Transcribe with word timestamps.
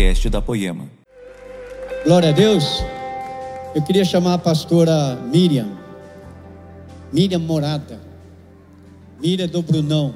podcast 0.00 0.30
da 0.30 0.40
Poema. 0.40 0.88
Glória 2.06 2.30
a 2.30 2.32
Deus. 2.32 2.82
Eu 3.74 3.82
queria 3.82 4.02
chamar 4.02 4.34
a 4.34 4.38
pastora 4.38 5.16
Miriam. 5.30 5.68
Miriam 7.12 7.40
Morada. 7.40 8.00
Miriam 9.20 9.46
do 9.46 9.60
Brunão. 9.60 10.14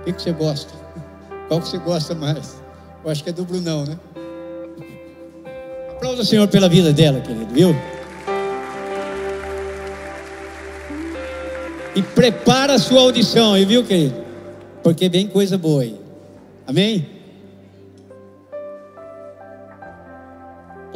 O 0.00 0.04
que, 0.04 0.12
você 0.12 0.30
gosta? 0.30 0.72
Qual 1.48 1.60
que 1.60 1.68
você 1.68 1.78
gosta 1.78 2.14
mais? 2.14 2.62
Eu 3.04 3.10
acho 3.10 3.24
que 3.24 3.30
é 3.30 3.32
do 3.32 3.44
Brunão, 3.44 3.84
né? 3.84 3.98
Aplauda 5.90 6.22
o 6.22 6.24
Senhor 6.24 6.46
pela 6.46 6.68
vida 6.68 6.92
dela, 6.92 7.20
querido, 7.20 7.52
viu? 7.52 7.74
E 11.96 12.02
prepara 12.02 12.74
a 12.74 12.78
sua 12.78 13.00
audição 13.00 13.54
viu, 13.64 13.82
querido? 13.82 14.14
Porque 14.84 15.08
vem 15.08 15.26
coisa 15.26 15.58
boa 15.58 15.82
aí. 15.82 15.98
Amém? 16.64 17.15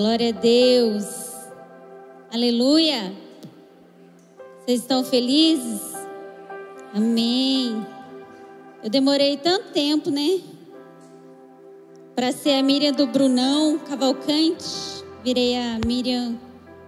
Glória 0.01 0.31
a 0.31 0.33
Deus. 0.33 1.05
Aleluia. 2.33 3.15
Vocês 4.59 4.81
estão 4.81 5.05
felizes? 5.05 5.83
Amém. 6.95 7.87
Eu 8.83 8.89
demorei 8.89 9.37
tanto 9.37 9.73
tempo, 9.73 10.11
né? 10.11 10.41
Para 12.15 12.33
ser 12.33 12.53
a 12.53 12.63
Miriam 12.63 12.93
do 12.93 13.09
Brunão 13.09 13.79
Cavalcante, 13.81 14.65
virei 15.23 15.55
a 15.55 15.79
Miriam 15.85 16.35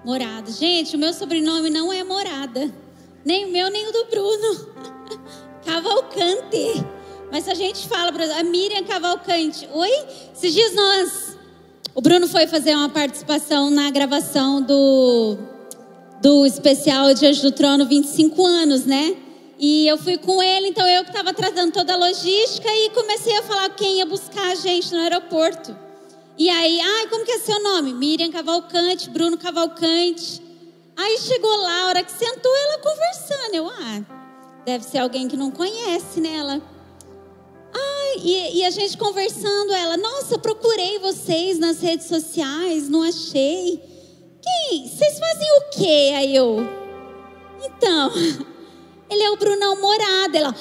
Morada. 0.06 0.50
Gente, 0.50 0.96
o 0.96 0.98
meu 0.98 1.12
sobrenome 1.12 1.68
não 1.68 1.92
é 1.92 2.02
Morada. 2.02 2.72
Nem 3.26 3.44
o 3.44 3.52
meu, 3.52 3.68
nem 3.70 3.88
o 3.88 3.92
do 3.92 4.06
Bruno. 4.06 4.68
Cavalcante. 5.66 6.82
Mas 7.30 7.46
a 7.46 7.52
gente 7.52 7.86
fala, 7.86 8.10
a 8.38 8.42
Miriam 8.42 8.84
Cavalcante. 8.84 9.68
Oi? 9.70 10.06
Esses 10.34 10.54
dias 10.54 10.74
nós. 10.74 11.41
O 11.94 12.00
Bruno 12.00 12.26
foi 12.26 12.46
fazer 12.46 12.74
uma 12.74 12.88
participação 12.88 13.68
na 13.68 13.90
gravação 13.90 14.62
do, 14.62 15.36
do 16.22 16.46
especial 16.46 17.12
Diante 17.12 17.42
do 17.42 17.52
Trono 17.52 17.84
25 17.84 18.46
anos, 18.46 18.86
né? 18.86 19.14
E 19.58 19.86
eu 19.86 19.98
fui 19.98 20.16
com 20.16 20.42
ele, 20.42 20.68
então 20.68 20.88
eu 20.88 21.04
que 21.04 21.10
estava 21.10 21.34
tratando 21.34 21.70
toda 21.70 21.92
a 21.92 21.96
logística 21.96 22.66
e 22.66 22.90
comecei 22.90 23.36
a 23.36 23.42
falar 23.42 23.68
quem 23.70 23.98
ia 23.98 24.06
buscar 24.06 24.52
a 24.52 24.54
gente 24.54 24.90
no 24.90 25.00
aeroporto. 25.00 25.76
E 26.38 26.48
aí, 26.48 26.80
ai, 26.80 27.08
como 27.08 27.26
que 27.26 27.32
é 27.32 27.38
seu 27.38 27.62
nome? 27.62 27.92
Miriam 27.92 28.30
Cavalcante, 28.30 29.10
Bruno 29.10 29.36
Cavalcante. 29.36 30.42
Aí 30.96 31.18
chegou 31.18 31.54
lá, 31.58 31.82
a 31.82 31.86
hora 31.88 32.02
que 32.02 32.10
sentou, 32.10 32.56
ela 32.56 32.78
conversando. 32.78 33.54
Eu, 33.54 33.68
ah, 33.68 34.02
deve 34.64 34.82
ser 34.82 34.98
alguém 34.98 35.28
que 35.28 35.36
não 35.36 35.50
conhece, 35.50 36.22
né? 36.22 36.36
Ela, 36.36 36.62
E, 38.24 38.58
e, 38.58 38.64
a 38.64 38.70
gente 38.70 38.96
conversando, 38.96 39.72
ela, 39.72 39.96
nossa, 39.96 40.38
procurei 40.38 40.98
vocês 41.00 41.58
nas 41.58 41.80
redes 41.80 42.06
sociais, 42.06 42.88
não 42.88 43.02
achei. 43.02 43.82
Quem? 44.40 44.88
Vocês 44.88 45.18
fazem 45.18 45.48
o 45.58 45.70
quê? 45.70 46.12
Aí 46.14 46.36
eu, 46.36 46.58
então, 47.64 48.12
ele 49.10 49.22
é 49.22 49.30
o 49.30 49.36
Brunão 49.36 49.80
Morada. 49.80 50.38
Ela, 50.38 50.54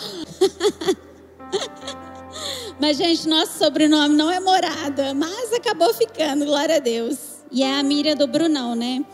mas 2.79 2.97
gente, 2.97 3.27
nosso 3.27 3.59
sobrenome 3.59 4.15
não 4.15 4.31
é 4.31 4.39
Morada, 4.39 5.13
mas 5.13 5.53
acabou 5.53 5.93
ficando, 5.93 6.45
glória 6.45 6.77
a 6.77 6.79
Deus. 6.79 7.43
E 7.51 7.61
é 7.61 7.79
a 7.79 7.83
Miriam 7.83 8.15
do 8.15 8.25
Brunão, 8.27 8.75
né? 8.75 9.05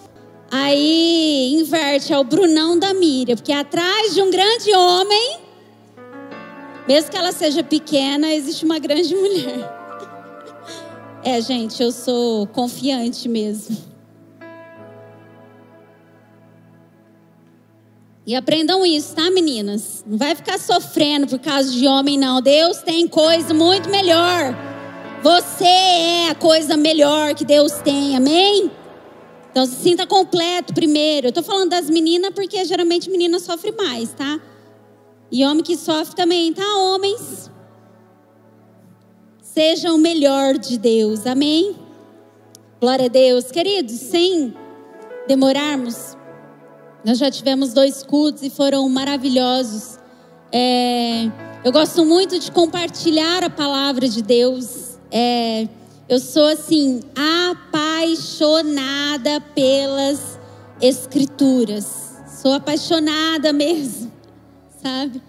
Aí 0.49 1.53
inverte, 1.55 2.13
é 2.13 2.17
o 2.17 2.23
Brunão 2.23 2.79
da 2.79 2.93
Miriam, 2.93 3.35
porque 3.35 3.51
atrás 3.51 4.13
de 4.13 4.21
um 4.21 4.31
grande 4.31 4.73
homem 4.73 5.46
mesmo 6.87 7.11
que 7.11 7.17
ela 7.17 7.31
seja 7.31 7.63
pequena, 7.63 8.33
existe 8.33 8.63
uma 8.65 8.79
grande 8.79 9.13
mulher. 9.15 9.77
É, 11.23 11.41
gente, 11.41 11.81
eu 11.81 11.91
sou 11.91 12.47
confiante 12.47 13.27
mesmo. 13.27 13.75
E 18.25 18.35
aprendam 18.35 18.85
isso, 18.85 19.15
tá, 19.15 19.31
meninas? 19.31 20.03
Não 20.05 20.17
vai 20.17 20.35
ficar 20.35 20.59
sofrendo 20.59 21.27
por 21.27 21.39
causa 21.39 21.71
de 21.71 21.87
homem, 21.87 22.17
não. 22.17 22.41
Deus 22.41 22.77
tem 22.79 23.07
coisa 23.07 23.53
muito 23.53 23.89
melhor. 23.89 24.53
Você 25.23 25.65
é 25.65 26.29
a 26.29 26.35
coisa 26.35 26.75
melhor 26.75 27.33
que 27.35 27.45
Deus 27.45 27.71
tem, 27.83 28.15
amém? 28.15 28.69
Então 29.49 29.65
se 29.65 29.75
sinta 29.75 30.05
completo 30.05 30.73
primeiro. 30.73 31.27
Eu 31.27 31.31
tô 31.31 31.41
falando 31.41 31.69
das 31.69 31.89
meninas 31.89 32.31
porque 32.35 32.63
geralmente 32.65 33.09
menina 33.09 33.39
sofre 33.39 33.71
mais, 33.71 34.13
tá? 34.13 34.39
E 35.31 35.45
homem 35.45 35.63
que 35.63 35.75
sofre 35.75 36.15
também, 36.15 36.53
tá? 36.53 36.63
Homens, 36.77 37.51
sejam 39.41 39.95
o 39.95 39.97
melhor 39.97 40.57
de 40.57 40.77
Deus, 40.77 41.27
amém? 41.27 41.75
Glória 42.79 43.07
a 43.07 43.09
Deus. 43.09 43.51
Queridos, 43.51 43.95
sem 43.95 44.53
demorarmos, 45.27 46.15
nós 47.03 47.17
já 47.17 47.29
tivemos 47.29 47.73
dois 47.73 48.03
cultos 48.03 48.41
e 48.43 48.49
foram 48.49 48.87
maravilhosos. 48.87 49.99
É, 50.49 51.25
eu 51.63 51.73
gosto 51.73 52.05
muito 52.05 52.39
de 52.39 52.49
compartilhar 52.49 53.43
a 53.43 53.49
palavra 53.49 54.07
de 54.07 54.21
Deus. 54.21 54.97
É, 55.11 55.67
eu 56.07 56.19
sou 56.19 56.47
assim, 56.47 57.01
apaixonada 57.51 59.41
pelas 59.53 60.39
Escrituras. 60.79 62.15
Sou 62.41 62.53
apaixonada 62.53 63.51
mesmo 63.51 64.16
sabe? 64.81 65.21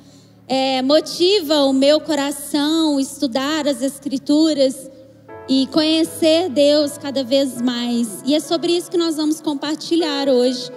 É, 0.46 0.80
motiva 0.82 1.64
o 1.64 1.72
meu 1.72 2.00
coração 2.00 2.98
estudar 2.98 3.68
as 3.68 3.82
Escrituras 3.82 4.90
e 5.48 5.66
conhecer 5.68 6.48
Deus 6.48 6.96
cada 6.98 7.24
vez 7.24 7.60
mais. 7.60 8.22
E 8.24 8.34
é 8.34 8.40
sobre 8.40 8.72
isso 8.72 8.90
que 8.90 8.96
nós 8.96 9.16
vamos 9.16 9.40
compartilhar 9.40 10.28
hoje. 10.28 10.70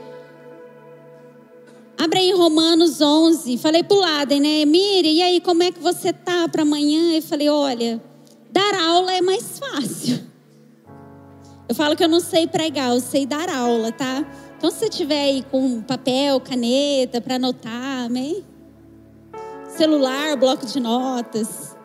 Abra 1.98 2.20
em 2.20 2.34
Romanos 2.34 3.00
11. 3.00 3.58
Falei 3.58 3.84
para 3.84 3.96
o 3.96 4.00
lado, 4.00 4.36
né? 4.40 4.66
Mire, 4.66 5.14
e 5.14 5.22
aí, 5.22 5.40
como 5.40 5.62
é 5.62 5.72
que 5.72 5.80
você 5.80 6.12
tá 6.12 6.48
para 6.48 6.64
amanhã? 6.64 7.14
Eu 7.14 7.22
falei, 7.22 7.50
olha, 7.50 8.02
dar 8.50 8.74
aula 8.74 9.14
é 9.14 9.22
mais 9.22 9.60
fácil. 9.60 10.20
Eu 11.70 11.76
falo 11.76 11.96
que 11.96 12.04
eu 12.04 12.10
não 12.10 12.20
sei 12.20 12.48
pregar, 12.48 12.90
eu 12.90 13.00
sei 13.00 13.26
dar 13.26 13.50
aula, 13.50 13.92
tá? 13.92 14.26
Então, 14.58 14.70
se 14.70 14.80
você 14.80 14.90
tiver 14.90 15.24
aí 15.24 15.46
com 15.50 15.81
papel, 15.81 16.40
caneta 16.40 17.22
para 17.22 17.36
anotar, 17.36 18.06
amém? 18.06 18.44
Celular, 19.72 20.36
bloco 20.38 20.66
de 20.66 20.80
notas. 20.80 21.76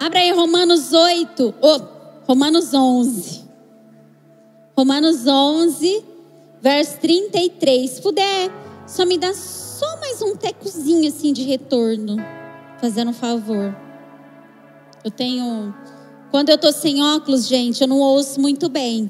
Abra 0.00 0.18
aí 0.18 0.30
Romanos 0.32 0.92
8, 0.92 1.54
oh, 1.60 1.80
Romanos 2.26 2.74
11. 2.74 3.44
Romanos 4.76 5.26
11, 5.26 6.04
verso 6.60 6.98
33. 6.98 7.90
Se 7.90 8.02
puder, 8.02 8.50
só 8.86 9.06
me 9.06 9.16
dá 9.16 9.32
só 9.32 9.98
mais 10.00 10.20
um 10.20 10.36
tecozinho 10.36 11.08
assim 11.08 11.32
de 11.32 11.42
retorno, 11.42 12.16
fazendo 12.80 13.10
um 13.10 13.14
favor. 13.14 13.74
Eu 15.04 15.10
tenho 15.10 15.74
quando 16.34 16.48
eu 16.48 16.58
tô 16.58 16.72
sem 16.72 17.00
óculos, 17.00 17.46
gente, 17.46 17.80
eu 17.80 17.86
não 17.86 18.00
ouço 18.00 18.40
muito 18.40 18.68
bem. 18.68 19.08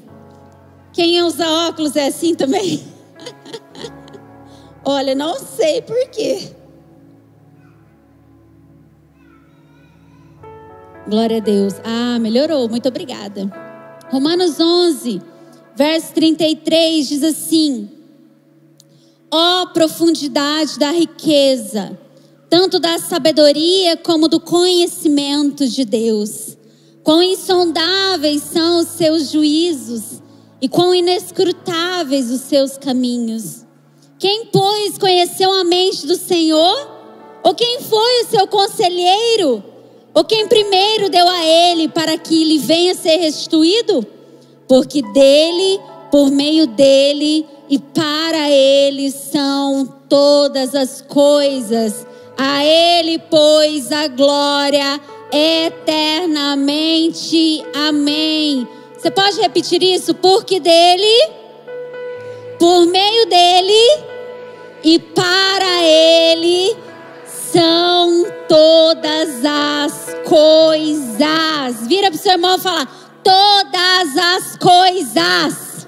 Quem 0.93 1.23
usa 1.23 1.49
óculos 1.67 1.95
é 1.95 2.05
assim 2.05 2.35
também? 2.35 2.85
Olha, 4.85 5.15
não 5.15 5.35
sei 5.39 5.81
por 5.81 5.97
quê. 6.11 6.54
Glória 11.07 11.37
a 11.37 11.39
Deus. 11.39 11.75
Ah, 11.83 12.17
melhorou. 12.19 12.67
Muito 12.67 12.87
obrigada. 12.87 13.51
Romanos 14.09 14.59
11, 14.59 15.21
verso 15.75 16.13
33 16.13 17.07
diz 17.07 17.23
assim: 17.23 17.89
Ó 19.31 19.61
oh, 19.61 19.67
profundidade 19.67 20.79
da 20.79 20.89
riqueza, 20.89 21.97
tanto 22.49 22.79
da 22.79 22.97
sabedoria 22.97 23.95
como 23.97 24.27
do 24.27 24.39
conhecimento 24.39 25.67
de 25.67 25.85
Deus. 25.85 26.57
Quão 27.03 27.21
insondáveis 27.21 28.41
são 28.41 28.79
os 28.79 28.87
seus 28.87 29.29
juízos 29.29 30.23
e 30.59 30.67
quão 30.67 30.95
inescrutáveis 30.95 32.31
os 32.31 32.41
seus 32.41 32.79
caminhos. 32.79 33.63
Quem, 34.17 34.47
pois, 34.47 34.97
conheceu 34.97 35.53
a 35.53 35.63
mente 35.63 36.07
do 36.07 36.15
Senhor? 36.15 36.95
Ou 37.43 37.53
quem 37.53 37.79
foi 37.81 38.23
o 38.23 38.27
seu 38.27 38.47
conselheiro? 38.47 39.74
Ou 40.15 40.23
quem 40.23 40.47
primeiro 40.47 41.09
deu 41.09 41.27
a 41.27 41.45
ele 41.45 41.89
para 41.89 42.17
que 42.17 42.45
lhe 42.45 42.57
venha 42.57 42.95
ser 42.95 43.17
restituído? 43.17 44.07
Porque 44.65 45.01
dele, 45.01 45.81
por 46.09 46.31
meio 46.31 46.65
dele 46.65 47.45
e 47.69 47.77
para 47.77 48.49
ele 48.49 49.11
são 49.11 49.85
todas 50.07 50.73
as 50.73 51.01
coisas. 51.01 52.07
A 52.37 52.63
ele, 52.63 53.19
pois, 53.29 53.91
a 53.91 54.07
glória 54.07 55.01
eternamente. 55.33 57.61
Amém. 57.73 58.65
Você 58.97 59.11
pode 59.11 59.41
repetir 59.41 59.83
isso? 59.83 60.13
Porque 60.13 60.61
dele, 60.61 61.29
por 62.57 62.85
meio 62.85 63.25
dele 63.25 63.99
e 64.81 64.97
para 64.97 65.83
ele 65.83 66.84
todas 68.85 69.43
as 69.43 70.15
coisas. 70.27 71.87
Vira 71.87 72.11
para 72.11 72.15
o 72.15 72.19
seu 72.19 72.33
irmão 72.33 72.55
e 72.55 72.59
fala: 72.59 72.85
todas 73.23 74.17
as 74.17 74.57
coisas. 74.57 75.87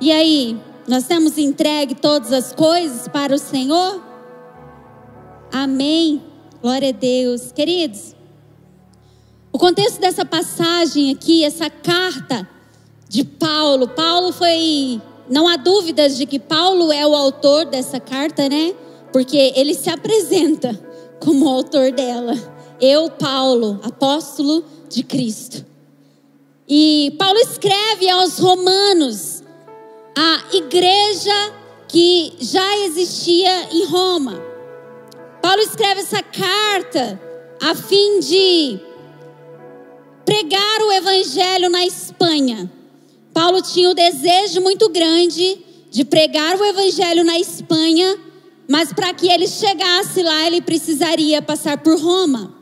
E 0.00 0.12
aí, 0.12 0.60
nós 0.86 1.04
temos 1.04 1.38
entregue 1.38 1.94
todas 1.94 2.32
as 2.32 2.52
coisas 2.52 3.08
para 3.08 3.34
o 3.34 3.38
Senhor? 3.38 4.02
Amém. 5.52 6.22
Glória 6.60 6.90
a 6.90 6.92
Deus. 6.92 7.50
Queridos, 7.50 8.14
o 9.50 9.58
contexto 9.58 10.00
dessa 10.00 10.24
passagem 10.24 11.10
aqui, 11.10 11.42
essa 11.44 11.68
carta 11.70 12.48
de 13.08 13.24
Paulo, 13.24 13.88
Paulo 13.88 14.32
foi. 14.32 15.00
Não 15.28 15.48
há 15.48 15.56
dúvidas 15.56 16.16
de 16.16 16.26
que 16.26 16.38
Paulo 16.38 16.92
é 16.92 17.06
o 17.06 17.14
autor 17.14 17.64
dessa 17.66 17.98
carta, 17.98 18.48
né? 18.48 18.74
Porque 19.12 19.52
ele 19.56 19.74
se 19.74 19.88
apresenta 19.88 20.78
como 21.20 21.48
autor 21.48 21.92
dela. 21.92 22.34
Eu, 22.80 23.10
Paulo, 23.10 23.80
apóstolo 23.82 24.64
de 24.88 25.02
Cristo. 25.02 25.64
E 26.68 27.14
Paulo 27.18 27.38
escreve 27.38 28.08
aos 28.10 28.38
Romanos, 28.38 29.42
a 30.16 30.56
igreja 30.56 31.52
que 31.88 32.32
já 32.40 32.78
existia 32.78 33.68
em 33.72 33.86
Roma. 33.86 34.40
Paulo 35.42 35.60
escreve 35.60 36.00
essa 36.00 36.22
carta 36.22 37.20
a 37.60 37.74
fim 37.74 38.20
de 38.20 38.80
pregar 40.24 40.82
o 40.82 40.92
evangelho 40.92 41.68
na 41.68 41.84
Espanha. 41.84 42.70
Paulo 43.34 43.60
tinha 43.60 43.90
o 43.90 43.94
desejo 43.94 44.60
muito 44.60 44.88
grande 44.88 45.58
de 45.90 46.04
pregar 46.04 46.56
o 46.56 46.64
evangelho 46.64 47.24
na 47.24 47.38
Espanha, 47.38 48.16
mas 48.68 48.92
para 48.92 49.12
que 49.12 49.28
ele 49.28 49.48
chegasse 49.48 50.22
lá, 50.22 50.46
ele 50.46 50.62
precisaria 50.62 51.42
passar 51.42 51.78
por 51.78 52.00
Roma. 52.00 52.54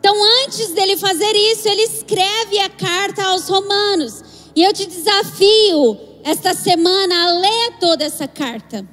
Então, 0.00 0.14
antes 0.44 0.68
dele 0.70 0.96
fazer 0.96 1.34
isso, 1.52 1.68
ele 1.68 1.82
escreve 1.82 2.58
a 2.58 2.68
carta 2.68 3.24
aos 3.24 3.48
romanos. 3.48 4.22
E 4.54 4.62
eu 4.62 4.72
te 4.72 4.86
desafio 4.86 5.98
esta 6.24 6.54
semana 6.54 7.24
a 7.24 7.32
ler 7.38 7.78
toda 7.80 8.04
essa 8.04 8.26
carta, 8.26 8.86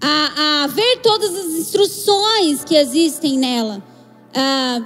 a, 0.00 0.62
a 0.62 0.66
ver 0.68 1.00
todas 1.02 1.34
as 1.34 1.52
instruções 1.52 2.64
que 2.64 2.74
existem 2.76 3.38
nela. 3.38 3.82
Ah, 4.34 4.82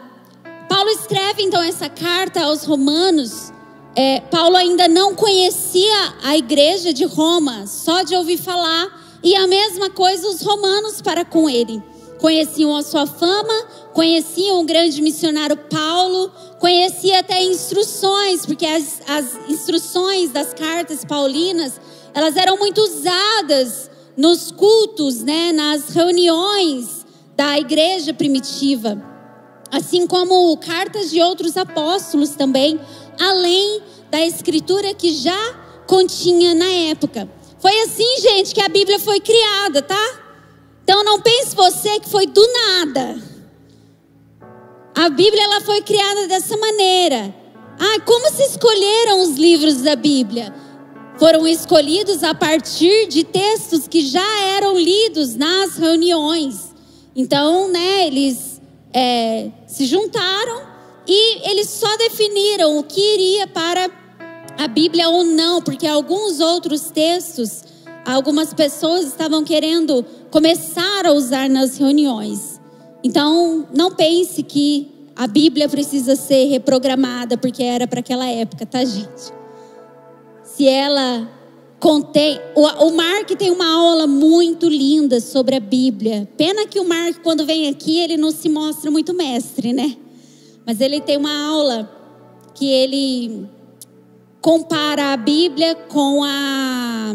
Paulo 0.68 0.90
escreve 0.90 1.42
então 1.42 1.62
essa 1.62 1.88
carta 1.88 2.42
aos 2.42 2.64
Romanos. 2.64 3.52
É, 3.98 4.20
Paulo 4.20 4.58
ainda 4.58 4.86
não 4.86 5.14
conhecia 5.14 6.14
a 6.22 6.36
igreja 6.36 6.92
de 6.92 7.06
Roma, 7.06 7.66
só 7.66 8.02
de 8.02 8.14
ouvir 8.14 8.36
falar, 8.36 9.18
e 9.24 9.34
a 9.34 9.46
mesma 9.46 9.88
coisa 9.88 10.28
os 10.28 10.42
romanos 10.42 11.00
para 11.00 11.24
com 11.24 11.48
ele. 11.48 11.82
Conheciam 12.20 12.76
a 12.76 12.82
sua 12.82 13.06
fama, 13.06 13.54
conheciam 13.94 14.60
o 14.60 14.64
grande 14.64 15.00
missionário 15.00 15.56
Paulo, 15.56 16.30
conhecia 16.60 17.20
até 17.20 17.42
instruções, 17.42 18.44
porque 18.44 18.66
as, 18.66 19.00
as 19.08 19.48
instruções 19.48 20.30
das 20.30 20.52
cartas 20.52 21.02
paulinas, 21.02 21.80
elas 22.12 22.36
eram 22.36 22.58
muito 22.58 22.82
usadas 22.82 23.90
nos 24.14 24.50
cultos, 24.50 25.22
né, 25.22 25.52
nas 25.52 25.88
reuniões 25.88 27.06
da 27.34 27.58
igreja 27.58 28.12
primitiva 28.12 29.16
assim 29.70 30.06
como 30.06 30.56
cartas 30.58 31.10
de 31.10 31.20
outros 31.20 31.56
apóstolos 31.56 32.30
também, 32.30 32.80
além 33.20 33.82
da 34.10 34.20
escritura 34.20 34.94
que 34.94 35.12
já 35.14 35.54
continha 35.86 36.54
na 36.54 36.68
época. 36.90 37.28
Foi 37.58 37.80
assim, 37.82 38.20
gente, 38.20 38.54
que 38.54 38.60
a 38.60 38.68
Bíblia 38.68 38.98
foi 38.98 39.20
criada, 39.20 39.82
tá? 39.82 40.20
Então 40.84 41.02
não 41.04 41.20
pense 41.20 41.54
você 41.54 41.98
que 41.98 42.08
foi 42.08 42.26
do 42.26 42.46
nada. 42.52 43.20
A 44.94 45.08
Bíblia 45.08 45.42
ela 45.44 45.60
foi 45.60 45.82
criada 45.82 46.26
dessa 46.26 46.56
maneira. 46.56 47.34
Ah, 47.78 48.00
como 48.04 48.30
se 48.30 48.42
escolheram 48.44 49.20
os 49.20 49.36
livros 49.36 49.82
da 49.82 49.96
Bíblia? 49.96 50.54
Foram 51.18 51.46
escolhidos 51.46 52.22
a 52.22 52.34
partir 52.34 53.08
de 53.08 53.24
textos 53.24 53.88
que 53.88 54.06
já 54.06 54.40
eram 54.56 54.78
lidos 54.78 55.34
nas 55.34 55.76
reuniões. 55.76 56.74
Então, 57.14 57.68
né, 57.68 58.06
eles 58.06 58.60
é, 58.92 59.50
se 59.66 59.86
juntaram 59.86 60.75
e 61.06 61.50
eles 61.50 61.68
só 61.68 61.96
definiram 61.96 62.78
o 62.78 62.82
que 62.82 63.00
iria 63.00 63.46
para 63.46 63.90
a 64.58 64.66
Bíblia 64.66 65.08
ou 65.08 65.24
não, 65.24 65.62
porque 65.62 65.86
alguns 65.86 66.40
outros 66.40 66.90
textos, 66.90 67.62
algumas 68.04 68.52
pessoas 68.52 69.06
estavam 69.06 69.44
querendo 69.44 70.04
começar 70.30 71.06
a 71.06 71.12
usar 71.12 71.48
nas 71.48 71.76
reuniões. 71.76 72.60
Então, 73.04 73.66
não 73.74 73.90
pense 73.90 74.42
que 74.42 74.90
a 75.14 75.26
Bíblia 75.26 75.68
precisa 75.68 76.16
ser 76.16 76.46
reprogramada 76.46 77.38
porque 77.38 77.62
era 77.62 77.86
para 77.86 78.00
aquela 78.00 78.26
época, 78.26 78.66
tá, 78.66 78.84
gente? 78.84 79.32
Se 80.42 80.66
ela 80.66 81.28
contém. 81.78 82.40
O, 82.54 82.62
o 82.62 82.96
Mark 82.96 83.28
tem 83.38 83.50
uma 83.50 83.66
aula 83.66 84.06
muito 84.06 84.68
linda 84.68 85.20
sobre 85.20 85.54
a 85.56 85.60
Bíblia. 85.60 86.28
Pena 86.36 86.66
que 86.66 86.80
o 86.80 86.88
Mark, 86.88 87.18
quando 87.22 87.46
vem 87.46 87.68
aqui, 87.68 87.98
ele 87.98 88.16
não 88.16 88.30
se 88.30 88.48
mostra 88.48 88.90
muito 88.90 89.14
mestre, 89.14 89.72
né? 89.72 89.96
Mas 90.66 90.80
ele 90.80 91.00
tem 91.00 91.16
uma 91.16 91.48
aula 91.48 91.90
que 92.54 92.68
ele 92.68 93.48
compara 94.40 95.12
a 95.12 95.16
Bíblia 95.16 95.74
com 95.74 96.24
a 96.24 97.14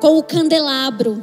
com 0.00 0.18
o 0.18 0.22
candelabro. 0.22 1.22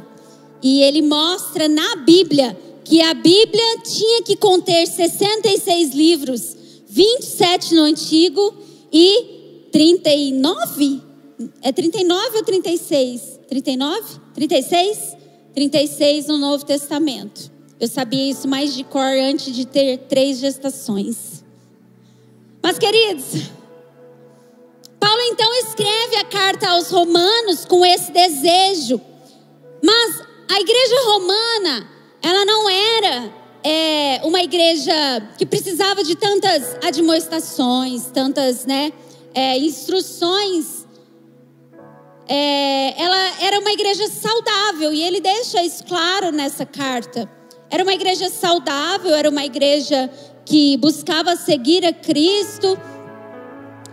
E 0.62 0.82
ele 0.82 1.02
mostra 1.02 1.68
na 1.68 1.96
Bíblia 1.96 2.56
que 2.84 3.02
a 3.02 3.12
Bíblia 3.12 3.78
tinha 3.84 4.22
que 4.22 4.36
conter 4.36 4.86
66 4.86 5.94
livros, 5.94 6.56
27 6.88 7.74
no 7.74 7.82
Antigo 7.82 8.54
e 8.92 9.68
39 9.72 11.12
é 11.62 11.72
39 11.72 12.36
ou 12.36 12.44
36? 12.44 13.40
39? 13.48 14.20
36? 14.34 15.16
36 15.54 16.26
no 16.26 16.38
Novo 16.38 16.64
Testamento. 16.64 17.50
Eu 17.82 17.88
sabia 17.88 18.30
isso 18.30 18.46
mais 18.46 18.72
de 18.74 18.84
cor 18.84 19.02
antes 19.02 19.52
de 19.52 19.66
ter 19.66 19.98
três 20.08 20.38
gestações. 20.38 21.42
Mas, 22.62 22.78
queridos, 22.78 23.50
Paulo 25.00 25.20
então 25.22 25.52
escreve 25.56 26.14
a 26.14 26.24
carta 26.26 26.68
aos 26.68 26.92
Romanos 26.92 27.64
com 27.64 27.84
esse 27.84 28.12
desejo. 28.12 29.00
Mas 29.82 30.22
a 30.48 30.60
igreja 30.60 30.94
romana, 31.06 31.90
ela 32.22 32.44
não 32.44 32.70
era 32.70 33.34
é, 33.64 34.20
uma 34.22 34.40
igreja 34.44 34.94
que 35.36 35.44
precisava 35.44 36.04
de 36.04 36.14
tantas 36.14 36.76
admoestações, 36.86 38.06
tantas 38.14 38.64
né, 38.64 38.92
é, 39.34 39.58
instruções 39.58 40.86
é, 42.28 43.02
ela 43.02 43.44
era 43.44 43.58
uma 43.58 43.72
igreja 43.72 44.06
saudável 44.08 44.92
e 44.92 45.02
ele 45.02 45.20
deixa 45.20 45.62
isso 45.64 45.84
claro 45.84 46.30
nessa 46.30 46.64
carta. 46.64 47.28
Era 47.72 47.84
uma 47.84 47.94
igreja 47.94 48.28
saudável, 48.28 49.14
era 49.14 49.30
uma 49.30 49.46
igreja 49.46 50.10
que 50.44 50.76
buscava 50.76 51.34
seguir 51.36 51.86
a 51.86 51.92
Cristo. 51.92 52.78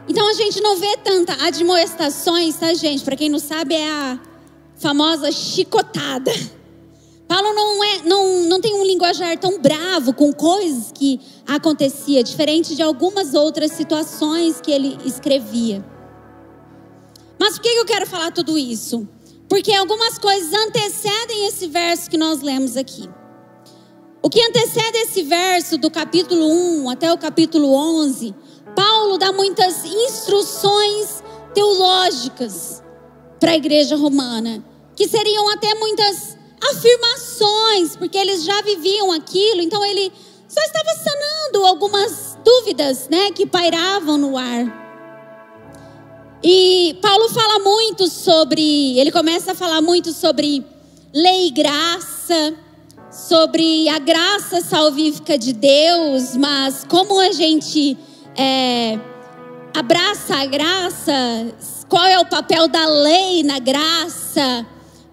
Então 0.05 0.27
a 0.27 0.33
gente 0.33 0.59
não 0.59 0.75
vê 0.75 0.97
tanta 0.97 1.31
admoestações, 1.45 2.57
tá, 2.57 2.73
gente? 2.73 3.05
Para 3.05 3.15
quem 3.15 3.29
não 3.29 3.39
sabe, 3.39 3.75
é 3.75 3.89
a 3.89 4.19
famosa 4.75 5.31
chicotada. 5.31 6.29
Paulo 7.25 7.53
não, 7.53 7.81
é, 7.81 8.01
não, 8.03 8.43
não 8.49 8.59
tem 8.59 8.73
um 8.73 8.83
linguajar 8.83 9.37
tão 9.39 9.61
bravo 9.61 10.11
com 10.13 10.33
coisas 10.33 10.91
que 10.91 11.21
acontecia, 11.47 12.21
diferente 12.21 12.75
de 12.75 12.81
algumas 12.81 13.33
outras 13.33 13.71
situações 13.71 14.59
que 14.59 14.71
ele 14.71 14.97
escrevia. 15.05 15.85
Mas 17.39 17.53
por 17.53 17.61
que 17.61 17.69
eu 17.69 17.85
quero 17.85 18.05
falar 18.05 18.33
tudo 18.33 18.57
isso? 18.57 19.07
Porque 19.47 19.73
algumas 19.73 20.17
coisas 20.17 20.51
antecedem 20.51 21.47
esse 21.47 21.67
verso 21.67 22.09
que 22.09 22.17
nós 22.17 22.41
lemos 22.41 22.75
aqui. 22.75 23.09
O 24.21 24.29
que 24.29 24.41
antecede 24.41 24.97
esse 24.97 25.23
verso 25.23 25.77
do 25.77 25.89
capítulo 25.89 26.45
1 26.45 26.89
até 26.89 27.11
o 27.11 27.17
capítulo 27.17 27.73
11, 27.73 28.35
Paulo 28.75 29.17
dá 29.17 29.31
muitas 29.31 29.85
instruções 29.85 31.23
teológicas 31.53 32.83
para 33.39 33.51
a 33.51 33.55
igreja 33.55 33.95
romana, 33.95 34.63
que 34.93 35.07
seriam 35.07 35.49
até 35.49 35.73
muitas 35.75 36.37
afirmações, 36.69 37.95
porque 37.95 38.17
eles 38.17 38.43
já 38.43 38.61
viviam 38.61 39.09
aquilo, 39.13 39.61
então 39.61 39.83
ele 39.85 40.11
só 40.49 40.61
estava 40.61 40.89
sanando 41.01 41.65
algumas 41.65 42.37
dúvidas, 42.43 43.07
né, 43.07 43.31
que 43.31 43.45
pairavam 43.45 44.17
no 44.17 44.37
ar. 44.37 44.79
E 46.43 46.97
Paulo 47.01 47.29
fala 47.29 47.59
muito 47.59 48.07
sobre, 48.07 48.99
ele 48.99 49.11
começa 49.11 49.53
a 49.53 49.55
falar 49.55 49.81
muito 49.81 50.11
sobre 50.11 50.65
lei 51.13 51.47
e 51.47 51.51
graça, 51.51 52.53
sobre 53.29 53.87
a 53.89 53.99
graça 53.99 54.59
salvífica 54.59 55.37
de 55.37 55.53
Deus, 55.53 56.35
mas 56.35 56.83
como 56.89 57.19
a 57.19 57.31
gente 57.31 57.95
é, 58.35 58.97
abraça 59.71 60.35
a 60.35 60.47
graça, 60.47 61.13
qual 61.87 62.07
é 62.07 62.17
o 62.17 62.25
papel 62.25 62.67
da 62.67 62.87
lei 62.87 63.43
na 63.43 63.59
graça. 63.59 64.65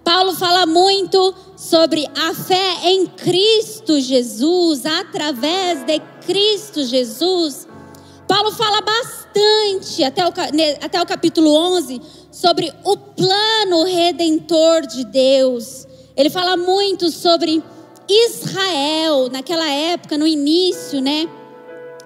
Paulo 0.03 0.33
fala 0.33 0.65
muito 0.65 1.31
sobre 1.55 2.07
a 2.15 2.33
fé 2.33 2.89
em 2.89 3.05
Cristo 3.05 3.99
Jesus, 3.99 4.83
através 4.83 5.83
de 5.85 5.99
Cristo 6.25 6.83
Jesus. 6.85 7.67
Paulo 8.27 8.51
fala 8.51 8.81
bastante, 8.81 10.03
até 10.03 10.25
o, 10.25 10.33
até 10.83 10.99
o 10.99 11.05
capítulo 11.05 11.53
11, 11.53 12.01
sobre 12.31 12.73
o 12.83 12.97
plano 12.97 13.83
redentor 13.83 14.87
de 14.87 15.05
Deus. 15.05 15.85
Ele 16.15 16.31
fala 16.31 16.57
muito 16.57 17.11
sobre 17.11 17.61
Israel, 18.09 19.29
naquela 19.29 19.69
época, 19.69 20.17
no 20.17 20.25
início, 20.25 21.01
né? 21.01 21.27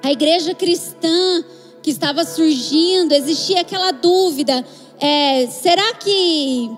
A 0.04 0.12
igreja 0.12 0.56
cristã 0.56 1.44
que 1.82 1.92
estava 1.92 2.24
surgindo, 2.24 3.14
existia 3.14 3.62
aquela 3.62 3.92
dúvida: 3.92 4.66
é, 5.00 5.48
será 5.48 5.94
que 5.96 6.70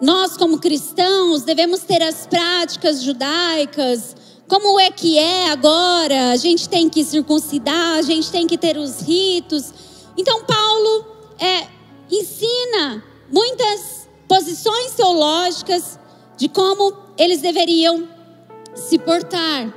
nós, 0.00 0.36
como 0.36 0.58
cristãos, 0.58 1.42
devemos 1.42 1.80
ter 1.80 2.02
as 2.02 2.26
práticas 2.26 3.02
judaicas? 3.02 4.16
Como 4.48 4.80
é 4.80 4.90
que 4.90 5.18
é 5.18 5.50
agora? 5.50 6.30
A 6.30 6.36
gente 6.36 6.68
tem 6.68 6.88
que 6.88 7.04
circuncidar, 7.04 7.98
a 7.98 8.02
gente 8.02 8.30
tem 8.30 8.46
que 8.46 8.58
ter 8.58 8.76
os 8.76 9.00
ritos. 9.00 9.72
Então, 10.16 10.42
Paulo 10.44 11.06
é, 11.38 11.66
ensina 12.10 13.04
muitas 13.30 14.08
posições 14.26 14.92
teológicas 14.94 15.98
de 16.36 16.48
como 16.48 16.92
eles 17.16 17.40
deveriam 17.40 18.08
se 18.80 18.98
portar. 18.98 19.74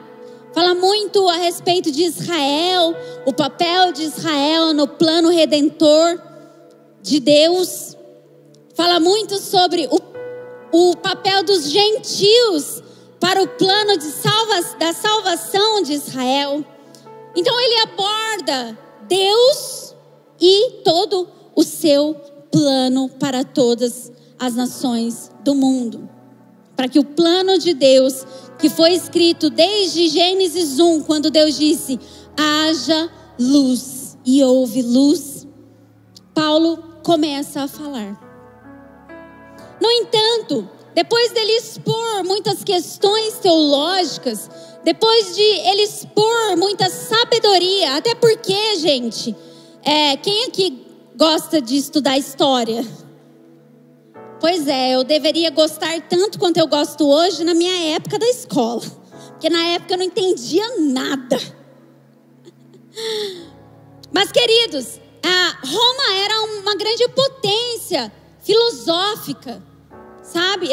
Fala 0.53 0.75
muito 0.75 1.27
a 1.29 1.33
respeito 1.33 1.91
de 1.91 2.03
Israel, 2.03 2.95
o 3.25 3.33
papel 3.33 3.91
de 3.91 4.03
Israel 4.03 4.74
no 4.74 4.88
plano 4.88 5.29
redentor 5.29 6.22
de 7.01 7.19
Deus. 7.19 7.98
Fala 8.75 9.00
muito 9.00 9.38
sobre 9.39 9.88
o, 9.91 10.00
o 10.72 10.95
papel 10.95 11.43
dos 11.43 11.69
gentios 11.69 12.83
para 13.19 13.41
o 13.41 13.48
plano 13.48 13.98
de 13.98 14.05
salva, 14.05 14.62
da 14.79 14.93
salvação 14.93 15.81
de 15.81 15.93
Israel. 15.93 16.63
Então 17.36 17.60
ele 17.60 17.81
aborda 17.81 18.77
Deus 19.07 19.95
e 20.39 20.81
todo 20.83 21.27
o 21.55 21.63
seu 21.63 22.13
plano 22.51 23.10
para 23.10 23.43
todas 23.43 24.12
as 24.38 24.55
nações 24.55 25.31
do 25.43 25.55
mundo. 25.55 26.12
Para 26.75 26.88
que 26.88 27.00
o 27.00 27.03
plano 27.03 27.58
de 27.58 27.74
Deus 27.74 28.25
que 28.58 28.70
foi 28.70 28.94
escrito 28.94 29.50
desde 29.50 30.08
Gênesis 30.08 30.80
1, 30.80 31.01
quando 31.03 31.30
Deus 31.30 31.58
disse: 31.58 32.00
haja 32.38 33.10
luz, 33.39 34.18
e 34.25 34.44
houve 34.44 34.82
luz. 34.82 35.46
Paulo 36.34 36.77
começa 37.03 37.63
a 37.63 37.68
falar. 37.68 38.20
No 39.82 39.92
entanto, 39.92 40.70
depois 40.96 41.32
dele 41.32 41.51
expor 41.58 42.24
muitas 42.24 42.63
questões 42.63 43.34
teológicas, 43.39 44.50
depois 44.84 45.36
de 45.36 45.42
ele 45.42 45.82
expor 45.82 46.56
muita 46.58 46.89
sabedoria, 46.89 47.98
até 47.98 48.15
porque, 48.15 48.77
gente, 48.77 49.36
é, 49.84 50.15
quem 50.15 50.46
aqui 50.46 50.86
gosta 51.18 51.62
de 51.62 51.75
estudar 51.75 52.18
história? 52.18 52.86
Pois 54.43 54.67
é, 54.67 54.93
eu 54.93 55.05
deveria 55.05 55.50
gostar 55.51 56.01
tanto 56.01 56.38
quanto 56.38 56.57
eu 56.57 56.67
gosto 56.67 57.07
hoje 57.07 57.45
na 57.45 57.53
minha 57.53 57.95
época 57.95 58.19
da 58.19 58.27
escola. 58.27 58.81
Porque 59.29 59.50
na 59.50 59.63
época 59.67 59.93
eu 59.93 59.97
não 59.97 60.03
entendia 60.03 60.65
nada. 60.79 61.39
Mas, 64.12 64.33
queridos, 64.33 65.00
Roma 65.65 66.13
era 66.25 66.41
uma 66.59 66.75
grande 66.75 67.07
potência 67.07 68.12
filosófica, 68.41 69.63
sabe? 70.21 70.67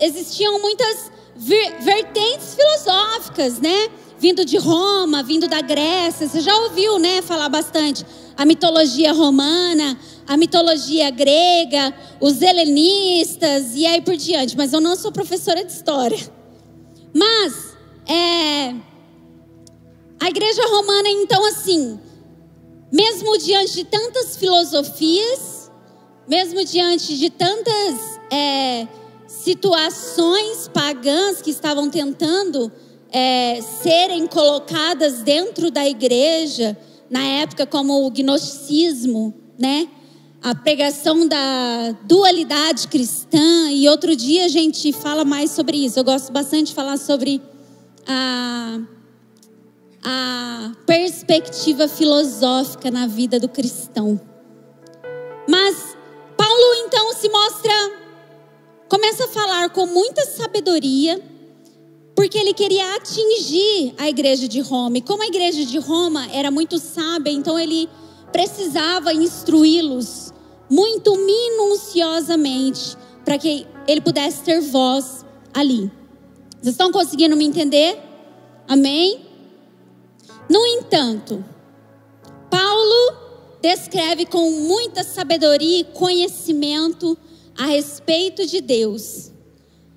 Existiam 0.00 0.60
muitas 0.60 1.12
vertentes 1.36 2.56
filosóficas, 2.56 3.60
né? 3.60 3.88
Vindo 4.18 4.44
de 4.44 4.56
Roma, 4.56 5.22
vindo 5.22 5.46
da 5.46 5.60
Grécia. 5.60 6.26
Você 6.26 6.40
já 6.40 6.56
ouviu, 6.62 6.98
né? 6.98 7.22
Falar 7.22 7.48
bastante. 7.48 8.04
A 8.36 8.44
mitologia 8.44 9.12
romana, 9.12 9.96
a 10.32 10.36
mitologia 10.38 11.10
grega, 11.10 11.94
os 12.18 12.40
helenistas 12.40 13.74
e 13.74 13.84
aí 13.84 14.00
por 14.00 14.16
diante. 14.16 14.56
Mas 14.56 14.72
eu 14.72 14.80
não 14.80 14.96
sou 14.96 15.12
professora 15.12 15.62
de 15.62 15.70
história. 15.70 16.18
Mas 17.12 17.76
é, 18.08 18.74
a 20.18 20.28
igreja 20.30 20.62
romana, 20.68 21.10
então, 21.10 21.44
assim, 21.44 22.00
mesmo 22.90 23.36
diante 23.36 23.74
de 23.74 23.84
tantas 23.84 24.34
filosofias, 24.38 25.70
mesmo 26.26 26.64
diante 26.64 27.18
de 27.18 27.28
tantas 27.28 28.18
é, 28.30 28.88
situações 29.28 30.66
pagãs 30.72 31.42
que 31.42 31.50
estavam 31.50 31.90
tentando 31.90 32.72
é, 33.10 33.60
serem 33.82 34.26
colocadas 34.26 35.20
dentro 35.20 35.70
da 35.70 35.86
igreja, 35.86 36.74
na 37.10 37.22
época, 37.22 37.66
como 37.66 38.06
o 38.06 38.10
gnosticismo, 38.10 39.34
né? 39.58 39.88
A 40.42 40.56
pregação 40.56 41.26
da 41.28 41.92
dualidade 42.02 42.88
cristã, 42.88 43.70
e 43.70 43.88
outro 43.88 44.16
dia 44.16 44.46
a 44.46 44.48
gente 44.48 44.92
fala 44.92 45.24
mais 45.24 45.52
sobre 45.52 45.76
isso. 45.84 46.00
Eu 46.00 46.04
gosto 46.04 46.32
bastante 46.32 46.68
de 46.68 46.74
falar 46.74 46.96
sobre 46.96 47.40
a, 48.04 48.80
a 50.04 50.72
perspectiva 50.84 51.86
filosófica 51.86 52.90
na 52.90 53.06
vida 53.06 53.38
do 53.38 53.48
cristão. 53.48 54.20
Mas 55.48 55.96
Paulo 56.36 56.74
então 56.86 57.14
se 57.14 57.28
mostra, 57.28 57.72
começa 58.88 59.26
a 59.26 59.28
falar 59.28 59.70
com 59.70 59.86
muita 59.86 60.26
sabedoria, 60.26 61.22
porque 62.16 62.36
ele 62.36 62.52
queria 62.52 62.96
atingir 62.96 63.94
a 63.96 64.08
igreja 64.08 64.48
de 64.48 64.60
Roma. 64.60 64.98
E 64.98 65.02
como 65.02 65.22
a 65.22 65.26
igreja 65.26 65.64
de 65.64 65.78
Roma 65.78 66.28
era 66.32 66.50
muito 66.50 66.80
sábia, 66.80 67.30
então 67.30 67.56
ele 67.56 67.88
precisava 68.32 69.12
instruí-los 69.12 70.31
muito 70.72 71.14
minuciosamente 71.18 72.96
para 73.26 73.36
que 73.36 73.66
ele 73.86 74.00
pudesse 74.00 74.42
ter 74.42 74.58
voz 74.62 75.22
ali. 75.52 75.92
Vocês 76.52 76.72
estão 76.72 76.90
conseguindo 76.90 77.36
me 77.36 77.44
entender? 77.44 78.00
Amém? 78.66 79.20
No 80.48 80.64
entanto, 80.66 81.44
Paulo 82.50 83.16
descreve 83.60 84.24
com 84.24 84.50
muita 84.50 85.04
sabedoria 85.04 85.80
e 85.80 85.84
conhecimento 85.84 87.18
a 87.54 87.66
respeito 87.66 88.46
de 88.46 88.62
Deus. 88.62 89.30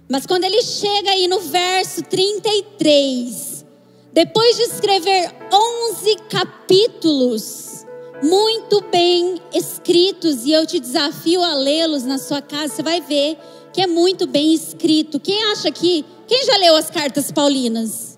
Mas 0.10 0.26
quando 0.26 0.44
ele 0.44 0.62
chega 0.62 1.12
aí 1.12 1.26
no 1.30 1.40
verso 1.40 2.04
33, 2.04 3.66
depois 4.12 4.58
de 4.58 4.64
escrever 4.64 5.34
11 5.54 6.16
capítulos 6.30 7.75
muito 8.24 8.82
bem 8.92 9.42
escritos, 9.54 10.46
e 10.46 10.52
eu 10.52 10.66
te 10.66 10.80
desafio 10.80 11.44
a 11.44 11.54
lê-los 11.54 12.04
na 12.04 12.18
sua 12.18 12.42
casa, 12.42 12.76
você 12.76 12.84
vai 12.84 13.02
ver 13.02 13.38
que 13.76 13.82
é 13.82 13.88
muito 13.88 14.26
bem 14.26 14.54
escrito. 14.54 15.20
Quem 15.20 15.44
acha 15.52 15.70
que. 15.70 16.06
Quem 16.26 16.46
já 16.46 16.58
leu 16.58 16.76
as 16.76 16.90
cartas 16.90 17.30
paulinas? 17.30 18.18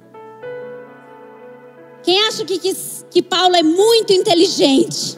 Quem 2.03 2.21
acha 2.21 2.45
que, 2.45 2.57
que, 2.59 2.73
que 3.09 3.21
Paulo 3.21 3.55
é 3.55 3.63
muito 3.63 4.13
inteligente? 4.13 5.17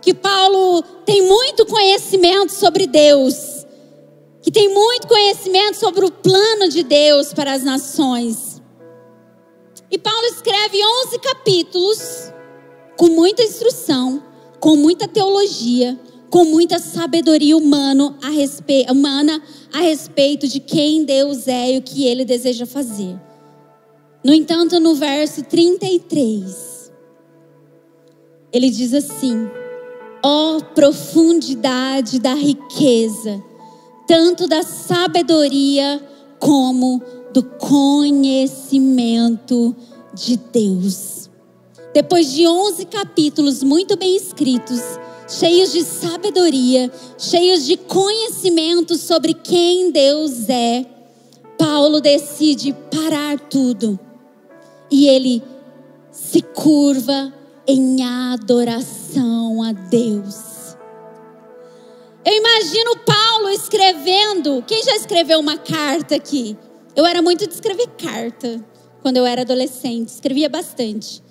Que 0.00 0.14
Paulo 0.14 0.82
tem 1.04 1.22
muito 1.22 1.66
conhecimento 1.66 2.52
sobre 2.52 2.86
Deus? 2.86 3.66
Que 4.42 4.50
tem 4.50 4.72
muito 4.72 5.06
conhecimento 5.06 5.76
sobre 5.76 6.04
o 6.04 6.10
plano 6.10 6.68
de 6.68 6.82
Deus 6.82 7.34
para 7.34 7.52
as 7.52 7.62
nações? 7.62 8.62
E 9.90 9.98
Paulo 9.98 10.24
escreve 10.26 10.78
11 11.06 11.18
capítulos 11.18 12.32
com 12.96 13.08
muita 13.08 13.42
instrução, 13.42 14.22
com 14.58 14.74
muita 14.76 15.06
teologia, 15.06 16.00
com 16.30 16.44
muita 16.44 16.78
sabedoria 16.78 17.54
humano 17.56 18.16
a 18.22 18.30
respeito, 18.30 18.92
humana 18.92 19.42
a 19.72 19.80
respeito 19.80 20.46
de 20.48 20.60
quem 20.60 21.04
Deus 21.04 21.46
é 21.46 21.72
e 21.72 21.78
o 21.78 21.82
que 21.82 22.06
ele 22.06 22.24
deseja 22.24 22.64
fazer. 22.66 23.20
No 24.24 24.32
entanto, 24.32 24.80
no 24.80 24.94
verso 24.94 25.44
33, 25.44 26.90
ele 28.52 28.70
diz 28.70 28.94
assim: 28.94 29.46
ó 30.22 30.56
oh, 30.56 30.60
profundidade 30.74 32.18
da 32.18 32.32
riqueza, 32.34 33.42
tanto 34.08 34.48
da 34.48 34.62
sabedoria 34.62 36.02
como 36.38 37.02
do 37.32 37.42
conhecimento 37.42 39.74
de 40.14 40.36
Deus 40.36 41.15
depois 41.96 42.30
de 42.30 42.46
11 42.46 42.84
capítulos 42.84 43.62
muito 43.62 43.96
bem 43.96 44.14
escritos, 44.14 44.82
cheios 45.26 45.72
de 45.72 45.82
sabedoria, 45.82 46.92
cheios 47.16 47.64
de 47.64 47.78
conhecimento 47.78 48.98
sobre 48.98 49.32
quem 49.32 49.90
Deus 49.90 50.46
é, 50.50 50.84
Paulo 51.58 51.98
decide 52.02 52.74
parar 52.94 53.40
tudo 53.40 53.98
e 54.90 55.08
ele 55.08 55.42
se 56.12 56.42
curva 56.42 57.32
em 57.66 58.04
adoração 58.04 59.62
a 59.62 59.72
Deus. 59.72 60.76
Eu 62.26 62.34
imagino 62.34 62.98
Paulo 63.06 63.48
escrevendo. 63.48 64.62
Quem 64.66 64.82
já 64.82 64.96
escreveu 64.96 65.40
uma 65.40 65.56
carta 65.56 66.14
aqui? 66.14 66.58
Eu 66.94 67.06
era 67.06 67.22
muito 67.22 67.46
de 67.46 67.54
escrever 67.54 67.88
carta 67.96 68.62
quando 69.00 69.16
eu 69.16 69.24
era 69.24 69.40
adolescente, 69.40 70.08
escrevia 70.08 70.50
bastante. 70.50 71.24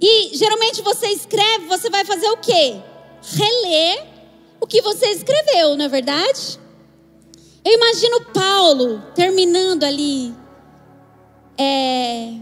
E 0.00 0.36
geralmente 0.36 0.82
você 0.82 1.06
escreve, 1.08 1.66
você 1.66 1.88
vai 1.88 2.04
fazer 2.04 2.28
o 2.28 2.36
quê? 2.36 2.76
Reler 3.22 4.06
o 4.60 4.66
que 4.66 4.82
você 4.82 5.06
escreveu, 5.06 5.76
não 5.76 5.84
é 5.84 5.88
verdade? 5.88 6.58
Eu 7.64 7.72
imagino 7.72 8.20
Paulo 8.32 9.02
terminando 9.14 9.84
ali. 9.84 10.34
É, 11.58 12.34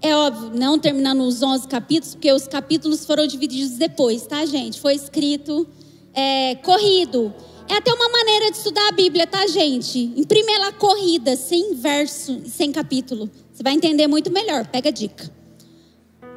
é 0.00 0.16
óbvio, 0.16 0.50
não 0.54 0.78
terminando 0.78 1.20
os 1.20 1.42
11 1.42 1.68
capítulos, 1.68 2.14
porque 2.14 2.32
os 2.32 2.46
capítulos 2.48 3.04
foram 3.04 3.26
divididos 3.26 3.76
depois, 3.76 4.26
tá, 4.26 4.44
gente? 4.46 4.80
Foi 4.80 4.94
escrito 4.94 5.66
é, 6.14 6.54
corrido. 6.56 7.32
É 7.68 7.74
até 7.76 7.92
uma 7.92 8.08
maneira 8.08 8.50
de 8.50 8.56
estudar 8.56 8.88
a 8.88 8.92
Bíblia, 8.92 9.26
tá, 9.26 9.46
gente? 9.46 10.12
Imprime 10.16 10.52
ela 10.52 10.72
corrida, 10.72 11.36
sem 11.36 11.74
verso, 11.74 12.40
sem 12.46 12.72
capítulo. 12.72 13.30
Você 13.52 13.62
vai 13.62 13.74
entender 13.74 14.06
muito 14.06 14.30
melhor. 14.32 14.66
Pega 14.66 14.88
a 14.88 14.92
dica. 14.92 15.37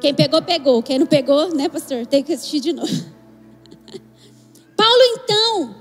Quem 0.02 0.12
pegou, 0.12 0.42
pegou. 0.42 0.82
Quem 0.82 0.98
não 0.98 1.06
pegou, 1.06 1.54
né, 1.54 1.68
pastor? 1.68 2.04
Tem 2.04 2.24
que 2.24 2.32
assistir 2.32 2.58
de 2.58 2.72
novo. 2.72 2.90
Paulo, 4.76 5.02
então, 5.14 5.76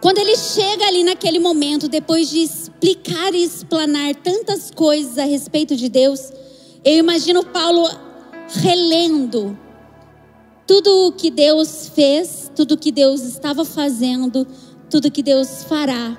quando 0.00 0.16
ele 0.16 0.34
chega 0.38 0.86
ali 0.86 1.04
naquele 1.04 1.38
momento, 1.38 1.86
depois 1.86 2.30
de 2.30 2.38
explicar 2.38 3.34
e 3.34 3.44
explanar 3.44 4.14
tantas 4.14 4.70
coisas 4.70 5.18
a 5.18 5.24
respeito 5.24 5.76
de 5.76 5.90
Deus, 5.90 6.32
eu 6.82 6.96
imagino 6.96 7.44
Paulo 7.44 7.86
relendo 8.48 9.58
tudo 10.66 11.08
o 11.08 11.12
que 11.12 11.30
Deus 11.30 11.88
fez, 11.94 12.50
tudo 12.56 12.72
o 12.72 12.78
que 12.78 12.90
Deus 12.90 13.20
estava 13.20 13.66
fazendo, 13.66 14.46
tudo 14.88 15.08
o 15.08 15.10
que 15.10 15.22
Deus 15.22 15.62
fará. 15.64 16.16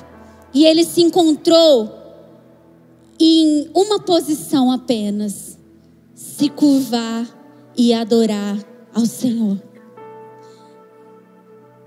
E 0.53 0.67
ele 0.67 0.83
se 0.83 1.01
encontrou 1.01 1.91
em 3.19 3.71
uma 3.73 3.99
posição 3.99 4.71
apenas: 4.71 5.56
se 6.37 6.49
curvar 6.49 7.25
e 7.75 7.91
adorar 7.95 8.57
ao 8.93 9.07
Senhor. 9.07 9.59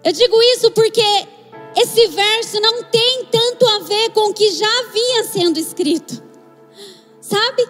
Eu 0.03 0.13
digo 0.13 0.43
isso 0.55 0.73
porque 0.73 1.05
esse 1.77 2.09
verso 2.09 2.59
não 2.61 2.83
tem 2.83 3.27
tanto 3.27 3.65
a 3.65 3.79
ver 3.81 4.11
com 4.11 4.31
o 4.31 4.35
que 4.35 4.51
já 4.51 4.83
vinha 4.93 5.25
sendo 5.25 5.57
escrito, 5.57 6.21
sabe? 7.21 7.69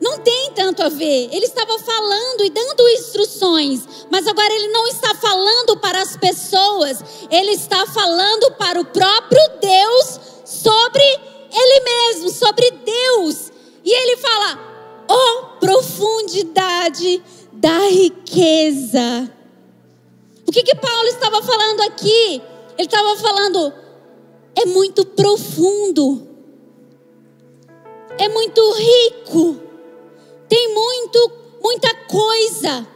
Não 0.00 0.18
tem 0.18 0.52
tanto 0.54 0.84
a 0.84 0.88
ver. 0.88 1.28
Ele 1.32 1.44
estava 1.44 1.76
falando 1.80 2.44
e 2.44 2.50
dando 2.50 2.88
instruções, 2.90 4.06
mas 4.08 4.24
agora 4.28 4.54
ele 4.54 4.68
não 4.68 4.86
está 4.86 5.16
falando 5.16 5.76
para 5.78 6.02
as 6.02 6.16
pessoas, 6.16 7.02
ele 7.32 7.50
está 7.50 7.84
falando 7.86 8.52
para 8.52 8.80
o 8.80 8.84
próprio 8.84 9.42
Deus 9.60 10.20
sobre 10.44 11.02
ele 11.02 11.80
mesmo, 11.80 12.30
sobre 12.30 12.70
Deus. 12.70 13.50
E 13.84 13.90
ele 13.90 14.16
fala: 14.18 14.71
"Oh, 15.12 15.58
profundidade 15.60 17.22
da 17.52 17.78
riqueza". 17.88 19.30
O 20.46 20.52
que 20.52 20.62
que 20.62 20.74
Paulo 20.74 21.08
estava 21.08 21.42
falando 21.42 21.80
aqui? 21.82 22.42
Ele 22.78 22.86
estava 22.86 23.16
falando 23.16 23.72
é 24.54 24.64
muito 24.66 25.04
profundo. 25.04 26.28
É 28.18 28.28
muito 28.28 28.60
rico 28.72 29.72
tem 30.52 30.74
muito, 30.74 31.32
muita 31.62 31.94
coisa, 31.94 32.86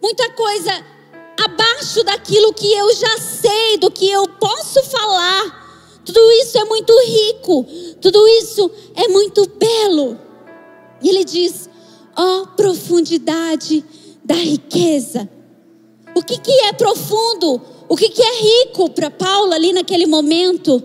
muita 0.00 0.30
coisa 0.30 0.70
abaixo 1.42 2.04
daquilo 2.04 2.54
que 2.54 2.72
eu 2.72 2.94
já 2.94 3.18
sei, 3.18 3.78
do 3.78 3.90
que 3.90 4.08
eu 4.08 4.28
posso 4.38 4.80
falar. 4.84 5.98
Tudo 6.04 6.20
isso 6.34 6.56
é 6.56 6.64
muito 6.66 6.96
rico, 7.00 7.66
tudo 8.00 8.28
isso 8.28 8.70
é 8.94 9.08
muito 9.08 9.44
belo. 9.58 10.16
E 11.02 11.08
ele 11.08 11.24
diz: 11.24 11.68
ó 12.16 12.42
oh, 12.42 12.46
profundidade 12.48 13.84
da 14.24 14.34
riqueza. 14.34 15.28
O 16.14 16.22
que, 16.22 16.38
que 16.38 16.50
é 16.50 16.72
profundo? 16.72 17.60
O 17.88 17.96
que, 17.96 18.08
que 18.08 18.22
é 18.22 18.40
rico 18.40 18.90
para 18.90 19.10
Paulo 19.10 19.52
ali 19.52 19.72
naquele 19.72 20.06
momento? 20.06 20.82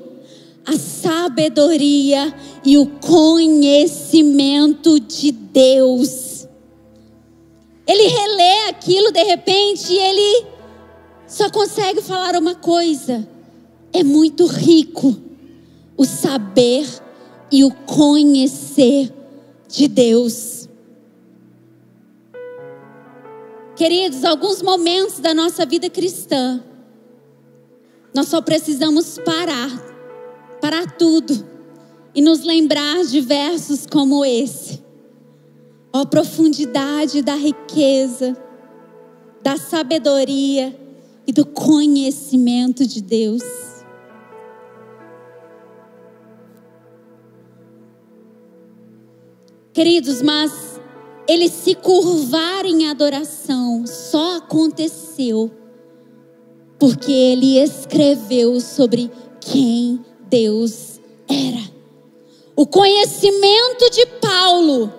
A 0.65 0.77
sabedoria 0.77 2.33
e 2.63 2.77
o 2.77 2.87
conhecimento 2.87 4.99
de 4.99 5.31
Deus. 5.31 6.47
Ele 7.87 8.07
relê 8.07 8.69
aquilo 8.69 9.11
de 9.11 9.23
repente 9.23 9.93
e 9.93 9.99
ele 9.99 10.45
só 11.27 11.49
consegue 11.49 12.01
falar 12.01 12.35
uma 12.35 12.55
coisa: 12.55 13.27
é 13.93 14.03
muito 14.03 14.47
rico 14.47 15.15
o 15.97 16.05
saber 16.05 16.87
e 17.51 17.63
o 17.63 17.71
conhecer 17.71 19.13
de 19.67 19.87
Deus. 19.87 20.69
Queridos, 23.75 24.23
alguns 24.23 24.61
momentos 24.61 25.19
da 25.19 25.33
nossa 25.33 25.65
vida 25.65 25.89
cristã, 25.89 26.63
nós 28.13 28.29
só 28.29 28.41
precisamos 28.41 29.19
parar, 29.19 29.69
parar 30.61 30.97
tudo 30.97 31.45
e 32.13 32.21
nos 32.21 32.43
lembrar 32.43 33.03
de 33.03 33.19
versos 33.19 33.85
como 33.85 34.23
esse. 34.23 34.81
Ó 35.91 36.01
oh, 36.01 36.05
profundidade 36.05 37.21
da 37.21 37.35
riqueza, 37.35 38.37
da 39.43 39.57
sabedoria 39.57 40.77
e 41.27 41.33
do 41.33 41.45
conhecimento 41.45 42.87
de 42.87 43.01
Deus. 43.01 43.43
Queridos, 49.75 50.23
mas 50.23 50.51
ele 51.27 51.47
se 51.47 51.75
curvar 51.75 52.65
em 52.65 52.87
adoração 52.87 53.85
só 53.85 54.37
aconteceu 54.37 55.51
porque 56.79 57.11
ele 57.11 57.59
escreveu 57.59 58.59
sobre 58.59 59.11
quem 59.39 60.03
Deus 60.27 60.99
era 61.29 61.75
o 62.55 62.65
conhecimento 62.65 63.89
de 63.91 64.05
Paulo, 64.21 64.93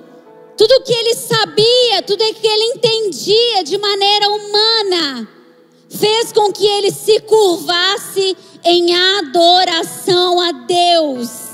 tudo 0.59 0.83
que 0.83 0.93
ele 0.93 1.15
sabia, 1.15 2.03
tudo 2.07 2.35
que 2.35 2.47
ele 2.47 2.65
entendia 2.75 3.65
de 3.65 3.79
maneira 3.79 4.29
humana, 4.29 5.29
fez 5.89 6.33
com 6.33 6.53
que 6.53 6.67
ele 6.67 6.91
se 6.91 7.19
curvasse 7.21 8.37
em 8.62 8.95
adoração 8.95 10.39
a 10.39 10.53
Deus. 10.53 11.45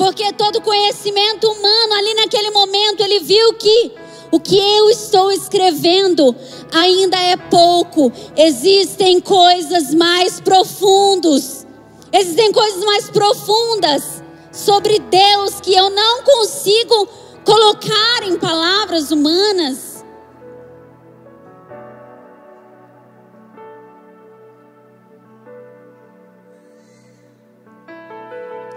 Porque 0.00 0.32
todo 0.32 0.62
conhecimento 0.62 1.46
humano, 1.46 1.92
ali 1.92 2.14
naquele 2.14 2.50
momento, 2.52 3.02
ele 3.02 3.20
viu 3.20 3.52
que 3.52 3.92
o 4.32 4.40
que 4.40 4.58
eu 4.58 4.88
estou 4.88 5.30
escrevendo 5.30 6.34
ainda 6.72 7.18
é 7.18 7.36
pouco. 7.36 8.10
Existem 8.34 9.20
coisas 9.20 9.92
mais 9.92 10.40
profundas. 10.40 11.66
Existem 12.10 12.50
coisas 12.50 12.82
mais 12.82 13.10
profundas 13.10 14.22
sobre 14.50 14.98
Deus 15.00 15.60
que 15.60 15.74
eu 15.74 15.90
não 15.90 16.22
consigo 16.22 17.06
colocar 17.44 18.22
em 18.22 18.38
palavras 18.38 19.10
humanas. 19.10 19.89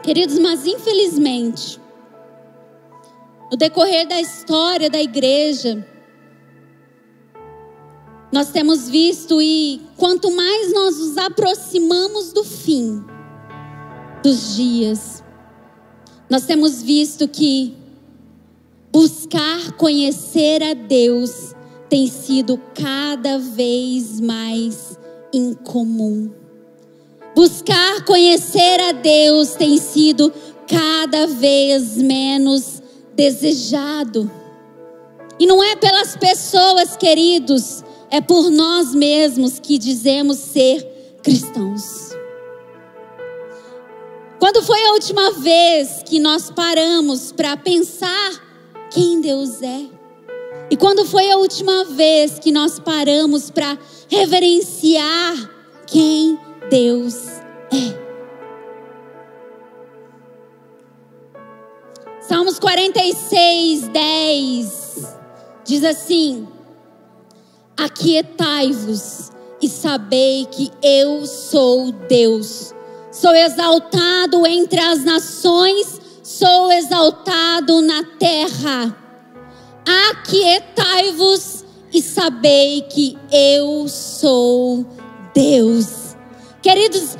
Queridos, 0.03 0.37
mas 0.37 0.67
infelizmente, 0.67 1.79
no 3.49 3.55
decorrer 3.55 4.05
da 4.05 4.19
história 4.19 4.89
da 4.89 5.01
igreja, 5.01 5.87
nós 8.31 8.49
temos 8.49 8.89
visto 8.89 9.41
e 9.41 9.81
quanto 9.95 10.29
mais 10.29 10.73
nós 10.73 10.97
nos 10.97 11.17
aproximamos 11.17 12.33
do 12.33 12.43
fim 12.43 13.01
dos 14.21 14.55
dias, 14.55 15.23
nós 16.29 16.45
temos 16.45 16.81
visto 16.81 17.27
que 17.27 17.73
buscar 18.91 19.71
conhecer 19.73 20.61
a 20.61 20.73
Deus 20.73 21.55
tem 21.89 22.07
sido 22.07 22.59
cada 22.73 23.37
vez 23.37 24.19
mais 24.19 24.99
incomum. 25.31 26.42
Buscar 27.35 28.05
conhecer 28.05 28.79
a 28.81 28.91
Deus 28.91 29.55
tem 29.55 29.77
sido 29.77 30.31
cada 30.67 31.25
vez 31.27 31.97
menos 31.97 32.81
desejado. 33.15 34.29
E 35.39 35.47
não 35.47 35.63
é 35.63 35.75
pelas 35.75 36.15
pessoas, 36.15 36.95
queridos, 36.95 37.83
é 38.11 38.21
por 38.21 38.49
nós 38.51 38.93
mesmos 38.93 39.59
que 39.59 39.77
dizemos 39.77 40.37
ser 40.37 40.83
cristãos. 41.23 42.11
Quando 44.39 44.61
foi 44.61 44.85
a 44.85 44.91
última 44.91 45.31
vez 45.31 46.03
que 46.05 46.19
nós 46.19 46.51
paramos 46.51 47.31
para 47.31 47.57
pensar 47.57 48.31
quem 48.91 49.21
Deus 49.21 49.61
é? 49.61 49.85
E 50.69 50.77
quando 50.77 51.05
foi 51.05 51.31
a 51.31 51.37
última 51.37 51.85
vez 51.85 52.39
que 52.39 52.51
nós 52.51 52.79
paramos 52.79 53.49
para 53.49 53.77
reverenciar 54.09 55.49
quem 55.87 56.35
Deus 56.35 56.52
é. 56.75 58.03
Salmos 62.21 62.57
46, 62.57 63.89
10 63.89 65.17
diz 65.65 65.83
assim: 65.83 66.47
Aquietai-vos 67.77 69.31
e 69.61 69.69
sabei 69.69 70.47
que 70.49 70.71
eu 70.81 71.27
sou 71.27 71.91
Deus. 71.91 72.73
Sou 73.11 73.35
exaltado 73.35 74.47
entre 74.47 74.79
as 74.79 75.03
nações, 75.03 76.01
sou 76.23 76.71
exaltado 76.71 77.83
na 77.83 78.03
terra. 78.17 78.97
Aquietai-vos 80.09 81.63
e 81.93 82.01
sabei 82.01 82.81
que 82.81 83.15
eu 83.31 83.87
sou 83.87 84.83
Deus. 85.35 86.02
Queridos, 86.63 87.17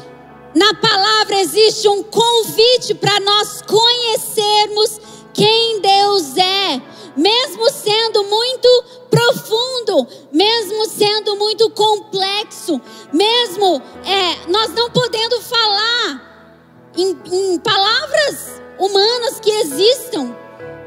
na 0.55 0.73
palavra 0.75 1.41
existe 1.41 1.85
um 1.89 2.01
convite 2.01 2.93
para 2.95 3.19
nós 3.19 3.61
conhecermos 3.61 5.01
quem 5.33 5.81
Deus 5.81 6.37
é, 6.37 6.81
mesmo 7.17 7.69
sendo 7.69 8.23
muito 8.23 8.83
profundo, 9.09 10.07
mesmo 10.31 10.85
sendo 10.87 11.35
muito 11.35 11.69
complexo, 11.71 12.79
mesmo 13.11 13.81
é, 14.05 14.49
nós 14.49 14.73
não 14.73 14.89
podendo 14.91 15.41
falar 15.41 16.93
em, 16.95 17.09
em 17.29 17.59
palavras 17.59 18.61
humanas 18.79 19.41
que 19.41 19.51
existam, 19.51 20.33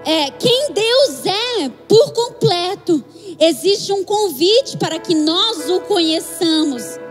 é, 0.03 0.31
quem 0.31 0.73
Deus 0.73 1.27
é 1.27 1.69
por 1.87 2.11
completo, 2.15 3.05
existe 3.39 3.93
um 3.93 4.03
convite 4.03 4.79
para 4.79 4.99
que 4.99 5.15
nós 5.15 5.69
o 5.69 5.81
conheçamos. 5.81 7.05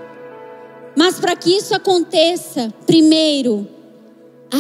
Mas 0.95 1.19
para 1.19 1.35
que 1.35 1.49
isso 1.49 1.75
aconteça, 1.75 2.73
primeiro, 2.85 3.67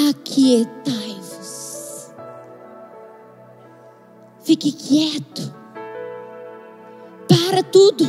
aquietai-vos. 0.09 2.11
Fique 4.43 4.71
quieto. 4.71 5.53
Para 7.27 7.63
tudo. 7.63 8.03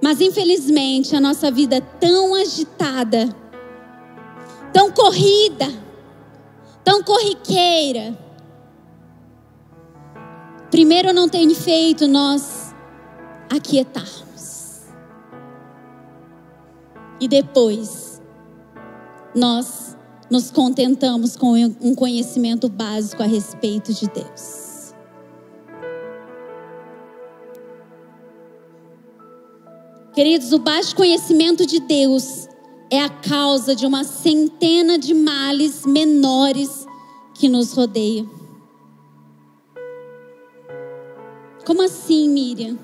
Mas 0.00 0.20
infelizmente 0.20 1.16
a 1.16 1.20
nossa 1.20 1.50
vida 1.50 1.76
é 1.76 1.80
tão 1.80 2.34
agitada, 2.34 3.28
tão 4.72 4.92
corrida, 4.92 5.66
tão 6.84 7.02
corriqueira. 7.02 8.16
Primeiro 10.70 11.12
não 11.12 11.28
tem 11.28 11.52
feito 11.52 12.06
nós 12.06 12.72
aquietar. 13.50 14.27
E 17.20 17.26
depois, 17.26 18.22
nós 19.34 19.96
nos 20.30 20.50
contentamos 20.50 21.36
com 21.36 21.54
um 21.80 21.94
conhecimento 21.94 22.68
básico 22.68 23.22
a 23.22 23.26
respeito 23.26 23.92
de 23.92 24.08
Deus. 24.08 24.94
Queridos, 30.14 30.52
o 30.52 30.58
baixo 30.58 30.94
conhecimento 30.96 31.64
de 31.64 31.80
Deus 31.80 32.48
é 32.90 33.00
a 33.00 33.08
causa 33.08 33.74
de 33.74 33.86
uma 33.86 34.04
centena 34.04 34.98
de 34.98 35.14
males 35.14 35.86
menores 35.86 36.86
que 37.34 37.48
nos 37.48 37.72
rodeiam. 37.72 38.28
Como 41.64 41.82
assim, 41.82 42.28
Miriam? 42.28 42.78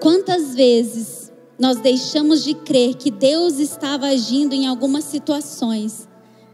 Quantas 0.00 0.54
vezes 0.54 1.29
nós 1.60 1.78
deixamos 1.78 2.42
de 2.42 2.54
crer 2.54 2.94
que 2.94 3.10
Deus 3.10 3.58
estava 3.58 4.06
agindo 4.06 4.54
em 4.54 4.66
algumas 4.66 5.04
situações, 5.04 6.08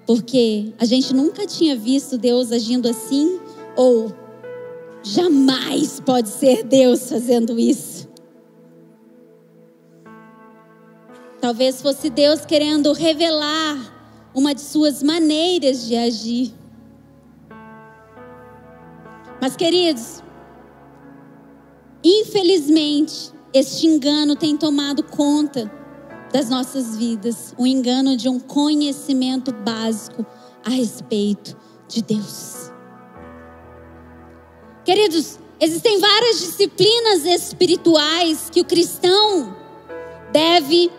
porque 0.05 0.75
a 0.81 0.85
gente 0.85 1.14
nunca 1.14 1.47
tinha 1.47 1.77
visto 1.77 2.19
Deus 2.19 2.51
agindo 2.51 2.88
assim, 2.88 3.38
ou 3.77 4.12
jamais 5.05 6.01
pode 6.01 6.29
ser 6.29 6.64
Deus 6.64 7.09
fazendo 7.09 7.57
isso. 7.57 8.09
Talvez 11.40 11.81
fosse 11.81 12.11
Deus 12.11 12.45
querendo 12.45 12.92
revelar 12.92 13.79
uma 14.35 14.53
de 14.53 14.61
suas 14.61 15.05
maneiras 15.05 15.87
de 15.87 15.95
agir. 15.95 16.53
Mas, 19.40 19.55
queridos, 19.55 20.21
infelizmente, 22.03 23.36
este 23.57 23.87
engano 23.87 24.37
tem 24.37 24.57
tomado 24.57 25.03
conta 25.03 25.71
das 26.33 26.51
nossas 26.51 26.97
vidas 26.97 27.55
o 27.57 27.66
engano 27.66 28.16
de 28.16 28.29
um 28.29 28.38
conhecimento 28.38 29.53
básico 29.53 30.27
a 30.64 30.71
respeito 30.71 31.57
de 31.88 32.03
Deus. 32.03 32.71
Queridos, 34.85 35.38
existem 35.59 35.99
várias 35.99 36.40
disciplinas 36.40 37.25
espirituais 37.25 38.51
que 38.51 38.61
o 38.61 38.64
cristão 38.64 39.57
deve 40.33 40.90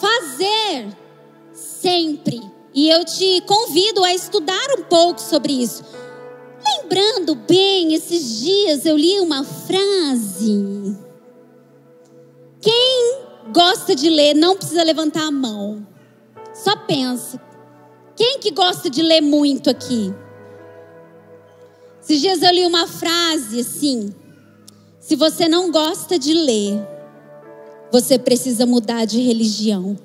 fazer 0.00 0.96
sempre. 1.52 2.40
E 2.72 2.88
eu 2.88 3.04
te 3.04 3.42
convido 3.42 4.02
a 4.04 4.14
estudar 4.14 4.66
um 4.78 4.84
pouco 4.84 5.20
sobre 5.20 5.52
isso. 5.52 5.84
Lembrando 6.64 7.34
bem, 7.34 7.92
esses 7.94 8.40
dias 8.40 8.86
eu 8.86 8.96
li 8.96 9.20
uma 9.20 9.44
frase 9.44 11.09
quem 12.60 13.22
gosta 13.52 13.94
de 13.94 14.08
ler 14.08 14.34
não 14.34 14.56
precisa 14.56 14.82
levantar 14.82 15.26
a 15.26 15.30
mão. 15.30 15.86
Só 16.52 16.76
pensa. 16.76 17.40
Quem 18.16 18.38
que 18.38 18.50
gosta 18.50 18.90
de 18.90 19.02
ler 19.02 19.20
muito 19.20 19.70
aqui? 19.70 20.14
Esses 22.02 22.20
dias 22.20 22.42
eu 22.42 22.52
li 22.52 22.66
uma 22.66 22.86
frase 22.86 23.60
assim: 23.60 24.14
se 24.98 25.16
você 25.16 25.48
não 25.48 25.70
gosta 25.70 26.18
de 26.18 26.34
ler, 26.34 26.86
você 27.90 28.18
precisa 28.18 28.66
mudar 28.66 29.04
de 29.06 29.20
religião. 29.20 29.98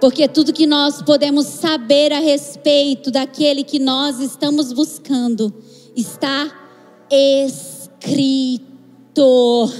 Porque 0.00 0.26
tudo 0.26 0.52
que 0.52 0.66
nós 0.66 1.02
podemos 1.02 1.46
saber 1.46 2.10
a 2.12 2.20
respeito 2.20 3.10
daquele 3.10 3.62
que 3.62 3.78
nós 3.78 4.18
estamos 4.18 4.72
buscando 4.72 5.52
está 5.94 6.50
escrito 7.10 7.79
escrito. 8.00 9.70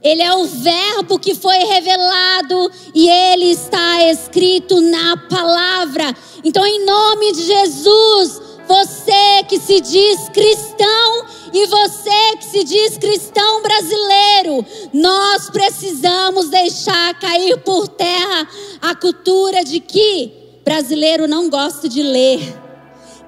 Ele 0.00 0.22
é 0.22 0.32
o 0.32 0.44
Verbo 0.44 1.18
que 1.18 1.34
foi 1.34 1.58
revelado 1.58 2.70
e 2.94 3.08
ele 3.08 3.46
está 3.46 4.04
escrito 4.04 4.80
na 4.80 5.16
palavra. 5.28 6.14
Então, 6.44 6.64
em 6.64 6.84
nome 6.84 7.32
de 7.32 7.42
Jesus, 7.42 8.40
você 8.68 9.42
que 9.48 9.58
se 9.58 9.80
diz 9.80 10.28
cristão 10.28 11.26
e 11.52 11.66
você 11.66 12.36
que 12.38 12.44
se 12.44 12.62
diz 12.62 12.96
cristão 12.96 13.60
brasileiro, 13.60 14.64
nós 14.92 15.50
precisamos 15.50 16.48
deixar 16.48 17.18
cair 17.18 17.58
por 17.58 17.88
terra 17.88 18.48
a 18.80 18.94
cultura 18.94 19.64
de 19.64 19.80
que 19.80 20.60
brasileiro 20.64 21.26
não 21.26 21.50
gosta 21.50 21.88
de 21.88 22.02
ler. 22.02 22.40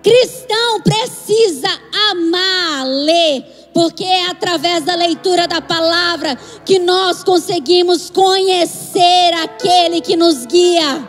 Cristão 0.03 0.81
precisa 0.83 1.69
amar, 2.11 2.87
ler 2.87 3.60
porque 3.73 4.05
é 4.05 4.27
através 4.29 4.85
da 4.85 4.95
leitura 4.95 5.47
da 5.47 5.61
palavra 5.61 6.37
que 6.65 6.79
nós 6.79 7.23
conseguimos 7.23 8.11
conhecer 8.11 9.33
aquele 9.43 10.01
que 10.01 10.17
nos 10.17 10.47
guia. 10.47 11.09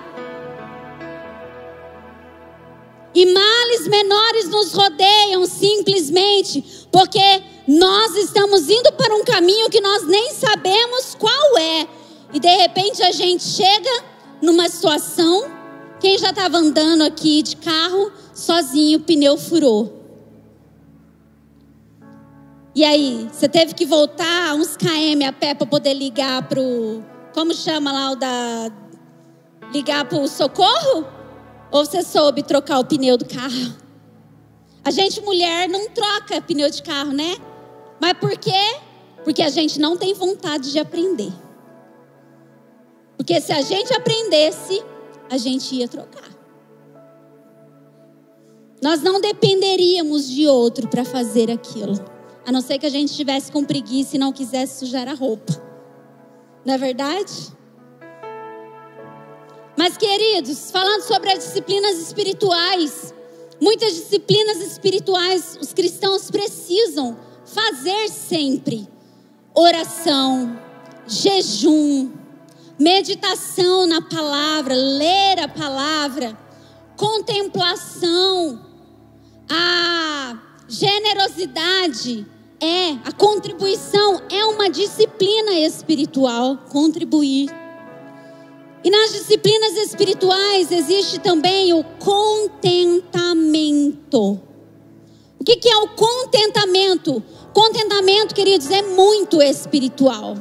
E 3.14 3.26
males 3.26 3.88
menores 3.88 4.48
nos 4.50 4.74
rodeiam 4.74 5.46
simplesmente 5.46 6.88
porque 6.92 7.44
nós 7.68 8.16
estamos 8.16 8.70
indo 8.70 8.92
para 8.94 9.14
um 9.16 9.24
caminho 9.24 9.70
que 9.70 9.82
nós 9.82 10.08
nem 10.08 10.32
sabemos 10.32 11.16
qual 11.20 11.58
é. 11.58 11.88
E 12.34 12.40
de 12.40 12.56
repente 12.56 13.04
a 13.04 13.12
gente 13.12 13.44
chega 13.44 14.04
numa 14.42 14.70
situação, 14.70 15.52
quem 16.00 16.18
já 16.18 16.30
estava 16.30 16.58
andando 16.58 17.04
aqui 17.04 17.44
de 17.44 17.58
carro, 17.58 18.12
sozinho, 18.34 19.02
pneu 19.02 19.38
furou. 19.38 20.01
E 22.74 22.86
aí, 22.86 23.28
você 23.32 23.50
teve 23.50 23.74
que 23.74 23.86
voltar 23.86 24.56
uns 24.56 24.78
km 24.78 25.28
a 25.28 25.34
pé 25.34 25.54
para 25.54 25.68
poder 25.68 25.94
ligar 25.94 26.48
pro. 26.48 27.04
Como 27.34 27.54
chama 27.54 27.92
lá 27.92 28.12
o 28.12 28.16
da. 28.16 28.72
Ligar 29.74 30.06
pro 30.06 30.26
socorro? 30.28 31.06
Ou 31.70 31.86
você 31.86 32.02
soube 32.02 32.44
trocar 32.44 32.80
o 32.80 32.86
pneu 32.86 33.18
do 33.18 33.26
carro? 33.26 33.76
A 34.84 34.92
gente, 34.92 35.22
mulher, 35.22 35.68
não 35.68 35.90
troca 35.90 36.42
pneu 36.42 36.70
de 36.70 36.82
carro, 36.82 37.12
né? 37.12 37.36
Mas 38.00 38.14
por 38.14 38.38
quê? 38.38 38.78
Porque 39.24 39.44
a 39.44 39.50
gente 39.50 39.80
não 39.80 39.98
tem 39.98 40.14
vontade 40.14 40.72
de 40.72 40.80
aprender. 40.80 41.32
Porque 43.18 43.40
se 43.40 43.52
a 43.52 43.62
gente 43.62 43.94
aprendesse, 43.94 44.82
a 45.30 45.38
gente 45.38 45.76
ia 45.76 45.88
trocar. 45.88 46.30
Nós 48.82 49.02
não 49.02 49.22
dependeríamos 49.22 50.28
de 50.28 50.48
outro 50.48 50.88
para 50.88 51.06
fazer 51.06 51.52
aquilo 51.52 51.94
A 52.52 52.54
não 52.54 52.60
ser 52.60 52.78
que 52.80 52.86
a 52.86 52.90
gente 52.90 53.12
estivesse 53.12 53.50
com 53.50 53.64
preguiça 53.64 54.18
e 54.18 54.20
não 54.20 54.34
quisesse 54.34 54.80
sujar 54.80 55.08
a 55.08 55.14
roupa. 55.14 55.54
Não 56.66 56.74
é 56.74 56.78
verdade? 56.78 57.32
Mas, 59.78 59.96
queridos, 59.96 60.70
falando 60.70 61.02
sobre 61.04 61.32
as 61.32 61.40
disciplinas 61.40 61.98
espirituais, 61.98 63.14
muitas 63.62 63.94
disciplinas 63.94 64.58
espirituais 64.58 65.58
os 65.62 65.72
cristãos 65.72 66.30
precisam 66.30 67.18
fazer 67.46 68.10
sempre: 68.10 68.86
oração, 69.56 70.60
jejum, 71.08 72.12
meditação 72.78 73.88
na 73.88 74.02
palavra, 74.02 74.76
ler 74.76 75.40
a 75.40 75.48
palavra, 75.48 76.38
contemplação, 76.98 78.60
a 79.50 80.38
generosidade 80.68 82.41
é, 82.62 82.92
a 83.04 83.12
contribuição 83.12 84.22
é 84.30 84.46
uma 84.46 84.70
disciplina 84.70 85.52
espiritual, 85.54 86.58
contribuir. 86.70 87.50
E 88.84 88.90
nas 88.90 89.12
disciplinas 89.12 89.76
espirituais 89.78 90.72
existe 90.72 91.20
também 91.20 91.72
o 91.74 91.84
contentamento. 92.00 94.40
O 95.40 95.44
que, 95.44 95.58
que 95.58 95.70
é 95.70 95.78
o 95.78 95.90
contentamento? 95.90 97.22
Contentamento, 97.52 98.34
queridos, 98.36 98.70
é 98.70 98.84
muito 98.84 99.42
espiritual. 99.42 100.38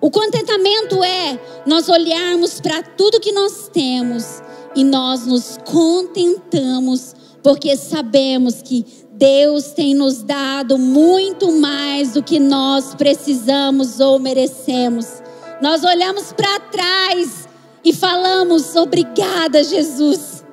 O 0.00 0.10
contentamento 0.10 1.04
é 1.04 1.38
nós 1.66 1.90
olharmos 1.90 2.62
para 2.62 2.82
tudo 2.82 3.20
que 3.20 3.32
nós 3.32 3.68
temos 3.70 4.40
e 4.74 4.82
nós 4.84 5.26
nos 5.26 5.58
contentamos, 5.64 7.14
porque 7.42 7.76
sabemos 7.76 8.62
que 8.62 9.05
Deus 9.18 9.72
tem 9.72 9.94
nos 9.94 10.22
dado 10.22 10.76
muito 10.76 11.50
mais 11.52 12.12
do 12.12 12.22
que 12.22 12.38
nós 12.38 12.94
precisamos 12.94 13.98
ou 13.98 14.18
merecemos. 14.18 15.22
Nós 15.62 15.82
olhamos 15.84 16.34
para 16.34 16.60
trás 16.60 17.48
e 17.82 17.94
falamos: 17.94 18.76
Obrigada, 18.76 19.64
Jesus, 19.64 20.44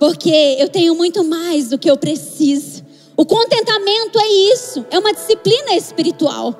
porque 0.00 0.56
eu 0.58 0.68
tenho 0.68 0.96
muito 0.96 1.22
mais 1.22 1.70
do 1.70 1.78
que 1.78 1.88
eu 1.88 1.96
preciso. 1.96 2.84
O 3.16 3.24
contentamento 3.24 4.18
é 4.18 4.28
isso, 4.52 4.84
é 4.90 4.98
uma 4.98 5.14
disciplina 5.14 5.76
espiritual, 5.76 6.58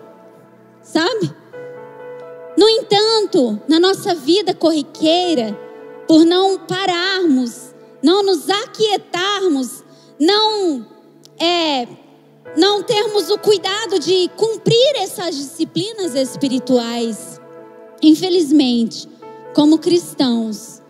sabe? 0.81 1.35
No 2.57 2.69
entanto, 2.69 3.61
na 3.69 3.81
nossa 3.81 4.15
vida 4.15 4.55
corriqueira, 4.55 5.59
por 6.07 6.25
não 6.25 6.57
pararmos, 6.61 7.75
não 8.01 8.23
nos 8.23 8.49
aquietarmos, 8.49 9.85
não 10.19 10.96
é, 11.39 11.87
não 12.57 12.83
termos 12.83 13.31
o 13.31 13.39
cuidado 13.39 13.99
de 13.99 14.29
cumprir 14.37 14.97
essas 14.97 15.37
disciplinas 15.37 16.15
espirituais, 16.15 17.41
infelizmente, 18.03 19.09
como 19.55 19.79
cristãos, 19.79 20.83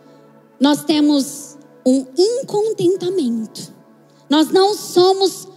nós 0.59 0.83
temos 0.83 1.57
um 1.85 2.05
incontentamento. 2.17 3.73
Nós 4.29 4.51
não 4.51 4.73
somos 4.73 5.47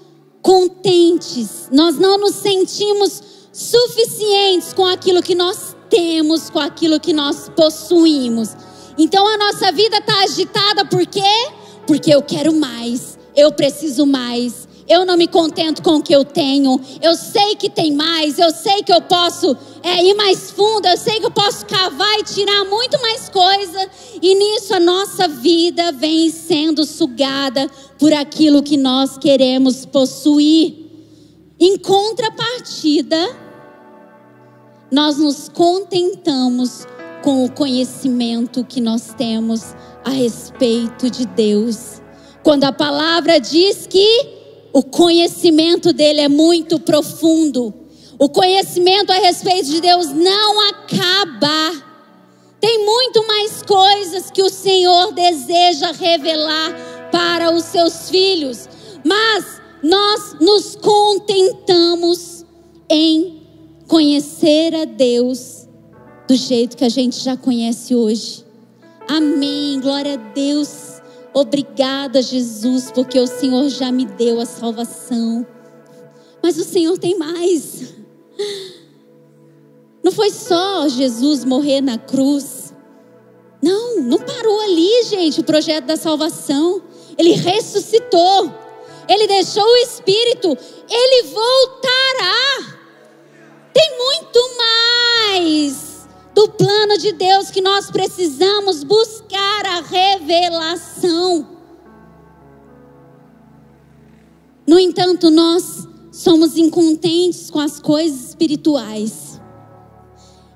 contentes, 0.43 1.69
nós 1.73 1.97
não 1.97 2.19
nos 2.19 2.37
sentimos 2.37 3.23
suficientes 3.53 4.73
com 4.73 4.87
aquilo 4.87 5.23
que 5.23 5.35
nós 5.35 5.77
temos, 5.89 6.49
com 6.49 6.61
aquilo 6.61 7.01
que 7.01 7.13
nós 7.13 7.51
possuímos. 7.55 8.51
Então 8.97 9.27
a 9.27 9.37
nossa 9.37 9.73
vida 9.73 9.99
está 9.99 10.23
agitada 10.23 10.85
por 10.85 11.05
quê? 11.07 11.49
Porque 11.87 12.15
eu 12.15 12.23
quero 12.23 12.55
mais, 12.55 13.19
eu 13.35 13.53
preciso 13.53 14.07
mais, 14.07 14.69
eu 14.91 15.07
não 15.07 15.17
me 15.17 15.29
contento 15.29 15.85
com 15.85 15.99
o 15.99 16.03
que 16.03 16.13
eu 16.13 16.25
tenho. 16.25 16.81
Eu 17.01 17.15
sei 17.15 17.55
que 17.55 17.71
tem 17.71 17.93
mais. 17.93 18.41
Eu 18.41 18.51
sei 18.51 18.83
que 18.83 18.93
eu 18.93 19.01
posso 19.01 19.57
é, 19.85 20.05
ir 20.05 20.15
mais 20.15 20.51
fundo. 20.51 20.85
Eu 20.89 20.97
sei 20.97 21.21
que 21.21 21.27
eu 21.27 21.31
posso 21.31 21.65
cavar 21.65 22.19
e 22.19 22.25
tirar 22.25 22.65
muito 22.65 23.01
mais 23.01 23.29
coisa. 23.29 23.89
E 24.21 24.35
nisso 24.35 24.75
a 24.75 24.81
nossa 24.81 25.29
vida 25.29 25.93
vem 25.93 26.29
sendo 26.29 26.85
sugada 26.85 27.71
por 28.01 28.13
aquilo 28.13 28.65
que 28.65 28.77
nós 28.77 29.17
queremos 29.17 29.87
possuir. 29.87 30.75
Em 31.61 31.79
contrapartida, 31.79 33.17
nós 34.91 35.19
nos 35.19 35.49
contentamos 35.49 36.85
com 37.23 37.45
o 37.45 37.53
conhecimento 37.53 38.65
que 38.65 38.81
nós 38.81 39.15
temos 39.17 39.73
a 40.05 40.11
respeito 40.11 41.09
de 41.09 41.27
Deus. 41.27 42.03
Quando 42.43 42.65
a 42.65 42.73
palavra 42.73 43.39
diz 43.39 43.87
que 43.87 44.40
o 44.73 44.83
conhecimento 44.83 45.93
dele 45.93 46.21
é 46.21 46.29
muito 46.29 46.79
profundo. 46.79 47.75
O 48.19 48.29
conhecimento 48.29 49.11
a 49.11 49.17
respeito 49.17 49.69
de 49.71 49.81
Deus 49.81 50.09
não 50.09 50.69
acaba. 50.69 51.73
Tem 52.61 52.85
muito 52.85 53.27
mais 53.27 53.63
coisas 53.63 54.31
que 54.31 54.43
o 54.43 54.51
Senhor 54.51 55.13
deseja 55.13 55.93
revelar 55.93 57.09
para 57.11 57.51
os 57.51 57.65
seus 57.65 58.11
filhos, 58.11 58.69
mas 59.05 59.61
nós 59.83 60.37
nos 60.39 60.77
contentamos 60.77 62.45
em 62.89 63.43
conhecer 63.89 64.75
a 64.75 64.85
Deus 64.85 65.67
do 66.29 66.37
jeito 66.37 66.77
que 66.77 66.85
a 66.85 66.89
gente 66.89 67.19
já 67.19 67.37
conhece 67.37 67.95
hoje. 67.95 68.45
Amém. 69.09 69.81
Glória 69.81 70.15
a 70.15 70.17
Deus. 70.17 70.90
Obrigada, 71.33 72.21
Jesus, 72.21 72.91
porque 72.91 73.19
o 73.19 73.27
Senhor 73.27 73.69
já 73.69 73.93
me 73.93 74.05
deu 74.05 74.41
a 74.41 74.47
salvação. 74.47 75.47
Mas 76.43 76.59
o 76.59 76.65
Senhor 76.65 76.99
tem 76.99 77.17
mais. 77.17 77.95
Não 80.03 80.11
foi 80.11 80.31
só 80.31 80.89
Jesus 80.89 81.45
morrer 81.45 81.81
na 81.81 81.99
cruz. 81.99 82.75
Não, 83.63 84.01
não 84.01 84.19
parou 84.19 84.61
ali, 84.63 85.05
gente, 85.05 85.41
o 85.41 85.45
projeto 85.45 85.85
da 85.85 85.97
salvação. 85.97 86.83
Ele 87.17 87.33
ressuscitou. 87.33 88.53
Ele 89.09 89.27
deixou 89.27 89.63
o 89.65 89.77
Espírito. 89.77 90.57
Ele 90.89 91.29
voltará. 91.29 92.81
Tem 93.73 93.99
muito 93.99 94.57
mais 94.57 95.90
do 96.35 96.49
plano 96.51 96.97
de 96.99 97.13
Deus 97.13 97.51
que 97.51 97.61
nós 97.61 97.91
precisamos 97.91 98.85
buscar 98.85 99.67
a 99.67 99.81
revelação. 99.81 101.47
No 104.67 104.79
entanto, 104.79 105.31
nós 105.31 105.89
somos 106.13 106.57
incontentes 106.57 107.51
com 107.51 107.59
as 107.59 107.81
coisas 107.81 108.29
espirituais 108.29 109.41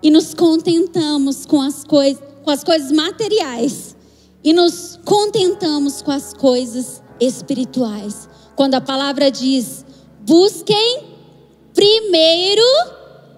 e 0.02 0.10
nos 0.10 0.34
contentamos 0.34 1.46
com 1.46 1.60
as, 1.60 1.82
coi 1.82 2.14
com 2.44 2.50
as 2.50 2.62
coisas 2.62 2.92
materiais 2.92 3.96
e 4.44 4.52
nos 4.52 5.00
contentamos 5.04 6.02
com 6.02 6.10
as 6.10 6.34
coisas 6.34 7.02
espirituais. 7.18 8.28
Quando 8.54 8.74
a 8.74 8.80
palavra 8.80 9.30
diz: 9.30 9.84
busquem 10.20 11.14
primeiro 11.72 12.62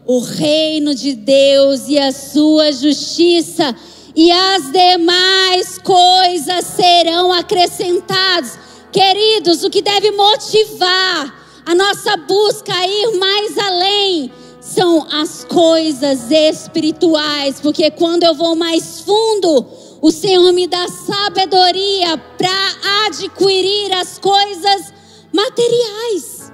o 0.07 0.21
reino 0.21 0.95
de 0.95 1.15
Deus 1.15 1.89
e 1.89 1.99
a 1.99 2.13
sua 2.13 2.71
justiça, 2.71 3.75
e 4.15 4.31
as 4.31 4.71
demais 4.71 5.79
coisas 5.79 6.65
serão 6.65 7.33
acrescentadas. 7.33 8.59
Queridos, 8.93 9.65
o 9.65 9.69
que 9.69 9.83
deve 9.83 10.13
motivar 10.13 11.35
a 11.67 11.75
nossa 11.75 12.17
busca 12.17 12.73
a 12.73 12.87
ir 12.87 13.19
mais 13.19 13.59
além 13.59 14.33
são 14.61 15.07
as 15.13 15.45
coisas 15.45 16.31
espirituais, 16.31 17.61
porque 17.61 17.91
quando 17.91 18.23
eu 18.23 18.35
vou 18.35 18.55
mais 18.55 19.01
fundo, 19.01 19.67
o 20.01 20.11
Senhor 20.11 20.53
me 20.53 20.67
dá 20.67 20.87
sabedoria 20.89 22.17
para 22.39 23.07
adquirir 23.07 23.93
as 23.93 24.19
coisas 24.19 24.93
materiais. 25.33 26.53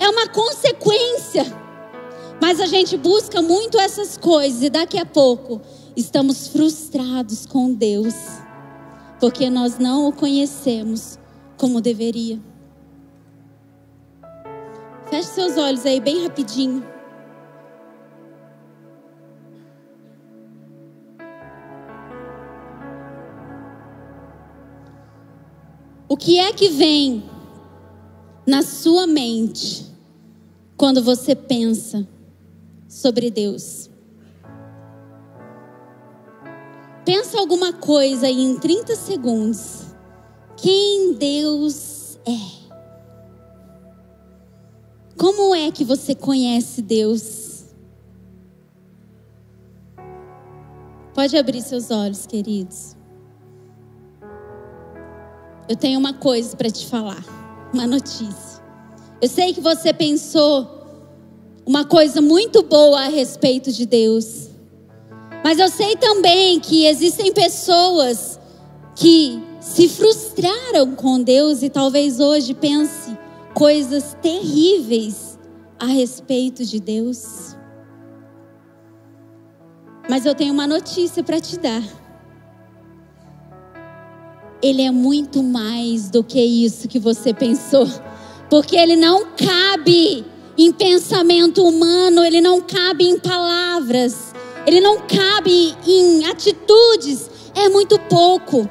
É 0.00 0.08
uma 0.08 0.26
consequência. 0.28 1.63
Mas 2.46 2.60
a 2.60 2.66
gente 2.66 2.98
busca 2.98 3.40
muito 3.40 3.78
essas 3.78 4.18
coisas 4.18 4.62
e 4.62 4.68
daqui 4.68 4.98
a 4.98 5.06
pouco 5.06 5.62
estamos 5.96 6.46
frustrados 6.46 7.46
com 7.46 7.72
Deus, 7.72 8.12
porque 9.18 9.48
nós 9.48 9.78
não 9.78 10.08
o 10.08 10.12
conhecemos 10.12 11.18
como 11.56 11.80
deveria. 11.80 12.38
Feche 15.08 15.28
seus 15.28 15.56
olhos 15.56 15.86
aí 15.86 15.98
bem 15.98 16.22
rapidinho. 16.22 16.86
O 26.06 26.14
que 26.14 26.38
é 26.38 26.52
que 26.52 26.68
vem 26.68 27.24
na 28.46 28.60
sua 28.60 29.06
mente 29.06 29.86
quando 30.76 31.02
você 31.02 31.34
pensa 31.34 32.06
sobre 32.94 33.28
Deus. 33.28 33.90
Pensa 37.04 37.38
alguma 37.38 37.72
coisa 37.72 38.26
aí 38.26 38.40
em 38.40 38.56
30 38.56 38.94
segundos. 38.94 39.82
Quem 40.56 41.12
Deus 41.14 42.16
é? 42.24 42.64
Como 45.18 45.54
é 45.54 45.70
que 45.72 45.84
você 45.84 46.14
conhece 46.14 46.80
Deus? 46.80 47.64
Pode 51.12 51.36
abrir 51.36 51.62
seus 51.62 51.90
olhos, 51.90 52.26
queridos. 52.26 52.96
Eu 55.68 55.76
tenho 55.76 55.98
uma 55.98 56.14
coisa 56.14 56.56
para 56.56 56.70
te 56.70 56.86
falar, 56.86 57.24
uma 57.72 57.86
notícia. 57.86 58.62
Eu 59.20 59.28
sei 59.28 59.52
que 59.52 59.60
você 59.60 59.92
pensou 59.92 60.83
uma 61.66 61.84
coisa 61.84 62.20
muito 62.20 62.62
boa 62.62 63.04
a 63.04 63.08
respeito 63.08 63.72
de 63.72 63.86
Deus. 63.86 64.48
Mas 65.42 65.58
eu 65.58 65.68
sei 65.68 65.96
também 65.96 66.60
que 66.60 66.86
existem 66.86 67.32
pessoas 67.32 68.38
que 68.94 69.42
se 69.60 69.88
frustraram 69.88 70.94
com 70.94 71.22
Deus 71.22 71.62
e 71.62 71.70
talvez 71.70 72.20
hoje 72.20 72.54
pense 72.54 73.16
coisas 73.54 74.16
terríveis 74.20 75.38
a 75.78 75.86
respeito 75.86 76.64
de 76.64 76.80
Deus. 76.80 77.56
Mas 80.08 80.26
eu 80.26 80.34
tenho 80.34 80.52
uma 80.52 80.66
notícia 80.66 81.22
para 81.22 81.40
te 81.40 81.58
dar. 81.58 81.82
Ele 84.62 84.82
é 84.82 84.90
muito 84.90 85.42
mais 85.42 86.10
do 86.10 86.22
que 86.22 86.40
isso 86.40 86.88
que 86.88 86.98
você 86.98 87.32
pensou, 87.34 87.86
porque 88.48 88.76
ele 88.76 88.96
não 88.96 89.26
cabe 89.34 90.24
em 90.56 90.72
pensamento 90.72 91.64
humano, 91.66 92.24
ele 92.24 92.40
não 92.40 92.60
cabe 92.60 93.08
em 93.08 93.18
palavras, 93.18 94.32
ele 94.66 94.80
não 94.80 94.98
cabe 95.00 95.74
em 95.86 96.24
atitudes, 96.26 97.30
é 97.54 97.68
muito 97.68 97.98
pouco. 97.98 98.68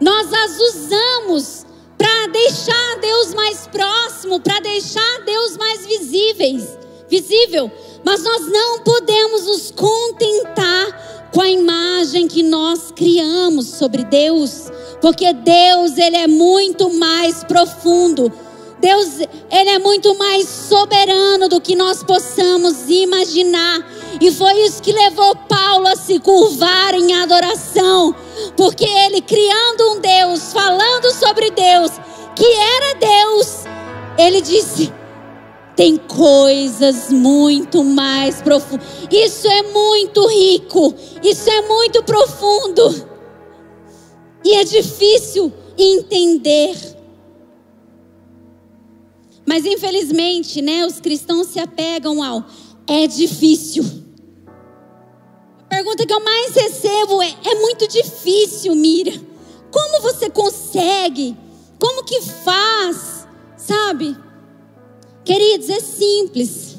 Nós 0.00 0.32
as 0.32 0.58
usamos 0.60 1.66
para 1.96 2.26
deixar 2.28 2.98
Deus 3.00 3.34
mais 3.34 3.66
próximo, 3.66 4.40
para 4.40 4.60
deixar 4.60 5.20
Deus 5.24 5.56
mais 5.56 5.86
visíveis, 5.86 6.78
visível, 7.08 7.70
mas 8.04 8.22
nós 8.22 8.46
não 8.48 8.80
podemos 8.80 9.46
nos 9.46 9.70
contentar 9.70 11.28
com 11.32 11.40
a 11.40 11.48
imagem 11.48 12.26
que 12.26 12.42
nós 12.42 12.90
criamos 12.90 13.66
sobre 13.66 14.04
Deus, 14.04 14.70
porque 15.00 15.32
Deus 15.32 15.96
ele 15.96 16.16
é 16.16 16.26
muito 16.26 16.90
mais 16.94 17.44
profundo. 17.44 18.32
Deus, 18.80 19.20
Ele 19.20 19.70
é 19.70 19.78
muito 19.78 20.16
mais 20.16 20.48
soberano 20.48 21.48
do 21.48 21.60
que 21.60 21.76
nós 21.76 22.02
possamos 22.02 22.88
imaginar. 22.88 23.86
E 24.20 24.30
foi 24.32 24.54
isso 24.62 24.82
que 24.82 24.92
levou 24.92 25.36
Paulo 25.36 25.86
a 25.86 25.96
se 25.96 26.18
curvar 26.18 26.94
em 26.94 27.14
adoração. 27.14 28.14
Porque 28.56 28.84
ele, 28.84 29.20
criando 29.20 29.92
um 29.92 30.00
Deus, 30.00 30.52
falando 30.52 31.12
sobre 31.12 31.50
Deus, 31.50 31.92
que 32.34 32.44
era 32.44 32.94
Deus, 32.94 33.64
ele 34.18 34.40
disse: 34.40 34.92
tem 35.76 35.96
coisas 35.96 37.10
muito 37.10 37.82
mais 37.84 38.42
profundas. 38.42 38.86
Isso 39.10 39.46
é 39.46 39.62
muito 39.62 40.26
rico, 40.26 40.94
isso 41.22 41.48
é 41.48 41.62
muito 41.62 42.02
profundo. 42.02 43.08
E 44.44 44.54
é 44.54 44.64
difícil 44.64 45.52
entender. 45.78 46.99
Mas 49.50 49.66
infelizmente, 49.66 50.62
né, 50.62 50.86
os 50.86 51.00
cristãos 51.00 51.48
se 51.48 51.58
apegam 51.58 52.22
ao 52.22 52.44
é 52.86 53.08
difícil. 53.08 53.82
A 55.58 55.64
pergunta 55.64 56.06
que 56.06 56.12
eu 56.14 56.22
mais 56.22 56.54
recebo 56.54 57.20
é: 57.20 57.34
é 57.44 57.54
muito 57.56 57.88
difícil, 57.88 58.76
Mira. 58.76 59.10
Como 59.72 60.02
você 60.02 60.30
consegue? 60.30 61.36
Como 61.80 62.04
que 62.04 62.20
faz? 62.20 63.26
Sabe? 63.56 64.16
Queridos, 65.24 65.68
é 65.68 65.80
simples. 65.80 66.78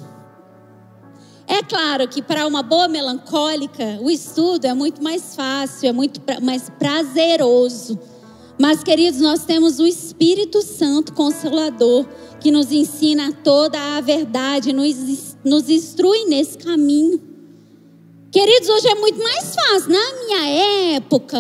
É 1.46 1.62
claro 1.64 2.08
que 2.08 2.22
para 2.22 2.48
uma 2.48 2.64
boa 2.64 2.88
melancólica, 2.88 4.00
o 4.00 4.10
estudo 4.10 4.64
é 4.64 4.74
muito 4.74 5.04
mais 5.04 5.36
fácil, 5.36 5.90
é 5.90 5.92
muito 5.92 6.22
mais 6.42 6.70
prazeroso. 6.70 8.00
Mas, 8.62 8.84
queridos, 8.84 9.20
nós 9.20 9.44
temos 9.44 9.80
o 9.80 9.88
Espírito 9.88 10.62
Santo 10.62 11.14
Consolador 11.14 12.06
que 12.40 12.52
nos 12.52 12.72
ensina 12.72 13.34
toda 13.44 13.98
a 13.98 14.02
verdade, 14.02 14.72
nos, 14.72 15.68
instrui 15.68 16.26
nesse 16.26 16.60
caminho. 16.60 17.20
Queridos, 18.32 18.70
hoje 18.70 18.88
é 18.88 18.94
muito 18.94 19.18
mais 19.18 19.56
fácil. 19.56 19.90
Na 19.90 20.14
minha 20.14 20.96
época 20.96 21.40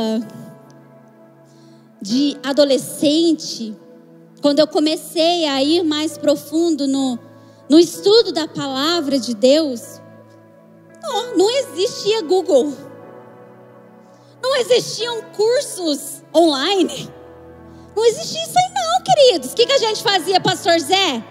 de 2.02 2.36
adolescente, 2.42 3.78
quando 4.42 4.58
eu 4.58 4.66
comecei 4.66 5.46
a 5.46 5.64
ir 5.64 5.84
mais 5.84 6.18
profundo 6.18 6.88
no, 6.88 7.20
no 7.70 7.78
estudo 7.78 8.32
da 8.32 8.48
palavra 8.48 9.20
de 9.20 9.36
Deus, 9.36 10.02
não, 11.04 11.38
não 11.38 11.50
existia 11.52 12.24
Google. 12.24 12.74
Não 14.41 14.56
existiam 14.58 15.21
cursos 15.34 16.23
online. 16.34 17.10
Não 17.95 18.06
existia 18.06 18.41
isso 18.41 18.58
aí 18.58 18.73
não, 18.73 19.04
queridos. 19.04 19.51
O 19.51 19.56
que, 19.56 19.65
que 19.65 19.73
a 19.73 19.77
gente 19.77 20.01
fazia, 20.01 20.39
pastor 20.39 20.80
Zé? 20.80 21.23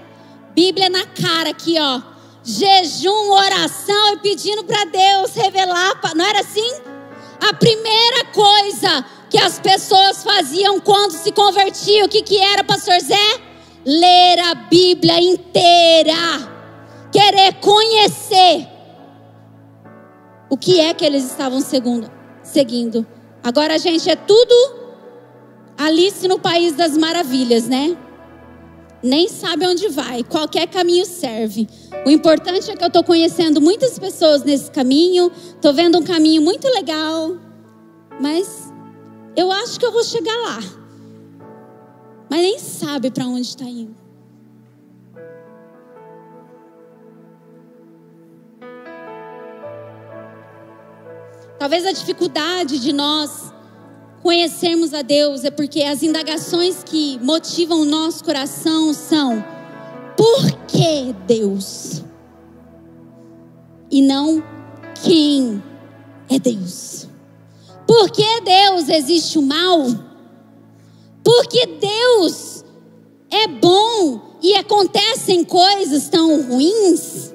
Bíblia 0.55 0.89
na 0.89 1.07
cara 1.07 1.51
aqui, 1.51 1.77
ó. 1.81 2.01
Jejum, 2.43 3.31
oração 3.31 4.15
e 4.15 4.19
pedindo 4.19 4.65
para 4.65 4.85
Deus 4.85 5.35
revelar. 5.35 6.01
Não 6.15 6.25
era 6.25 6.41
assim? 6.41 6.73
A 7.49 7.55
primeira 7.55 8.27
coisa 8.27 9.05
que 9.31 9.39
as 9.39 9.59
pessoas 9.59 10.23
faziam 10.23 10.81
quando 10.81 11.13
se 11.13 11.33
convertiam, 11.33 12.07
o 12.07 12.09
que, 12.09 12.23
que 12.23 12.39
era, 12.39 12.65
pastor 12.65 13.01
Zé? 13.01 13.41
Ler 13.85 14.39
a 14.41 14.55
Bíblia 14.55 15.21
inteira. 15.21 16.15
Querer 17.11 17.55
conhecer 17.55 18.69
o 20.51 20.57
que 20.57 20.81
é 20.81 20.93
que 20.93 21.05
eles 21.05 21.25
estavam 21.25 21.61
segundo, 21.61 22.11
seguindo. 22.51 23.07
Agora, 23.43 23.79
gente, 23.79 24.09
é 24.11 24.17
tudo 24.17 24.55
Alice 25.77 26.27
no 26.29 26.39
País 26.39 26.75
das 26.75 26.97
Maravilhas, 26.97 27.67
né? 27.67 27.97
Nem 29.03 29.29
sabe 29.29 29.67
onde 29.67 29.89
vai, 29.89 30.23
qualquer 30.23 30.67
caminho 30.67 31.07
serve. 31.07 31.67
O 32.05 32.11
importante 32.11 32.71
é 32.71 32.77
que 32.77 32.85
eu 32.85 32.89
estou 32.89 33.03
conhecendo 33.03 33.61
muitas 33.61 33.99
pessoas 33.99 34.43
nesse 34.45 34.71
caminho, 34.71 35.33
estou 35.55 35.73
vendo 35.73 35.99
um 35.99 36.03
caminho 36.03 36.43
muito 36.43 36.69
legal, 36.69 37.37
mas 38.21 38.71
eu 39.35 39.51
acho 39.51 39.81
que 39.81 39.87
eu 39.87 39.93
vou 39.93 40.05
chegar 40.05 40.37
lá. 40.37 40.61
Mas 42.29 42.41
nem 42.41 42.59
sabe 42.59 43.11
para 43.11 43.27
onde 43.27 43.41
está 43.41 43.65
indo. 43.65 44.10
Talvez 51.61 51.85
a 51.85 51.93
dificuldade 51.93 52.79
de 52.79 52.91
nós 52.91 53.53
conhecermos 54.23 54.95
a 54.95 55.03
Deus 55.03 55.45
é 55.45 55.51
porque 55.51 55.83
as 55.83 56.03
indagações 56.03 56.83
que 56.83 57.19
motivam 57.23 57.83
o 57.83 57.85
nosso 57.85 58.25
coração 58.25 58.95
são: 58.95 59.45
por 60.17 60.51
que 60.67 61.15
Deus? 61.27 62.03
E 63.91 64.01
não 64.01 64.43
quem 65.05 65.63
é 66.31 66.39
Deus. 66.39 67.07
Por 67.87 68.11
que 68.11 68.41
Deus 68.41 68.89
existe 68.89 69.39
o 69.39 69.43
mal? 69.43 69.85
Porque 71.23 71.67
Deus 71.67 72.65
é 73.31 73.47
bom 73.47 74.39
e 74.41 74.55
acontecem 74.55 75.45
coisas 75.45 76.09
tão 76.09 76.41
ruins? 76.41 77.35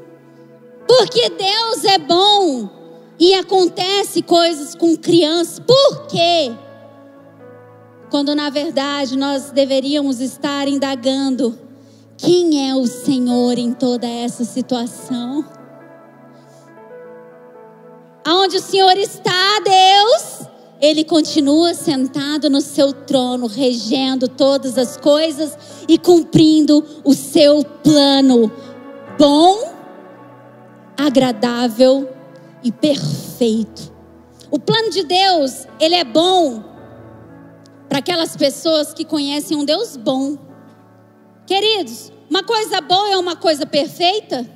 Porque 0.88 1.30
Deus 1.30 1.84
é 1.84 2.00
bom 2.00 2.85
e 3.20 3.34
acontece 3.34 4.22
coisas 4.22 4.76
com 4.76 4.96
crianças? 4.96 5.60
Por 5.60 6.08
quê? 6.08 6.54
quando 8.16 8.34
na 8.34 8.50
verdade 8.50 9.18
nós 9.18 9.52
deveríamos 9.52 10.22
estar 10.22 10.70
indagando 10.70 11.60
quem 12.18 12.70
é 12.70 12.74
o 12.74 12.88
Senhor 12.88 13.58
em 13.58 13.74
toda 13.74 14.08
essa 14.08 14.46
situação. 14.46 15.44
Aonde 18.26 18.56
o 18.56 18.62
Senhor 18.62 18.98
está, 18.98 19.60
Deus, 19.64 20.48
Ele 20.80 21.04
continua 21.04 21.74
sentado 21.74 22.50
no 22.50 22.62
seu 22.62 22.94
trono, 22.94 23.48
regendo 23.48 24.30
todas 24.30 24.78
as 24.78 24.96
coisas 24.96 25.58
e 25.86 25.98
cumprindo 25.98 26.86
o 27.04 27.14
seu 27.14 27.66
plano 27.84 28.50
bom, 29.20 29.58
agradável 30.98 32.15
e 32.66 32.72
perfeito. 32.72 33.94
O 34.50 34.58
plano 34.58 34.90
de 34.90 35.04
Deus, 35.04 35.68
ele 35.80 35.94
é 35.94 36.04
bom 36.04 36.64
para 37.88 38.00
aquelas 38.00 38.36
pessoas 38.36 38.92
que 38.92 39.06
conhecem 39.06 39.56
um 39.56 39.64
Deus 39.64 39.96
bom. 39.96 40.36
Queridos, 41.46 42.12
uma 42.28 42.44
coisa 42.44 42.82
boa 42.82 43.12
é 43.12 43.18
uma 43.18 43.36
coisa 43.36 43.68
perfeita? 43.68 44.50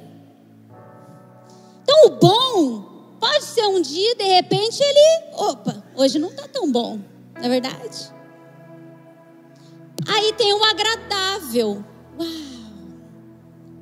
Então 1.84 2.08
o 2.08 2.10
bom 2.20 2.82
pode 3.20 3.44
ser 3.44 3.68
um 3.68 3.80
dia, 3.80 4.16
de 4.16 4.24
repente, 4.24 4.82
ele, 4.82 5.34
opa, 5.36 5.84
hoje 5.96 6.18
não 6.18 6.30
está 6.30 6.48
tão 6.48 6.72
bom, 6.72 7.00
não 7.36 7.44
é 7.44 7.50
verdade? 7.50 8.12
Aí 10.08 10.34
tem 10.34 10.52
o 10.52 10.64
agradável. 10.64 11.86
Uau! 12.20 12.28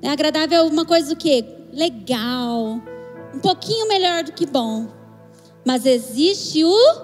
É 0.02 0.10
agradável 0.10 0.60
é 0.60 0.64
uma 0.64 0.86
coisa 0.86 1.14
o 1.14 1.16
quê? 1.16 1.46
Legal. 1.72 2.82
Um 3.34 3.40
pouquinho 3.40 3.88
melhor 3.88 4.24
do 4.24 4.32
que 4.32 4.46
bom. 4.46 4.88
Mas 5.66 5.86
existe 5.86 6.64
o 6.64 7.02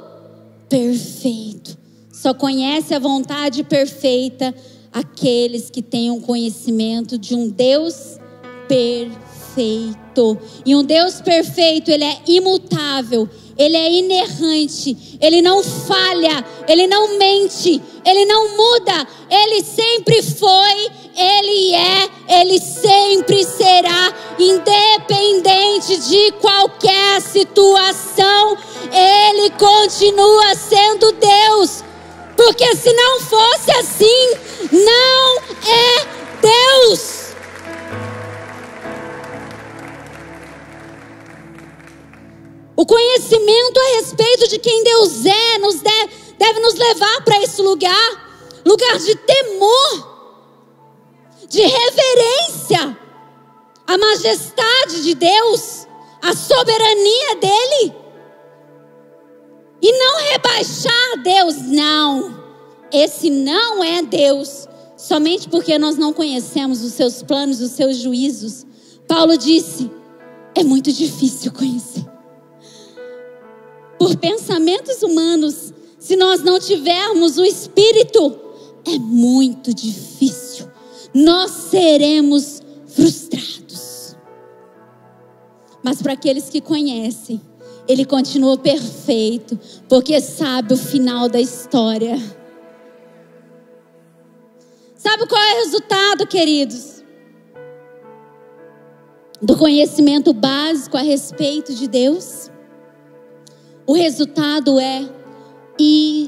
perfeito. 0.69 1.77
Só 2.11 2.33
conhece 2.33 2.93
a 2.93 2.99
vontade 2.99 3.63
perfeita 3.63 4.53
aqueles 4.93 5.69
que 5.69 5.81
têm 5.81 6.11
um 6.11 6.21
conhecimento 6.21 7.17
de 7.17 7.35
um 7.35 7.49
Deus 7.49 8.19
perfeito. 8.67 10.37
E 10.65 10.75
um 10.75 10.83
Deus 10.83 11.19
perfeito, 11.19 11.89
ele 11.89 12.03
é 12.03 12.21
imutável, 12.27 13.27
ele 13.57 13.77
é 13.77 13.91
inerrante, 13.91 15.17
ele 15.21 15.41
não 15.41 15.63
falha, 15.63 16.43
ele 16.67 16.87
não 16.87 17.17
mente, 17.17 17.81
ele 18.03 18.25
não 18.25 18.57
muda, 18.57 19.07
ele 19.29 19.63
sempre 19.63 20.21
foi, 20.23 20.91
ele 21.15 21.75
é, 21.75 22.09
ele 22.39 22.59
sempre 22.59 23.43
será, 23.43 24.13
independente 24.39 25.97
de 25.97 26.31
qualquer 26.33 27.21
situação, 27.21 28.57
ele 28.91 29.49
continua 29.51 30.55
sendo 30.55 31.11
Deus. 31.11 31.83
Porque 32.35 32.75
se 32.75 32.91
não 32.91 33.19
fosse 33.19 33.71
assim, 33.71 34.29
não 34.71 35.37
é 35.67 36.07
Deus. 36.41 37.22
O 42.75 42.85
conhecimento 42.85 43.79
a 43.79 43.95
respeito 43.97 44.47
de 44.47 44.59
quem 44.59 44.83
Deus 44.83 45.25
é 45.25 45.57
nos 45.59 45.81
deve, 45.81 46.13
deve 46.37 46.59
nos 46.59 46.73
levar 46.73 47.23
para 47.23 47.41
esse 47.41 47.61
lugar 47.61 48.23
lugar 48.65 48.97
de 48.97 49.15
temor, 49.15 50.13
de 51.49 51.61
reverência 51.61 52.97
à 53.85 53.97
majestade 53.97 55.03
de 55.03 55.13
Deus, 55.13 55.87
à 56.21 56.33
soberania 56.33 57.35
dEle. 57.35 57.95
E 59.81 59.91
não 59.91 60.17
rebaixar 60.31 61.21
Deus, 61.23 61.55
não. 61.63 62.41
Esse 62.91 63.29
não 63.29 63.83
é 63.83 64.01
Deus, 64.01 64.67
somente 64.95 65.49
porque 65.49 65.77
nós 65.77 65.97
não 65.97 66.13
conhecemos 66.13 66.83
os 66.83 66.93
seus 66.93 67.21
planos, 67.21 67.59
os 67.59 67.71
seus 67.71 67.97
juízos. 67.97 68.65
Paulo 69.07 69.37
disse: 69.37 69.91
é 70.55 70.63
muito 70.63 70.91
difícil 70.91 71.51
conhecer. 71.51 72.02
Por 74.03 74.17
pensamentos 74.17 75.01
humanos, 75.01 75.73
se 75.97 76.17
nós 76.17 76.43
não 76.43 76.59
tivermos 76.59 77.37
o 77.37 77.45
Espírito, 77.45 78.37
é 78.83 78.99
muito 78.99 79.73
difícil. 79.73 80.67
Nós 81.13 81.49
seremos 81.51 82.61
frustrados. 82.85 84.17
Mas 85.81 86.01
para 86.01 86.11
aqueles 86.11 86.49
que 86.49 86.59
conhecem, 86.59 87.39
ele 87.87 88.03
continua 88.03 88.57
perfeito, 88.57 89.57
porque 89.87 90.19
sabe 90.19 90.73
o 90.73 90.77
final 90.77 91.29
da 91.29 91.39
história. 91.39 92.17
Sabe 94.97 95.25
qual 95.27 95.41
é 95.41 95.53
o 95.53 95.63
resultado, 95.63 96.27
queridos? 96.27 97.01
Do 99.41 99.55
conhecimento 99.55 100.33
básico 100.33 100.97
a 100.97 101.01
respeito 101.01 101.73
de 101.73 101.87
Deus? 101.87 102.51
O 103.85 103.93
resultado 103.93 104.79
é 104.79 105.09
idolatria. 105.77 106.23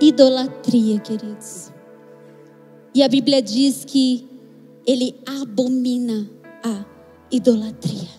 Idolatria, 0.00 1.00
queridos. 1.00 1.72
E 2.94 3.02
a 3.02 3.08
Bíblia 3.08 3.40
diz 3.40 3.84
que 3.84 4.28
ele 4.86 5.18
abomina 5.26 6.30
a 6.62 6.84
idolatria. 7.30 8.16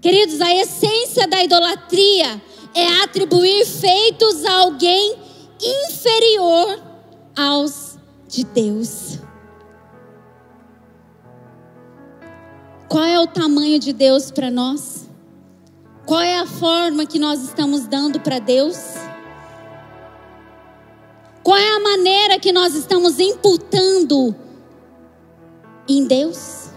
Queridos, 0.00 0.40
a 0.40 0.52
essência 0.52 1.28
da 1.28 1.42
idolatria 1.44 2.42
é 2.74 3.02
atribuir 3.04 3.64
feitos 3.64 4.44
a 4.44 4.54
alguém 4.54 5.16
inferior 5.60 6.82
aos 7.36 7.96
de 8.26 8.42
Deus. 8.44 9.21
Qual 12.92 13.04
é 13.04 13.18
o 13.18 13.26
tamanho 13.26 13.78
de 13.78 13.90
Deus 13.90 14.30
para 14.30 14.50
nós? 14.50 15.08
Qual 16.04 16.20
é 16.20 16.38
a 16.38 16.46
forma 16.46 17.06
que 17.06 17.18
nós 17.18 17.42
estamos 17.42 17.86
dando 17.86 18.20
para 18.20 18.38
Deus? 18.38 18.76
Qual 21.42 21.56
é 21.56 21.74
a 21.74 21.80
maneira 21.80 22.38
que 22.38 22.52
nós 22.52 22.74
estamos 22.74 23.18
imputando 23.18 24.36
em 25.88 26.04
Deus? 26.04 26.68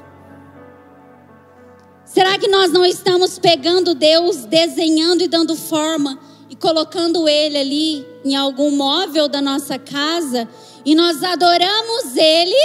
Será 2.05 2.39
que 2.39 2.47
nós 2.47 2.71
não 2.71 2.85
estamos 2.85 3.37
pegando 3.37 3.93
Deus, 3.93 4.45
desenhando 4.45 5.21
e 5.21 5.27
dando 5.27 5.53
forma 5.53 6.17
e 6.49 6.55
colocando 6.55 7.27
Ele 7.27 7.57
ali 7.57 8.07
em 8.23 8.37
algum 8.37 8.71
móvel 8.71 9.27
da 9.27 9.41
nossa 9.41 9.77
casa 9.77 10.47
e 10.85 10.95
nós 10.95 11.21
adoramos 11.21 12.15
Ele 12.15 12.55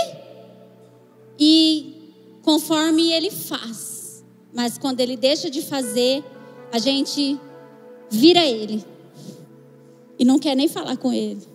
e 1.36 1.89
conforme 2.42 3.12
Ele 3.12 3.30
faz, 3.30 4.24
mas 4.52 4.78
quando 4.78 5.00
Ele 5.00 5.16
deixa 5.16 5.50
de 5.50 5.62
fazer, 5.62 6.24
a 6.72 6.78
gente 6.78 7.38
vira 8.10 8.44
Ele 8.44 8.84
e 10.18 10.24
não 10.24 10.38
quer 10.38 10.54
nem 10.54 10.68
falar 10.68 10.96
com 10.96 11.12
Ele. 11.12 11.48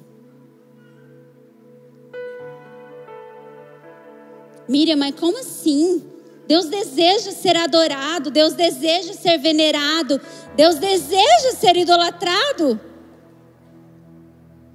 Miriam, 4.68 4.98
mas 4.98 5.14
como 5.16 5.40
assim? 5.40 6.04
Deus 6.48 6.66
deseja 6.66 7.32
ser 7.32 7.56
adorado, 7.56 8.30
Deus 8.32 8.54
deseja 8.54 9.14
ser 9.14 9.38
venerado, 9.38 10.20
Deus 10.56 10.76
deseja 10.76 11.52
ser 11.60 11.76
idolatrado. 11.76 12.80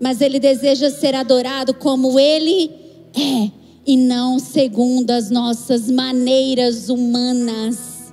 Mas 0.00 0.20
Ele 0.20 0.40
deseja 0.40 0.90
ser 0.90 1.14
adorado 1.14 1.74
como 1.74 2.18
Ele 2.18 2.70
é, 3.16 3.50
e 3.87 3.97
não 3.97 4.39
segundo 4.39 5.11
as 5.11 5.31
nossas 5.31 5.91
maneiras 5.91 6.89
humanas. 6.89 8.12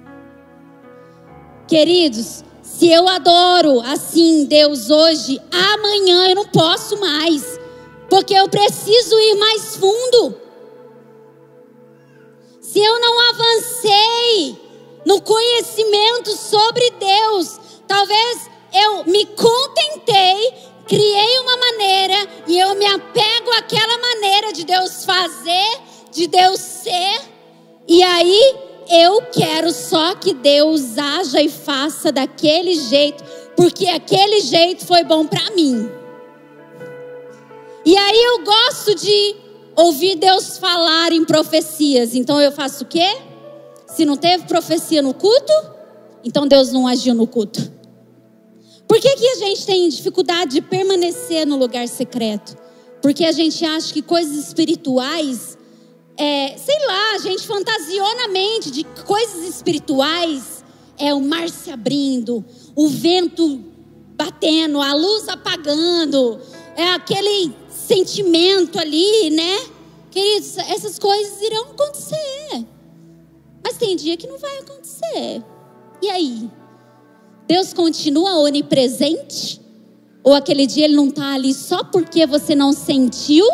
Queridos, 1.67 2.43
se 2.61 2.89
eu 2.89 3.07
adoro 3.07 3.81
assim 3.81 4.45
Deus 4.45 4.89
hoje, 4.89 5.39
amanhã 5.51 6.29
eu 6.29 6.35
não 6.35 6.47
posso 6.47 6.99
mais, 6.99 7.59
porque 8.09 8.33
eu 8.33 8.47
preciso 8.47 9.15
ir 9.15 9.35
mais 9.35 9.75
fundo 9.75 10.47
se 12.77 12.83
eu 12.83 12.99
não 12.99 13.29
avancei 13.29 14.55
no 15.03 15.19
conhecimento 15.21 16.29
sobre 16.35 16.91
Deus, 16.99 17.59
talvez 17.87 18.49
eu 18.71 19.05
me 19.05 19.25
contentei, 19.25 20.53
criei 20.87 21.39
uma 21.39 21.57
maneira 21.57 22.27
e 22.47 22.57
eu 22.57 22.75
me 22.75 22.85
apego 22.85 23.51
àquela 23.57 23.97
maneira 23.97 24.53
de 24.53 24.63
Deus 24.63 25.03
fazer, 25.03 25.79
de 26.11 26.27
Deus 26.27 26.59
ser, 26.59 27.21
e 27.87 28.01
aí 28.01 28.55
eu 28.89 29.21
quero 29.31 29.71
só 29.71 30.15
que 30.15 30.33
Deus 30.33 30.97
haja 30.97 31.41
e 31.41 31.49
faça 31.49 32.11
daquele 32.11 32.73
jeito, 32.73 33.23
porque 33.55 33.87
aquele 33.87 34.39
jeito 34.41 34.85
foi 34.85 35.03
bom 35.03 35.27
para 35.27 35.51
mim. 35.51 35.89
E 37.85 37.95
aí 37.95 38.23
eu 38.23 38.43
gosto 38.43 38.95
de 38.95 39.35
ouvir 39.75 40.15
Deus 40.15 40.57
falar 40.57 41.11
em 41.11 41.23
profecias. 41.23 42.15
Então 42.15 42.41
eu 42.41 42.51
faço 42.51 42.83
o 42.83 42.87
quê? 42.87 43.17
Se 43.87 44.03
não 44.05 44.17
teve 44.17 44.45
profecia 44.45 45.01
no 45.01 45.13
culto, 45.13 45.53
então 46.23 46.47
Deus 46.47 46.71
não 46.71 46.87
agiu 46.87 47.13
no 47.13 47.25
culto. 47.25 47.76
Por 48.87 48.99
que, 48.99 49.15
que 49.15 49.27
a 49.27 49.35
gente 49.35 49.65
tem 49.65 49.89
dificuldade 49.89 50.51
de 50.51 50.61
permanecer 50.61 51.45
no 51.45 51.57
lugar 51.57 51.87
secreto? 51.87 52.57
Porque 53.01 53.25
a 53.25 53.31
gente 53.31 53.63
acha 53.65 53.93
que 53.93 54.01
coisas 54.01 54.35
espirituais, 54.47 55.57
é, 56.17 56.57
sei 56.57 56.85
lá, 56.85 57.15
a 57.15 57.17
gente 57.19 57.45
fantasiou 57.45 58.15
na 58.15 58.27
mente 58.29 58.71
de 58.71 58.83
coisas 59.05 59.43
espirituais, 59.47 60.63
é 60.97 61.13
o 61.13 61.21
mar 61.21 61.49
se 61.49 61.69
abrindo, 61.69 62.43
o 62.75 62.87
vento 62.87 63.63
batendo, 64.15 64.81
a 64.81 64.93
luz 64.93 65.27
apagando, 65.27 66.39
é 66.75 66.89
aquele 66.89 67.53
sentimento 67.69 68.79
ali, 68.79 69.29
né? 69.29 69.59
Queridos, 70.09 70.57
essas 70.57 70.97
coisas 70.97 71.41
irão 71.41 71.71
acontecer. 71.71 72.65
Mas 73.63 73.77
tem 73.77 73.95
dia 73.95 74.17
que 74.17 74.27
não 74.27 74.37
vai 74.37 74.57
acontecer. 74.59 75.43
E 76.01 76.09
aí? 76.09 76.49
Deus 77.47 77.73
continua 77.73 78.39
onipresente? 78.39 79.61
Ou 80.23 80.33
aquele 80.33 80.67
dia 80.67 80.85
ele 80.85 80.95
não 80.95 81.07
está 81.07 81.33
ali 81.33 81.53
só 81.53 81.83
porque 81.83 82.25
você 82.25 82.53
não 82.53 82.73
sentiu 82.73 83.45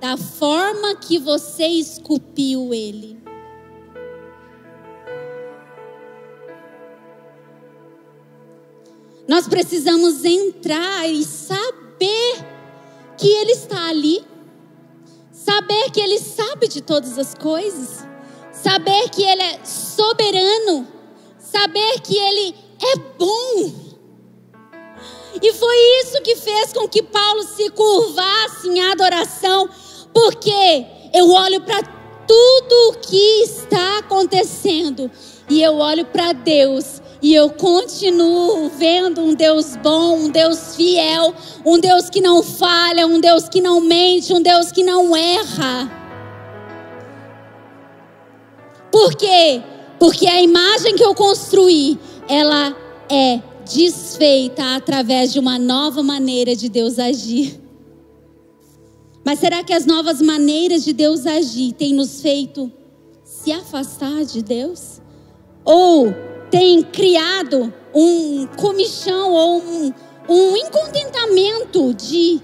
da 0.00 0.16
forma 0.16 0.96
que 0.96 1.18
você 1.18 1.66
esculpiu 1.66 2.74
ele? 2.74 3.16
Nós 9.26 9.48
precisamos 9.48 10.24
entrar 10.24 11.08
e 11.10 11.24
saber 11.24 12.46
que 13.18 13.26
Ele 13.26 13.52
está 13.52 13.88
ali, 13.88 14.24
saber 15.32 15.90
que 15.90 16.00
Ele 16.00 16.18
sabe 16.18 16.68
de 16.68 16.80
todas 16.80 17.18
as 17.18 17.34
coisas, 17.34 18.06
saber 18.52 19.08
que 19.10 19.22
Ele 19.22 19.42
é 19.42 19.64
soberano, 19.64 20.86
saber 21.38 22.00
que 22.02 22.16
Ele 22.16 22.54
é 22.82 22.96
bom. 23.18 23.72
E 25.42 25.52
foi 25.52 25.76
isso 26.00 26.22
que 26.22 26.36
fez 26.36 26.72
com 26.72 26.88
que 26.88 27.02
Paulo 27.02 27.42
se 27.42 27.68
curvasse 27.70 28.68
em 28.68 28.80
adoração, 28.80 29.68
porque 30.12 30.86
eu 31.12 31.30
olho 31.30 31.60
para 31.60 31.82
tudo 32.26 32.90
o 32.90 32.94
que 32.98 33.42
está 33.42 33.98
acontecendo 33.98 35.10
e 35.48 35.62
eu 35.62 35.76
olho 35.76 36.04
para 36.06 36.32
Deus 36.32 37.00
e 37.22 37.34
eu 37.34 37.50
continuo 37.50 38.68
vendo 38.70 39.20
um 39.20 39.34
Deus 39.34 39.76
bom, 39.76 40.16
um 40.16 40.28
Deus 40.28 40.76
fiel, 40.76 41.34
um 41.64 41.78
Deus 41.78 42.10
que 42.10 42.20
não 42.20 42.42
falha, 42.42 43.06
um 43.06 43.20
Deus 43.20 43.48
que 43.48 43.60
não 43.60 43.80
mente, 43.80 44.32
um 44.32 44.42
Deus 44.42 44.70
que 44.70 44.82
não 44.82 45.16
erra. 45.16 45.90
Por 48.90 49.14
quê? 49.14 49.62
Porque 49.98 50.26
a 50.26 50.42
imagem 50.42 50.94
que 50.94 51.04
eu 51.04 51.14
construí, 51.14 51.98
ela 52.28 52.76
é 53.10 53.40
desfeita 53.64 54.76
através 54.76 55.32
de 55.32 55.38
uma 55.38 55.58
nova 55.58 56.02
maneira 56.02 56.54
de 56.54 56.68
Deus 56.68 56.98
agir. 56.98 57.60
Mas 59.24 59.40
será 59.40 59.64
que 59.64 59.72
as 59.72 59.84
novas 59.84 60.22
maneiras 60.22 60.84
de 60.84 60.92
Deus 60.92 61.26
agir 61.26 61.72
têm 61.72 61.92
nos 61.92 62.20
feito 62.20 62.70
se 63.24 63.50
afastar 63.50 64.24
de 64.24 64.40
Deus? 64.40 65.00
Ou 65.64 66.14
tem 66.48 66.82
criado 66.82 67.72
um 67.92 68.46
comichão 68.56 69.32
ou 69.32 69.58
um, 69.58 69.92
um 70.28 70.56
incontentamento 70.56 71.92
de, 71.94 72.40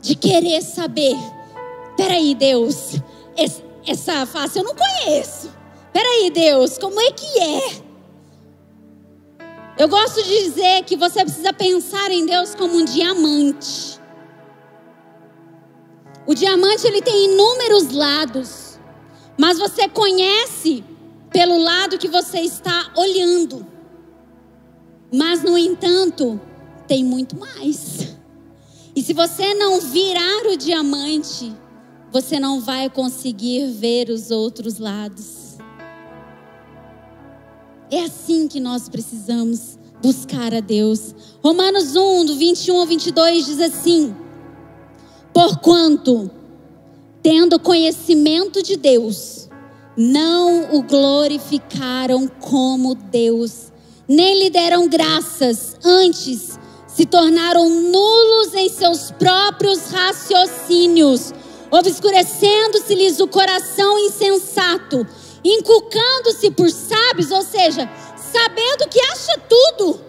de 0.00 0.14
querer 0.14 0.62
saber? 0.62 1.16
Peraí, 1.94 2.34
Deus, 2.34 2.94
essa 3.86 4.24
face 4.24 4.58
eu 4.58 4.64
não 4.64 4.74
conheço. 4.74 5.50
Peraí, 5.92 6.30
Deus, 6.30 6.78
como 6.78 6.98
é 7.00 7.10
que 7.12 7.38
é? 7.38 7.87
Eu 9.78 9.88
gosto 9.88 10.20
de 10.24 10.44
dizer 10.44 10.82
que 10.82 10.96
você 10.96 11.24
precisa 11.24 11.52
pensar 11.52 12.10
em 12.10 12.26
Deus 12.26 12.52
como 12.52 12.78
um 12.78 12.84
diamante. 12.84 14.00
O 16.26 16.34
diamante 16.34 16.84
ele 16.84 17.00
tem 17.00 17.32
inúmeros 17.32 17.92
lados, 17.92 18.80
mas 19.38 19.56
você 19.56 19.88
conhece 19.88 20.84
pelo 21.30 21.62
lado 21.62 21.96
que 21.96 22.08
você 22.08 22.40
está 22.40 22.92
olhando. 22.96 23.64
Mas 25.14 25.44
no 25.44 25.56
entanto, 25.56 26.40
tem 26.88 27.04
muito 27.04 27.38
mais. 27.38 28.16
E 28.96 29.02
se 29.02 29.12
você 29.12 29.54
não 29.54 29.80
virar 29.80 30.46
o 30.48 30.56
diamante, 30.56 31.54
você 32.10 32.40
não 32.40 32.60
vai 32.60 32.90
conseguir 32.90 33.70
ver 33.70 34.10
os 34.10 34.32
outros 34.32 34.80
lados. 34.80 35.47
É 37.90 38.04
assim 38.04 38.46
que 38.46 38.60
nós 38.60 38.86
precisamos 38.88 39.78
buscar 40.02 40.52
a 40.52 40.60
Deus. 40.60 41.14
Romanos 41.42 41.96
1, 41.96 42.26
do 42.26 42.36
21 42.36 42.80
ao 42.80 42.86
22 42.86 43.46
diz 43.46 43.60
assim: 43.60 44.14
Porquanto, 45.32 46.30
tendo 47.22 47.58
conhecimento 47.58 48.62
de 48.62 48.76
Deus, 48.76 49.48
não 49.96 50.74
o 50.76 50.82
glorificaram 50.82 52.28
como 52.28 52.94
Deus, 52.94 53.72
nem 54.06 54.38
lhe 54.38 54.50
deram 54.50 54.86
graças, 54.86 55.74
antes 55.82 56.58
se 56.86 57.06
tornaram 57.06 57.70
nulos 57.70 58.54
em 58.54 58.68
seus 58.68 59.10
próprios 59.12 59.90
raciocínios, 59.90 61.32
obscurecendo-se-lhes 61.70 63.18
o 63.20 63.28
coração 63.28 63.98
insensato 63.98 65.06
inculcando-se 65.44 66.50
por 66.50 66.70
sábios, 66.70 67.30
ou 67.30 67.42
seja, 67.42 67.88
sabendo 68.16 68.88
que 68.88 69.00
acha 69.00 69.40
tudo, 69.48 70.00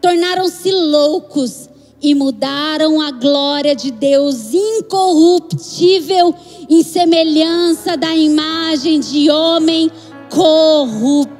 tornaram-se 0.00 0.70
loucos 0.70 1.68
e 2.00 2.14
mudaram 2.14 3.00
a 3.00 3.10
glória 3.10 3.74
de 3.74 3.90
Deus 3.90 4.54
incorruptível 4.54 6.32
em 6.68 6.82
semelhança 6.82 7.96
da 7.96 8.14
imagem 8.14 9.00
de 9.00 9.28
homem 9.30 9.90
corruptível. 10.30 11.36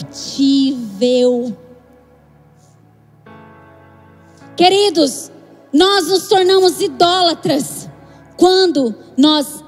Queridos, 4.57 5.31
nós 5.72 6.09
nos 6.09 6.26
tornamos 6.26 6.81
idólatras 6.81 7.89
quando 8.37 8.93
nós 9.16 9.62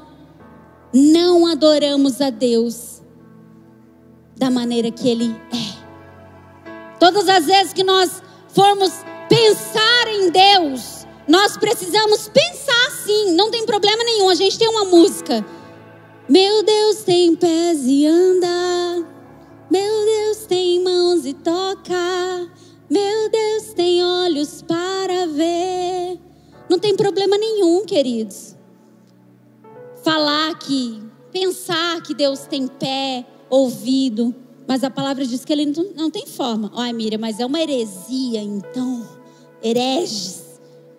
não 0.92 1.46
adoramos 1.46 2.20
a 2.20 2.30
Deus 2.30 2.89
da 4.40 4.50
maneira 4.50 4.90
que 4.90 5.06
Ele 5.06 5.36
é. 5.52 6.98
Todas 6.98 7.28
as 7.28 7.44
vezes 7.44 7.74
que 7.74 7.84
nós 7.84 8.22
formos 8.48 8.90
pensar 9.28 10.08
em 10.08 10.30
Deus, 10.30 11.06
nós 11.28 11.58
precisamos 11.58 12.26
pensar 12.28 12.86
assim, 12.88 13.32
não 13.34 13.50
tem 13.50 13.66
problema 13.66 14.02
nenhum. 14.02 14.30
A 14.30 14.34
gente 14.34 14.58
tem 14.58 14.66
uma 14.66 14.86
música. 14.86 15.44
Meu 16.26 16.62
Deus 16.62 17.02
tem 17.02 17.36
pés 17.36 17.82
e 17.84 18.06
anda. 18.06 19.06
Meu 19.70 20.06
Deus 20.06 20.46
tem 20.46 20.82
mãos 20.82 21.26
e 21.26 21.34
toca. 21.34 22.50
Meu 22.88 23.28
Deus 23.28 23.74
tem 23.74 24.02
olhos 24.02 24.62
para 24.62 25.26
ver. 25.26 26.18
Não 26.66 26.78
tem 26.78 26.96
problema 26.96 27.36
nenhum, 27.36 27.84
queridos. 27.84 28.56
Falar 30.02 30.58
que, 30.58 31.02
pensar 31.30 32.00
que 32.02 32.14
Deus 32.14 32.46
tem 32.46 32.66
pé, 32.66 33.26
ouvido, 33.50 34.34
mas 34.66 34.84
a 34.84 34.90
palavra 34.90 35.26
diz 35.26 35.44
que 35.44 35.52
ele 35.52 35.66
não 35.96 36.10
tem 36.10 36.26
forma. 36.26 36.70
Ai, 36.74 36.92
Miriam, 36.92 37.18
mas 37.18 37.40
é 37.40 37.44
uma 37.44 37.60
heresia, 37.60 38.40
então. 38.40 39.06
Hereges. 39.62 40.42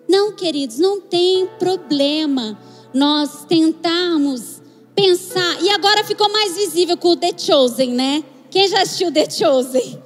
Não, 0.08 0.32
queridos, 0.32 0.78
não 0.78 1.00
tem 1.00 1.48
problema 1.58 2.58
nós 2.92 3.44
tentarmos 3.46 4.60
pensar. 4.94 5.62
E 5.62 5.70
agora 5.70 6.04
ficou 6.04 6.30
mais 6.30 6.54
visível 6.54 6.96
com 6.96 7.12
o 7.12 7.16
The 7.16 7.32
Chosen, 7.36 7.92
né? 7.92 8.22
Quem 8.50 8.68
já 8.68 8.82
assistiu 8.82 9.10
The 9.10 9.30
Chosen? 9.30 10.02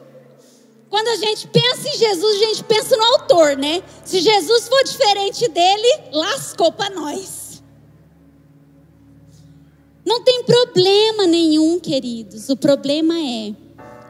Quando 0.88 1.09
a 1.09 1.16
gente 1.16 1.49
pensa 1.49 1.88
em 1.88 1.99
Jesus, 1.99 2.36
a 2.36 2.47
gente 2.47 2.64
pensa 2.64 2.97
no 2.97 3.05
autor, 3.05 3.57
né? 3.57 3.82
Se 4.05 4.20
Jesus 4.20 4.68
for 4.68 4.84
diferente 4.84 5.49
dele, 5.49 6.03
lascou 6.12 6.70
para 6.70 6.94
nós. 6.94 7.45
Não 10.07 10.22
tem 10.22 10.44
problema 10.44 11.26
nenhum, 11.26 11.80
queridos. 11.80 12.48
O 12.48 12.57
problema 12.57 13.18
é 13.18 13.52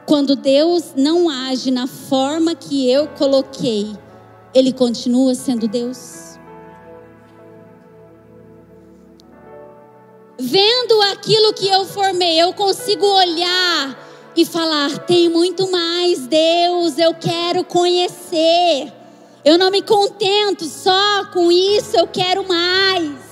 quando 0.05 0.35
Deus 0.35 0.93
não 0.95 1.27
age 1.27 1.71
na 1.71 1.87
forma 1.87 2.53
que 2.53 2.87
eu 2.87 3.07
coloquei, 3.07 3.97
ele 4.53 4.71
continua 4.71 5.33
sendo 5.33 5.67
Deus. 5.67 6.37
Vendo 10.39 11.01
aquilo 11.13 11.51
que 11.53 11.67
eu 11.67 11.83
formei, 11.83 12.39
eu 12.39 12.53
consigo 12.53 13.03
olhar 13.03 14.07
e 14.35 14.45
falar: 14.45 14.99
tem 14.99 15.27
muito 15.27 15.69
mais, 15.71 16.27
Deus, 16.27 16.99
eu 16.99 17.15
quero 17.15 17.63
conhecer. 17.63 18.93
Eu 19.43 19.57
não 19.57 19.71
me 19.71 19.81
contento 19.81 20.65
só 20.65 21.25
com 21.33 21.51
isso, 21.51 21.97
eu 21.97 22.05
quero 22.05 22.47
mais. 22.47 23.26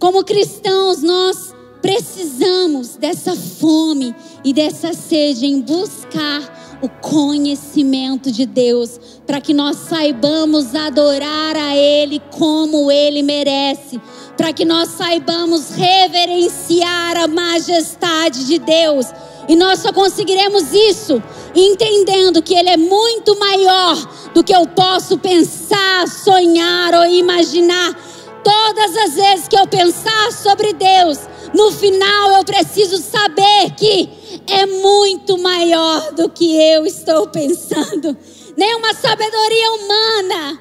Como 0.00 0.24
cristãos, 0.24 1.02
nós 1.02 1.54
precisamos 1.82 2.96
dessa 2.96 3.36
fome 3.36 4.16
e 4.42 4.50
dessa 4.50 4.94
sede 4.94 5.44
em 5.44 5.60
buscar 5.60 6.78
o 6.80 6.88
conhecimento 6.88 8.32
de 8.32 8.46
Deus, 8.46 8.98
para 9.26 9.42
que 9.42 9.52
nós 9.52 9.76
saibamos 9.76 10.74
adorar 10.74 11.54
a 11.54 11.76
Ele 11.76 12.18
como 12.30 12.90
Ele 12.90 13.22
merece, 13.22 14.00
para 14.38 14.54
que 14.54 14.64
nós 14.64 14.88
saibamos 14.88 15.72
reverenciar 15.72 17.18
a 17.18 17.28
majestade 17.28 18.46
de 18.46 18.58
Deus. 18.58 19.04
E 19.46 19.54
nós 19.54 19.80
só 19.80 19.92
conseguiremos 19.92 20.72
isso 20.72 21.22
entendendo 21.54 22.40
que 22.40 22.54
Ele 22.54 22.70
é 22.70 22.76
muito 22.78 23.38
maior 23.38 24.30
do 24.32 24.42
que 24.42 24.54
eu 24.54 24.66
posso 24.68 25.18
pensar, 25.18 26.08
sonhar 26.08 26.94
ou 26.94 27.04
imaginar 27.04 27.94
Todas 28.42 28.96
as 28.96 29.14
vezes 29.14 29.48
que 29.48 29.58
eu 29.58 29.66
pensar 29.66 30.32
sobre 30.32 30.72
Deus, 30.72 31.18
no 31.54 31.70
final 31.72 32.32
eu 32.32 32.44
preciso 32.44 32.98
saber 32.98 33.70
que 33.76 34.08
é 34.46 34.66
muito 34.66 35.38
maior 35.38 36.12
do 36.12 36.28
que 36.28 36.56
eu 36.56 36.86
estou 36.86 37.28
pensando. 37.28 38.16
Nenhuma 38.56 38.94
sabedoria 38.94 39.72
humana 39.72 40.60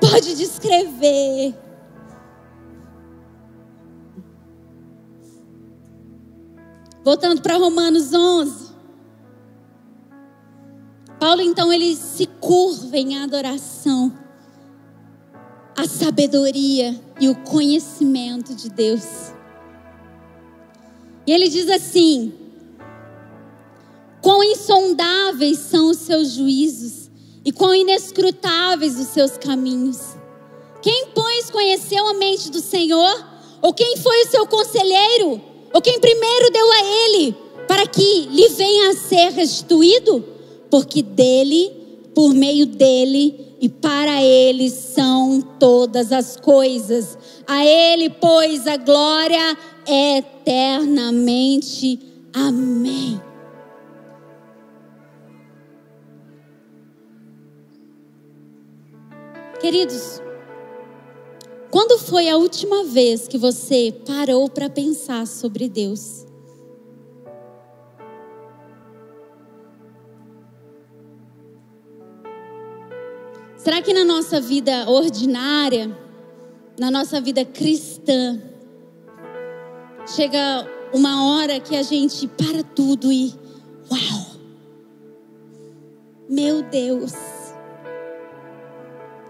pode 0.00 0.34
descrever. 0.36 1.54
Voltando 7.04 7.40
para 7.40 7.56
Romanos 7.56 8.12
11. 8.12 8.68
Paulo 11.18 11.42
então 11.42 11.72
ele 11.72 11.96
se 11.96 12.26
curva 12.26 12.96
em 12.96 13.22
adoração 13.22 14.12
sabedoria 15.88 16.94
e 17.20 17.28
o 17.28 17.34
conhecimento 17.34 18.54
de 18.54 18.68
Deus. 18.68 19.32
E 21.26 21.32
ele 21.32 21.48
diz 21.48 21.68
assim: 21.68 22.32
Quão 24.22 24.42
insondáveis 24.42 25.58
são 25.58 25.90
os 25.90 25.98
seus 25.98 26.32
juízos 26.32 27.08
e 27.48 27.52
quão 27.52 27.74
inescrutáveis 27.74 29.00
os 29.00 29.08
seus 29.08 29.38
caminhos. 29.38 29.98
Quem, 30.82 31.06
pois, 31.14 31.50
conheceu 31.50 32.06
a 32.06 32.12
mente 32.12 32.50
do 32.50 32.60
Senhor? 32.60 33.26
Ou 33.62 33.72
quem 33.72 33.96
foi 33.96 34.22
o 34.22 34.28
seu 34.28 34.46
conselheiro? 34.46 35.40
Ou 35.72 35.80
quem 35.80 35.98
primeiro 35.98 36.50
deu 36.52 36.72
a 36.72 36.84
ele 36.84 37.36
para 37.66 37.86
que 37.86 38.28
lhe 38.30 38.48
venha 38.50 38.90
a 38.90 38.94
ser 38.94 39.32
restituído? 39.32 40.22
Porque 40.70 41.00
dele, 41.00 41.72
por 42.14 42.34
meio 42.34 42.66
dele 42.66 43.47
e 43.60 43.68
para 43.68 44.22
ele 44.22 44.70
são 44.70 45.42
todas 45.58 46.12
as 46.12 46.36
coisas. 46.36 47.18
A 47.46 47.64
ele, 47.64 48.10
pois, 48.10 48.66
a 48.66 48.76
glória 48.76 49.56
eternamente. 49.86 51.98
Amém. 52.32 53.20
Queridos, 59.60 60.22
quando 61.68 61.98
foi 61.98 62.28
a 62.28 62.36
última 62.36 62.84
vez 62.84 63.26
que 63.26 63.36
você 63.36 63.92
parou 64.06 64.48
para 64.48 64.70
pensar 64.70 65.26
sobre 65.26 65.68
Deus? 65.68 66.27
Será 73.58 73.82
que 73.82 73.92
na 73.92 74.04
nossa 74.04 74.40
vida 74.40 74.88
ordinária, 74.88 75.90
na 76.78 76.92
nossa 76.92 77.20
vida 77.20 77.44
cristã, 77.44 78.40
chega 80.06 80.64
uma 80.94 81.26
hora 81.26 81.58
que 81.58 81.74
a 81.74 81.82
gente 81.82 82.28
para 82.28 82.62
tudo 82.62 83.12
e 83.12 83.34
uau! 83.90 84.26
Meu 86.30 86.62
Deus! 86.62 87.12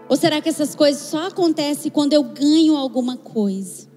Ou 0.07 0.15
será 0.15 0.39
que 0.39 0.49
essas 0.49 0.75
coisas 0.75 1.01
só 1.01 1.27
acontecem 1.27 1.91
quando 1.91 2.13
eu 2.13 2.23
ganho 2.23 2.77
alguma 2.77 3.17
coisa? 3.17 3.87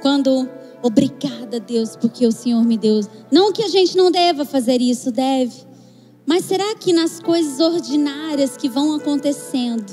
Quando, 0.00 0.48
obrigada 0.82 1.60
Deus, 1.60 1.96
porque 1.96 2.26
o 2.26 2.32
Senhor 2.32 2.64
me 2.64 2.78
deu. 2.78 3.00
Não 3.30 3.52
que 3.52 3.62
a 3.62 3.68
gente 3.68 3.94
não 3.96 4.10
deva 4.10 4.46
fazer 4.46 4.80
isso, 4.80 5.12
deve. 5.12 5.71
Mas 6.26 6.44
será 6.44 6.74
que 6.76 6.92
nas 6.92 7.20
coisas 7.20 7.58
ordinárias 7.60 8.56
que 8.56 8.68
vão 8.68 8.94
acontecendo, 8.94 9.90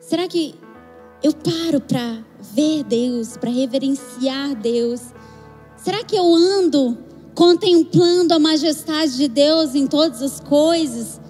será 0.00 0.26
que 0.26 0.54
eu 1.22 1.32
paro 1.32 1.80
para 1.80 2.24
ver 2.40 2.82
Deus, 2.84 3.36
para 3.36 3.50
reverenciar 3.50 4.54
Deus? 4.56 5.00
Será 5.76 6.02
que 6.02 6.16
eu 6.16 6.34
ando 6.34 6.98
contemplando 7.34 8.34
a 8.34 8.38
majestade 8.38 9.16
de 9.16 9.28
Deus 9.28 9.74
em 9.76 9.86
todas 9.86 10.22
as 10.22 10.40
coisas? 10.40 11.20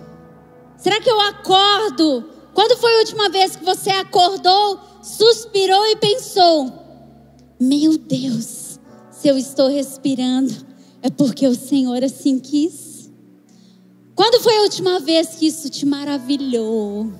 Será 0.79 1.01
que 1.01 1.11
eu 1.11 1.21
acordo? 1.21 2.25
Quando 2.55 2.79
foi 2.79 2.95
a 2.95 2.99
última 3.01 3.29
vez 3.29 3.57
que 3.57 3.65
você 3.65 3.91
acordou, 3.91 4.81
suspirou 5.03 5.87
e 5.87 5.97
pensou: 5.97 6.73
Meu 7.61 7.99
Deus, 7.99 8.81
se 9.11 9.29
eu 9.29 9.37
estou 9.37 9.69
respirando, 9.69 10.55
é 11.03 11.11
porque 11.11 11.47
o 11.47 11.55
Senhor 11.55 12.03
assim 12.03 12.39
quis? 12.39 12.88
Quando 14.19 14.41
foi 14.41 14.57
a 14.57 14.63
última 14.63 14.99
vez 14.99 15.37
que 15.37 15.47
isso 15.47 15.71
te 15.71 15.87
maravilhou? 15.87 17.13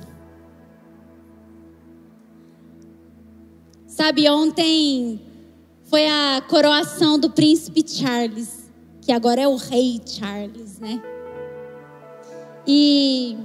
Sabe, 3.87 4.29
ontem 4.29 5.21
foi 5.85 6.09
a 6.09 6.43
coroação 6.49 7.17
do 7.17 7.31
príncipe 7.31 7.89
Charles, 7.89 8.69
que 9.01 9.13
agora 9.13 9.43
é 9.43 9.47
o 9.47 9.55
rei 9.55 10.01
Charles, 10.05 10.81
né? 10.81 11.01
E 12.67 13.39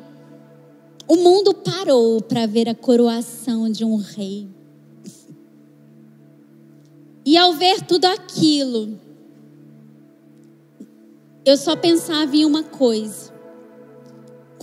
o 1.07 1.17
mundo 1.17 1.53
parou 1.53 2.23
para 2.23 2.47
ver 2.47 2.67
a 2.67 2.73
coroação 2.73 3.71
de 3.71 3.85
um 3.85 3.97
rei. 3.97 4.47
E 7.23 7.37
ao 7.37 7.53
ver 7.53 7.83
tudo 7.83 8.05
aquilo, 8.05 8.99
eu 11.45 11.55
só 11.55 11.75
pensava 11.75 12.35
em 12.35 12.45
uma 12.45 12.63
coisa: 12.63 13.32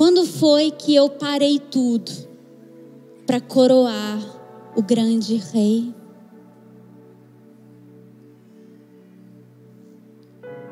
quando 0.00 0.24
foi 0.24 0.70
que 0.70 0.94
eu 0.94 1.10
parei 1.10 1.58
tudo 1.58 2.10
para 3.26 3.38
coroar 3.38 4.18
o 4.74 4.80
grande 4.82 5.36
rei? 5.36 5.94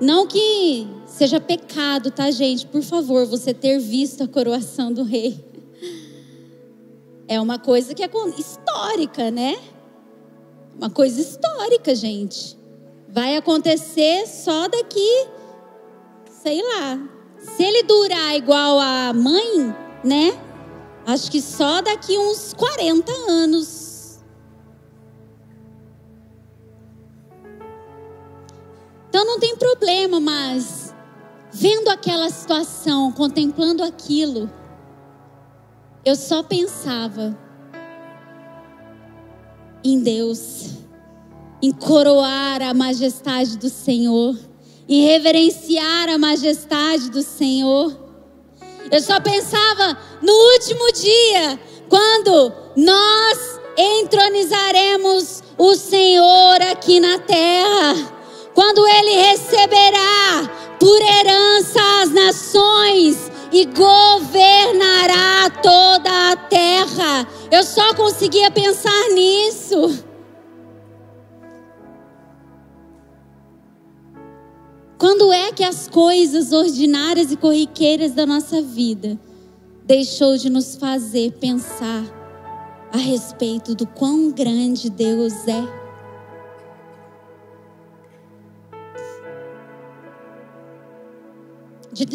Não 0.00 0.26
que 0.26 0.88
seja 1.04 1.38
pecado, 1.38 2.10
tá, 2.10 2.30
gente? 2.30 2.66
Por 2.68 2.80
favor, 2.80 3.26
você 3.26 3.52
ter 3.52 3.78
visto 3.78 4.22
a 4.22 4.26
coroação 4.26 4.90
do 4.90 5.02
rei. 5.02 5.44
É 7.28 7.38
uma 7.38 7.58
coisa 7.58 7.94
que 7.94 8.02
é 8.02 8.08
histórica, 8.38 9.30
né? 9.30 9.58
Uma 10.74 10.88
coisa 10.88 11.20
histórica, 11.20 11.94
gente. 11.94 12.56
Vai 13.06 13.36
acontecer 13.36 14.26
só 14.26 14.68
daqui, 14.68 15.26
sei 16.30 16.62
lá, 16.62 17.17
se 17.56 17.62
ele 17.62 17.82
durar 17.82 18.36
igual 18.36 18.78
a 18.78 19.12
mãe, 19.12 19.74
né? 20.04 20.38
Acho 21.06 21.30
que 21.30 21.40
só 21.40 21.80
daqui 21.80 22.16
uns 22.18 22.52
40 22.54 23.10
anos. 23.28 24.20
Então 29.08 29.24
não 29.24 29.40
tem 29.40 29.56
problema, 29.56 30.20
mas 30.20 30.94
vendo 31.50 31.88
aquela 31.88 32.28
situação, 32.30 33.10
contemplando 33.10 33.82
aquilo, 33.82 34.50
eu 36.04 36.14
só 36.14 36.42
pensava 36.42 37.36
em 39.82 39.98
Deus, 40.00 40.74
em 41.62 41.72
coroar 41.72 42.62
a 42.62 42.74
majestade 42.74 43.56
do 43.56 43.68
Senhor 43.68 44.36
em 44.88 45.02
reverenciar 45.02 46.08
a 46.08 46.16
majestade 46.16 47.10
do 47.10 47.22
Senhor. 47.22 47.94
Eu 48.90 49.00
só 49.02 49.20
pensava 49.20 49.98
no 50.22 50.32
último 50.32 50.92
dia, 50.92 51.60
quando 51.88 52.52
nós 52.76 53.60
entronizaremos 53.76 55.42
o 55.58 55.74
Senhor 55.74 56.62
aqui 56.70 56.98
na 57.00 57.18
terra, 57.18 57.94
quando 58.54 58.86
Ele 58.86 59.12
receberá 59.12 60.50
por 60.80 61.00
herança 61.02 61.80
as 62.02 62.10
nações 62.10 63.30
e 63.52 63.66
governará 63.66 65.50
toda 65.62 66.32
a 66.32 66.36
terra. 66.36 67.28
Eu 67.50 67.62
só 67.62 67.94
conseguia 67.94 68.50
pensar 68.50 69.08
nisso. 69.10 70.07
Quando 74.98 75.32
é 75.32 75.52
que 75.52 75.62
as 75.62 75.86
coisas 75.86 76.50
ordinárias 76.50 77.30
e 77.30 77.36
corriqueiras 77.36 78.10
da 78.10 78.26
nossa 78.26 78.60
vida 78.60 79.16
deixou 79.84 80.36
de 80.36 80.50
nos 80.50 80.74
fazer 80.74 81.34
pensar 81.34 82.02
a 82.92 82.96
respeito 82.96 83.76
do 83.76 83.86
quão 83.86 84.32
grande 84.32 84.90
Deus 84.90 85.46
é? 85.46 85.78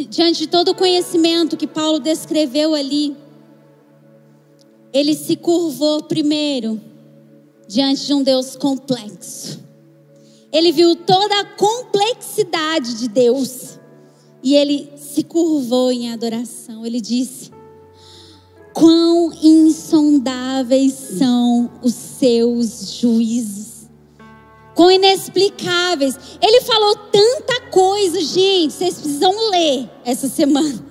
Diante 0.09 0.39
de 0.39 0.47
todo 0.47 0.71
o 0.71 0.75
conhecimento 0.75 1.55
que 1.55 1.67
Paulo 1.67 1.99
descreveu 1.99 2.75
ali, 2.75 3.15
ele 4.91 5.13
se 5.13 5.37
curvou 5.37 6.03
primeiro 6.03 6.81
diante 7.65 8.05
de 8.05 8.13
um 8.13 8.21
Deus 8.21 8.57
complexo 8.57 9.62
ele 10.53 10.71
viu 10.71 10.95
toda 10.95 11.39
a 11.39 11.45
complexidade 11.45 12.93
de 12.93 13.07
Deus 13.07 13.79
e 14.43 14.55
ele 14.55 14.93
se 14.95 15.23
curvou 15.23 15.91
em 15.91 16.13
adoração. 16.13 16.85
Ele 16.85 17.01
disse: 17.01 17.49
Quão 18.71 19.33
insondáveis 19.41 20.93
são 20.93 21.71
os 21.81 21.95
seus 21.95 22.93
juízos, 22.99 23.89
quão 24.75 24.91
inexplicáveis. 24.91 26.19
Ele 26.39 26.61
falou 26.61 26.95
tanta 27.11 27.61
coisa, 27.71 28.21
gente, 28.21 28.73
vocês 28.73 28.93
precisam 28.99 29.49
ler 29.49 29.89
essa 30.05 30.27
semana. 30.27 30.85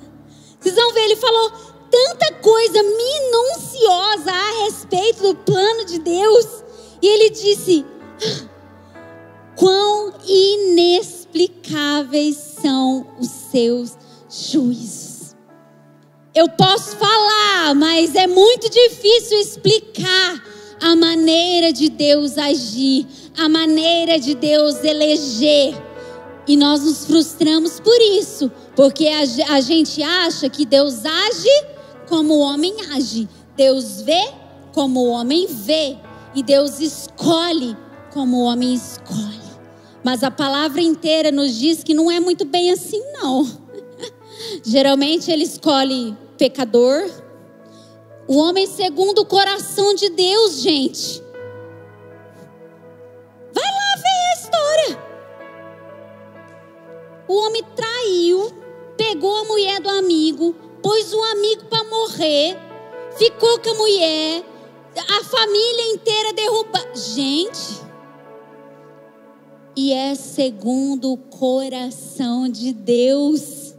Vocês 0.59 0.75
vão 0.75 0.93
ver, 0.93 1.05
ele 1.05 1.17
falou 1.17 1.53
tanta 1.89 2.33
coisa 2.35 2.83
minuciosa 2.83 4.33
a 4.33 4.65
respeito 4.65 5.23
do 5.23 5.37
plano 5.37 5.85
de 5.85 6.01
Deus. 6.01 6.47
E 7.01 7.07
ele 7.07 7.31
disse: 7.31 7.85
quão 9.57 10.13
inexplicáveis 10.27 12.37
são 12.37 13.07
os 13.19 13.29
seus 13.29 13.97
juízos. 14.29 15.35
eu 16.35 16.49
posso 16.49 16.97
falar, 16.97 17.75
mas 17.75 18.15
é 18.15 18.27
muito 18.27 18.71
difícil 18.71 19.39
explicar 19.39 20.43
a 20.81 20.97
maneira 20.97 21.73
de 21.73 21.89
Deus 21.89 22.39
agir, 22.39 23.07
a 23.39 23.49
maneira 23.49 24.19
de 24.19 24.35
Deus 24.35 24.83
eleger. 24.83 25.75
E 26.47 26.57
nós 26.57 26.83
nos 26.83 27.05
frustramos 27.05 27.79
por 27.79 28.01
isso, 28.01 28.51
porque 28.75 29.07
a, 29.07 29.61
gente 29.61 30.03
acha 30.03 30.49
que 30.49 30.67
Deus 30.67 31.05
age 31.05 31.65
como 32.09 32.35
o 32.35 32.41
homem 32.41 32.75
age, 32.95 33.29
Deus 33.57 34.03
vê 34.03 34.29
como 34.73 35.01
o 35.01 35.11
homem 35.11 35.47
vê, 35.47 35.97
e 36.35 36.43
Deus 36.43 36.81
escolhe 36.81 37.77
como 38.13 38.39
o 38.39 38.45
homem 38.45 38.75
escolhe. 38.75 39.42
Mas 40.05 40.25
a 40.25 40.31
palavra 40.31 40.81
inteira 40.81 41.31
nos 41.31 41.55
diz 41.55 41.85
que 41.85 41.95
não 41.95 42.11
é 42.11 42.19
muito 42.19 42.45
bem 42.45 42.73
assim, 42.73 43.01
não. 43.13 43.45
Geralmente 44.65 45.31
ele 45.31 45.45
escolhe 45.45 46.17
pecador. 46.37 47.09
O 48.27 48.37
homem 48.39 48.67
segundo 48.67 49.21
o 49.21 49.27
coração 49.27 49.95
de 49.95 50.11
Deus, 50.11 50.61
gente. 50.61 51.23
Vai 53.53 53.65
lá 53.65 53.97
ver 53.97 54.09
a 54.09 54.41
história. 54.41 55.13
O 57.29 57.35
homem 57.35 57.63
traiu, 57.77 58.53
pegou 58.97 59.37
a 59.37 59.45
mulher 59.45 59.81
do 59.81 59.89
amigo, 59.89 60.55
pôs 60.83 61.13
o 61.13 61.23
amigo 61.23 61.65
para 61.67 61.85
morrer, 61.85 62.59
ficou 63.17 63.59
com 63.61 63.71
a 63.71 63.75
mulher, 63.75 64.43
a 64.97 65.25
família 65.25 65.93
inteira 65.95 66.33
derruba. 66.33 66.81
Gente, 66.95 67.81
e 69.77 69.93
é 69.93 70.15
segundo 70.15 71.13
o 71.13 71.17
coração 71.17 72.49
de 72.49 72.73
Deus. 72.73 73.75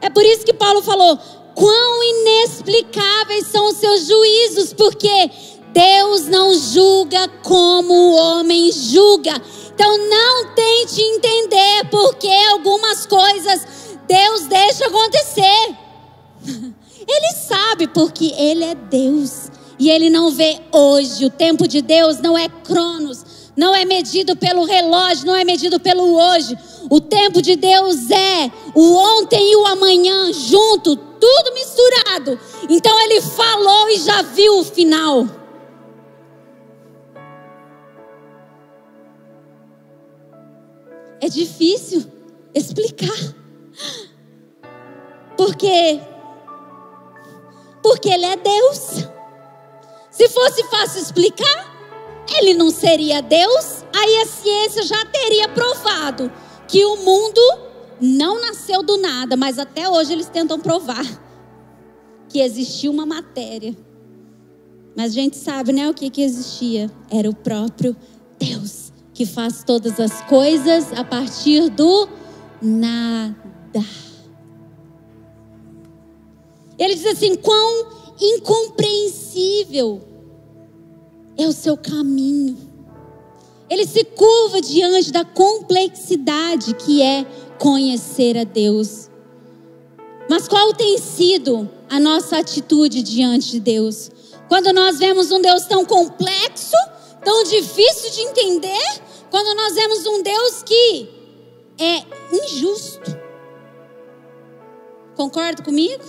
É 0.00 0.10
por 0.10 0.24
isso 0.24 0.44
que 0.44 0.52
Paulo 0.52 0.82
falou: 0.82 1.18
quão 1.54 2.02
inexplicáveis 2.02 3.46
são 3.46 3.68
os 3.68 3.76
seus 3.76 4.06
juízos, 4.06 4.72
porque 4.72 5.30
Deus 5.72 6.26
não 6.26 6.54
julga 6.54 7.28
como 7.42 7.92
o 7.92 8.14
homem 8.14 8.70
julga. 8.72 9.40
Então 9.74 10.08
não 10.08 10.54
tente 10.54 11.02
entender 11.02 11.88
porque 11.90 12.30
algumas 12.50 13.04
coisas 13.04 13.66
Deus 14.06 14.46
deixa 14.46 14.86
acontecer. 14.86 15.76
Ele 17.08 17.32
sabe 17.36 17.86
porque 17.88 18.32
Ele 18.36 18.64
é 18.64 18.74
Deus. 18.74 19.50
E 19.78 19.90
Ele 19.90 20.08
não 20.08 20.30
vê 20.30 20.60
hoje. 20.72 21.26
O 21.26 21.30
tempo 21.30 21.68
de 21.68 21.82
Deus 21.82 22.20
não 22.20 22.38
é 22.38 22.48
cronos, 22.48 23.24
não 23.56 23.74
é 23.74 23.84
medido 23.84 24.36
pelo 24.36 24.64
relógio, 24.64 25.26
não 25.26 25.34
é 25.34 25.42
medido 25.42 25.80
pelo 25.80 26.14
hoje. 26.14 26.56
O 26.90 27.00
tempo 27.00 27.40
de 27.40 27.56
Deus 27.56 28.10
é 28.10 28.50
o 28.74 28.94
ontem 28.94 29.52
e 29.52 29.56
o 29.56 29.66
amanhã 29.66 30.32
junto, 30.32 30.94
tudo 30.94 31.54
misturado. 31.54 32.38
Então 32.68 33.00
ele 33.00 33.20
falou 33.22 33.88
e 33.88 33.96
já 33.98 34.22
viu 34.22 34.58
o 34.58 34.64
final. 34.64 35.26
É 41.20 41.28
difícil 41.28 42.04
explicar. 42.54 43.34
Porque 45.36 46.00
porque 47.82 48.08
ele 48.08 48.26
é 48.26 48.36
Deus. 48.36 49.06
Se 50.10 50.28
fosse 50.28 50.64
fácil 50.64 51.00
explicar, 51.00 51.65
ele 52.34 52.54
não 52.54 52.70
seria 52.70 53.20
Deus, 53.20 53.84
aí 53.94 54.16
a 54.18 54.26
ciência 54.26 54.82
já 54.82 55.04
teria 55.06 55.48
provado 55.48 56.30
que 56.68 56.84
o 56.84 56.96
mundo 56.96 57.40
não 58.00 58.40
nasceu 58.40 58.82
do 58.82 58.96
nada, 58.98 59.36
mas 59.36 59.58
até 59.58 59.88
hoje 59.88 60.12
eles 60.12 60.28
tentam 60.28 60.58
provar 60.58 61.04
que 62.28 62.40
existia 62.40 62.90
uma 62.90 63.06
matéria. 63.06 63.76
Mas 64.96 65.12
a 65.12 65.14
gente 65.14 65.36
sabe, 65.36 65.72
né, 65.72 65.88
o 65.88 65.94
que 65.94 66.10
que 66.10 66.22
existia? 66.22 66.90
Era 67.10 67.28
o 67.28 67.34
próprio 67.34 67.96
Deus, 68.38 68.92
que 69.12 69.26
faz 69.26 69.62
todas 69.62 70.00
as 70.00 70.22
coisas 70.22 70.92
a 70.92 71.04
partir 71.04 71.68
do 71.70 72.08
nada. 72.60 73.36
Ele 76.78 76.94
diz 76.94 77.06
assim: 77.06 77.34
quão 77.36 77.86
incompreensível 78.20 80.15
é 81.38 81.46
o 81.46 81.52
seu 81.52 81.76
caminho. 81.76 82.56
Ele 83.68 83.86
se 83.86 84.04
curva 84.04 84.60
diante 84.60 85.10
da 85.10 85.24
complexidade 85.24 86.74
que 86.74 87.02
é 87.02 87.24
conhecer 87.58 88.38
a 88.38 88.44
Deus. 88.44 89.10
Mas 90.28 90.48
qual 90.48 90.72
tem 90.72 90.98
sido 90.98 91.68
a 91.88 92.00
nossa 92.00 92.38
atitude 92.38 93.02
diante 93.02 93.50
de 93.50 93.60
Deus? 93.60 94.10
Quando 94.48 94.72
nós 94.72 94.98
vemos 94.98 95.30
um 95.32 95.40
Deus 95.40 95.64
tão 95.66 95.84
complexo, 95.84 96.76
tão 97.24 97.42
difícil 97.44 98.10
de 98.12 98.20
entender, 98.20 99.02
quando 99.30 99.56
nós 99.56 99.74
vemos 99.74 100.06
um 100.06 100.22
Deus 100.22 100.62
que 100.62 101.08
é 101.78 102.02
injusto. 102.36 103.16
Concorda 105.16 105.62
comigo? 105.62 106.04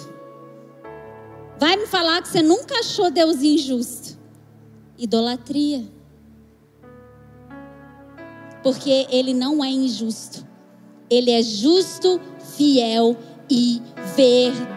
Vai 1.59 1.75
me 1.75 1.87
falar 1.87 2.21
que 2.21 2.29
você 2.29 2.41
nunca 2.41 2.79
achou 2.79 3.09
Deus 3.09 3.41
injusto 3.41 4.16
idolatria. 4.97 5.83
Porque 8.63 9.07
ele 9.09 9.33
não 9.33 9.63
é 9.63 9.69
injusto. 9.69 10.45
Ele 11.09 11.31
é 11.31 11.41
justo, 11.41 12.19
fiel 12.55 13.15
e 13.49 13.81
verdadeiro. 14.15 14.67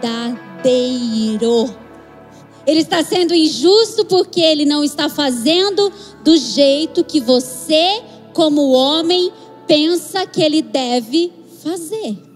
Ele 2.66 2.80
está 2.80 3.02
sendo 3.02 3.34
injusto 3.34 4.04
porque 4.04 4.40
ele 4.40 4.64
não 4.64 4.84
está 4.84 5.08
fazendo 5.08 5.92
do 6.22 6.36
jeito 6.36 7.02
que 7.02 7.20
você, 7.20 8.02
como 8.32 8.70
homem, 8.70 9.32
pensa 9.66 10.26
que 10.26 10.42
ele 10.42 10.62
deve 10.62 11.32
fazer. 11.62 12.29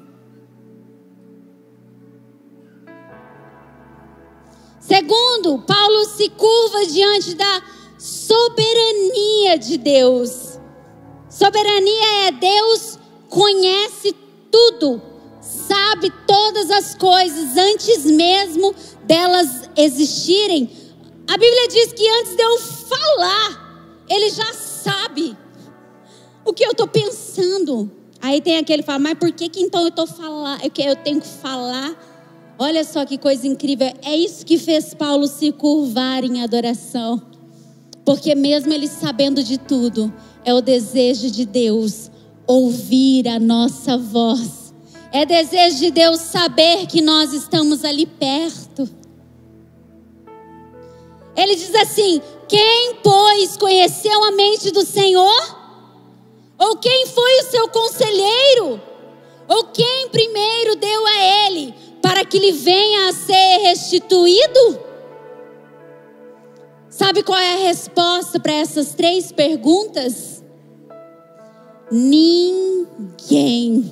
Segundo, 4.86 5.60
Paulo 5.60 6.04
se 6.04 6.28
curva 6.28 6.84
diante 6.84 7.34
da 7.34 7.62
soberania 7.98 9.56
de 9.56 9.78
Deus. 9.78 10.58
Soberania 11.30 12.26
é 12.26 12.32
Deus 12.32 12.98
conhece 13.30 14.14
tudo, 14.50 15.00
sabe 15.40 16.12
todas 16.26 16.70
as 16.70 16.94
coisas 16.94 17.56
antes 17.56 18.04
mesmo 18.04 18.74
delas 19.04 19.70
existirem. 19.74 20.70
A 21.28 21.38
Bíblia 21.38 21.68
diz 21.68 21.92
que 21.94 22.06
antes 22.20 22.36
de 22.36 22.42
eu 22.42 22.58
falar, 22.58 24.04
ele 24.06 24.28
já 24.28 24.52
sabe 24.52 25.34
o 26.44 26.52
que 26.52 26.62
eu 26.62 26.72
estou 26.72 26.86
pensando. 26.86 27.90
Aí 28.20 28.38
tem 28.42 28.58
aquele 28.58 28.82
que 28.82 28.86
fala, 28.86 28.98
mas 28.98 29.18
por 29.18 29.32
que, 29.32 29.48
que 29.48 29.62
então 29.62 29.86
eu? 29.86 29.94
É 30.62 30.68
que 30.68 30.82
eu 30.82 30.94
tenho 30.94 31.22
que 31.22 31.28
falar? 31.28 32.13
Olha 32.58 32.84
só 32.84 33.04
que 33.04 33.18
coisa 33.18 33.46
incrível. 33.46 33.92
É 34.02 34.16
isso 34.16 34.46
que 34.46 34.58
fez 34.58 34.94
Paulo 34.94 35.26
se 35.26 35.50
curvar 35.50 36.24
em 36.24 36.42
adoração. 36.42 37.20
Porque 38.04 38.34
mesmo 38.34 38.72
ele 38.72 38.86
sabendo 38.86 39.42
de 39.42 39.58
tudo, 39.58 40.12
é 40.44 40.54
o 40.54 40.60
desejo 40.60 41.30
de 41.30 41.44
Deus 41.44 42.10
ouvir 42.46 43.26
a 43.28 43.40
nossa 43.40 43.96
voz. 43.96 44.72
É 45.10 45.24
desejo 45.24 45.78
de 45.78 45.90
Deus 45.90 46.20
saber 46.20 46.86
que 46.86 47.00
nós 47.00 47.32
estamos 47.32 47.84
ali 47.84 48.06
perto. 48.06 48.88
Ele 51.36 51.56
diz 51.56 51.74
assim: 51.74 52.20
Quem, 52.48 52.96
pois, 53.02 53.56
conheceu 53.56 54.22
a 54.24 54.32
mente 54.32 54.70
do 54.70 54.84
Senhor? 54.84 55.64
Ou 56.58 56.76
quem 56.76 57.06
foi 57.06 57.40
o 57.40 57.50
seu 57.50 57.68
conselheiro? 57.68 58.80
Ou 59.48 59.64
quem 59.64 60.08
primeiro 60.08 60.76
deu 60.76 61.06
a 61.06 61.46
ele 61.46 61.74
para 62.04 62.22
que 62.22 62.38
lhe 62.38 62.52
venha 62.52 63.08
a 63.08 63.12
ser 63.14 63.62
restituído? 63.62 64.78
Sabe 66.90 67.22
qual 67.22 67.38
é 67.38 67.54
a 67.54 67.66
resposta 67.66 68.38
para 68.38 68.52
essas 68.52 68.92
três 68.92 69.32
perguntas? 69.32 70.44
Ninguém. 71.90 73.90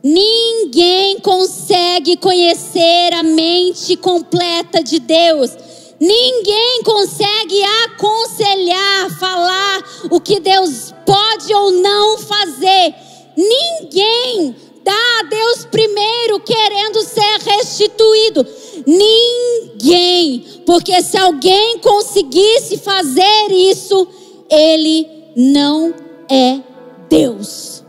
Ninguém 0.00 1.18
consegue 1.18 2.16
conhecer 2.16 3.12
a 3.12 3.24
mente 3.24 3.96
completa 3.96 4.80
de 4.80 5.00
Deus. 5.00 5.50
Ninguém 5.98 6.84
consegue 6.84 7.60
aconselhar, 7.86 9.18
falar 9.18 9.82
o 10.12 10.20
que 10.20 10.38
Deus 10.38 10.94
pode 11.04 11.52
ou 11.52 11.72
não 11.72 12.18
fazer. 12.18 12.94
Ninguém 13.36 14.69
dá 14.84 15.20
a 15.20 15.22
Deus 15.24 15.64
primeiro 15.66 16.40
querendo 16.40 17.02
ser 17.02 17.38
restituído. 17.40 18.46
Ninguém, 18.86 20.62
porque 20.66 21.02
se 21.02 21.16
alguém 21.16 21.78
conseguisse 21.78 22.78
fazer 22.78 23.50
isso, 23.50 24.08
ele 24.50 25.06
não 25.36 25.94
é 26.28 26.60
Deus. 27.08 27.84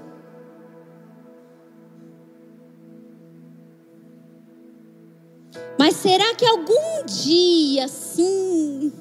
Mas 5.78 5.96
será 5.96 6.36
que 6.36 6.46
algum 6.46 7.06
dia, 7.06 7.88
sim, 7.88 8.94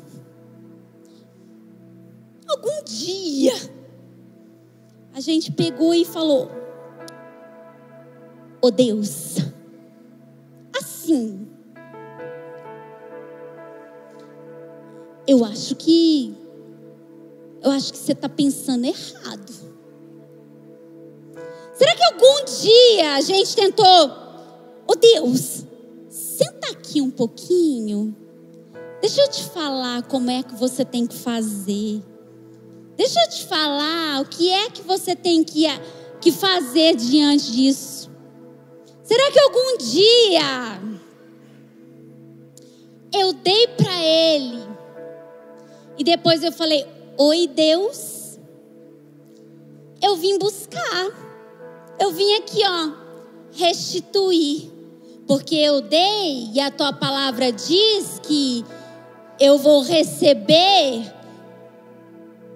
algum 2.48 2.82
dia, 2.84 3.52
a 5.12 5.20
gente 5.20 5.52
pegou 5.52 5.94
e 5.94 6.06
falou: 6.06 6.50
oh 8.60 8.70
Deus, 8.70 9.36
assim, 10.78 11.48
eu 15.26 15.44
acho 15.44 15.74
que, 15.76 16.34
eu 17.62 17.70
acho 17.70 17.92
que 17.92 17.98
você 17.98 18.12
está 18.12 18.28
pensando 18.28 18.84
errado. 18.84 19.70
Será 21.74 21.94
que 21.94 22.02
algum 22.02 22.44
dia 22.44 23.14
a 23.14 23.20
gente 23.20 23.56
tentou, 23.56 23.86
oh 24.86 24.94
Deus, 24.94 25.64
senta 26.08 26.72
aqui 26.72 27.00
um 27.00 27.10
pouquinho. 27.10 28.14
Deixa 29.00 29.22
eu 29.22 29.28
te 29.28 29.44
falar 29.44 30.02
como 30.02 30.30
é 30.30 30.42
que 30.42 30.54
você 30.54 30.84
tem 30.84 31.06
que 31.06 31.16
fazer. 31.16 32.02
Deixa 32.96 33.18
eu 33.18 33.30
te 33.30 33.46
falar 33.46 34.20
o 34.20 34.26
que 34.26 34.50
é 34.50 34.68
que 34.68 34.82
você 34.82 35.16
tem 35.16 35.42
que, 35.42 35.64
que 36.20 36.30
fazer 36.30 36.96
diante 36.96 37.50
disso. 37.50 37.99
Será 39.10 39.28
que 39.32 39.40
algum 39.40 39.76
dia 39.78 40.80
eu 43.12 43.32
dei 43.32 43.66
para 43.66 44.04
ele 44.04 44.62
e 45.98 46.04
depois 46.04 46.44
eu 46.44 46.52
falei: 46.52 46.86
Oi, 47.18 47.48
Deus, 47.48 48.38
eu 50.00 50.14
vim 50.14 50.38
buscar, 50.38 51.10
eu 51.98 52.12
vim 52.12 52.34
aqui, 52.34 52.60
ó, 52.64 52.92
restituir 53.50 54.70
porque 55.26 55.56
eu 55.56 55.80
dei 55.80 56.52
e 56.54 56.60
a 56.60 56.70
tua 56.70 56.92
palavra 56.92 57.50
diz 57.50 58.20
que 58.22 58.64
eu 59.40 59.58
vou 59.58 59.82
receber 59.82 61.12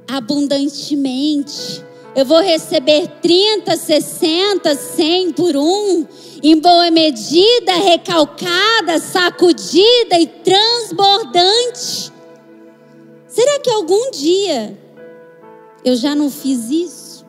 abundantemente. 0.07 1.85
Eu 2.17 2.25
vou 2.25 2.41
receber 2.41 3.09
30, 3.21 3.77
60, 3.77 4.75
100 4.77 5.33
por 5.33 5.57
um, 5.57 6.07
em 6.43 6.61
boa 6.61 6.89
medida, 6.91 7.73
recalcada, 7.73 9.01
sacudida 9.01 10.17
e 10.21 10.27
transbordante. 10.27 12.13
Será 13.27 13.59
que 13.59 13.71
algum 13.71 14.13
dia 14.13 14.79
eu 15.85 15.97
já 15.97 16.15
não 16.15 16.31
fiz 16.31 16.71
isso? 16.71 17.27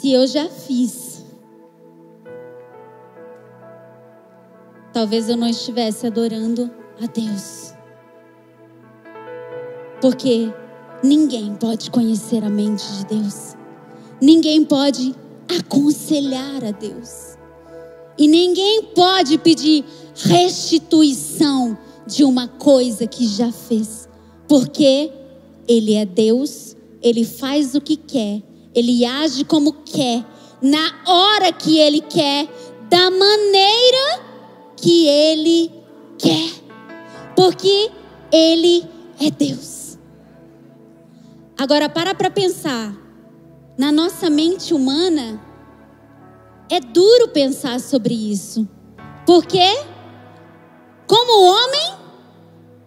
Se 0.00 0.10
eu 0.10 0.26
já 0.26 0.48
fiz, 0.48 1.22
talvez 4.94 5.28
eu 5.28 5.36
não 5.36 5.48
estivesse 5.48 6.06
adorando 6.06 6.70
a 7.02 7.06
Deus. 7.06 7.74
Porque 10.00 10.50
ninguém 11.02 11.54
pode 11.54 11.90
conhecer 11.90 12.42
a 12.44 12.50
mente 12.50 12.84
de 12.92 13.06
Deus, 13.06 13.56
ninguém 14.20 14.64
pode 14.64 15.14
aconselhar 15.48 16.64
a 16.64 16.70
Deus, 16.70 17.36
e 18.18 18.26
ninguém 18.26 18.82
pode 18.94 19.38
pedir 19.38 19.84
restituição 20.14 21.78
de 22.06 22.24
uma 22.24 22.48
coisa 22.48 23.06
que 23.06 23.26
já 23.26 23.52
fez, 23.52 24.08
porque 24.48 25.12
Ele 25.68 25.94
é 25.94 26.04
Deus, 26.04 26.76
Ele 27.02 27.24
faz 27.24 27.74
o 27.74 27.80
que 27.80 27.96
quer, 27.96 28.42
Ele 28.74 29.04
age 29.04 29.44
como 29.44 29.72
quer, 29.72 30.24
na 30.60 30.92
hora 31.06 31.52
que 31.52 31.78
Ele 31.78 32.00
quer, 32.00 32.48
da 32.88 33.10
maneira 33.10 34.22
que 34.76 35.06
Ele 35.06 35.70
quer, 36.18 36.50
porque 37.36 37.90
Ele 38.32 38.84
é 39.20 39.30
Deus. 39.30 39.87
Agora, 41.58 41.88
para 41.88 42.14
para 42.14 42.30
pensar, 42.30 42.94
na 43.76 43.90
nossa 43.90 44.30
mente 44.30 44.72
humana, 44.72 45.42
é 46.70 46.78
duro 46.78 47.28
pensar 47.28 47.80
sobre 47.80 48.14
isso, 48.14 48.68
porque, 49.26 49.76
como 51.06 51.44
homem, 51.44 51.94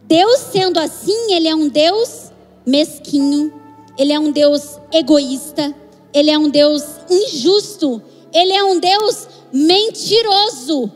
Deus 0.03 0.39
sendo 0.39 0.79
assim, 0.79 1.33
Ele 1.33 1.47
é 1.47 1.55
um 1.55 1.67
Deus 1.67 2.31
mesquinho, 2.65 3.53
Ele 3.97 4.13
é 4.13 4.19
um 4.19 4.31
Deus 4.31 4.79
egoísta, 4.93 5.75
Ele 6.13 6.31
é 6.31 6.37
um 6.37 6.49
Deus 6.49 6.83
injusto, 7.09 8.01
Ele 8.33 8.53
é 8.53 8.63
um 8.63 8.79
Deus 8.79 9.27
mentiroso. 9.51 10.91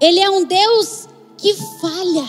Ele 0.00 0.18
é 0.18 0.30
um 0.30 0.44
Deus 0.44 1.08
que 1.36 1.54
falha. 1.54 2.26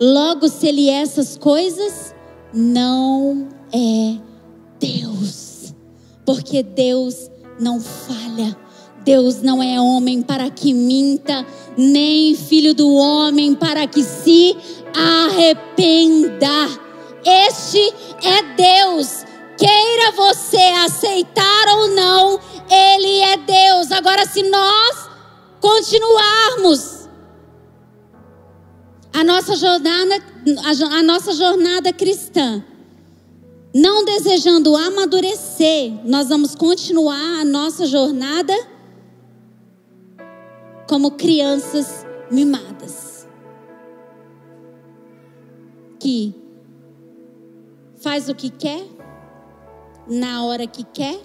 Logo, 0.00 0.48
se 0.48 0.66
ele 0.66 0.88
é 0.88 1.02
essas 1.02 1.36
coisas, 1.36 2.14
não 2.52 3.48
é 3.72 4.18
Deus. 4.80 5.74
Porque 6.24 6.62
Deus 6.62 7.30
não 7.60 7.80
falha. 7.80 8.56
Deus 9.04 9.42
não 9.42 9.62
é 9.62 9.80
homem 9.80 10.22
para 10.22 10.48
que 10.48 10.72
minta, 10.72 11.44
nem 11.76 12.34
filho 12.36 12.72
do 12.72 12.92
homem 12.94 13.54
para 13.54 13.86
que 13.86 14.02
se 14.02 14.56
arrependa. 14.94 16.68
Este 17.24 17.92
é 18.22 18.42
Deus. 18.54 19.24
Queira 19.56 20.12
você 20.12 20.62
aceitar 20.84 21.68
ou 21.76 21.88
não, 21.88 22.40
ele 22.70 23.18
é 23.20 23.36
Deus. 23.36 23.92
Agora, 23.92 24.26
se 24.26 24.42
nós 24.42 25.08
continuarmos 25.60 27.01
a 29.12 29.22
nossa 29.22 29.54
jornada, 29.56 30.14
a 30.92 31.02
nossa 31.02 31.32
jornada 31.34 31.92
cristã, 31.92 32.64
não 33.74 34.04
desejando 34.04 34.76
amadurecer, 34.76 35.92
nós 36.04 36.28
vamos 36.28 36.54
continuar 36.54 37.40
a 37.40 37.44
nossa 37.44 37.86
jornada 37.86 38.54
como 40.88 41.12
crianças 41.12 42.06
mimadas. 42.30 43.26
Que 45.98 46.34
faz 48.00 48.28
o 48.28 48.34
que 48.34 48.50
quer, 48.50 48.84
na 50.08 50.44
hora 50.44 50.66
que 50.66 50.84
quer, 50.84 51.20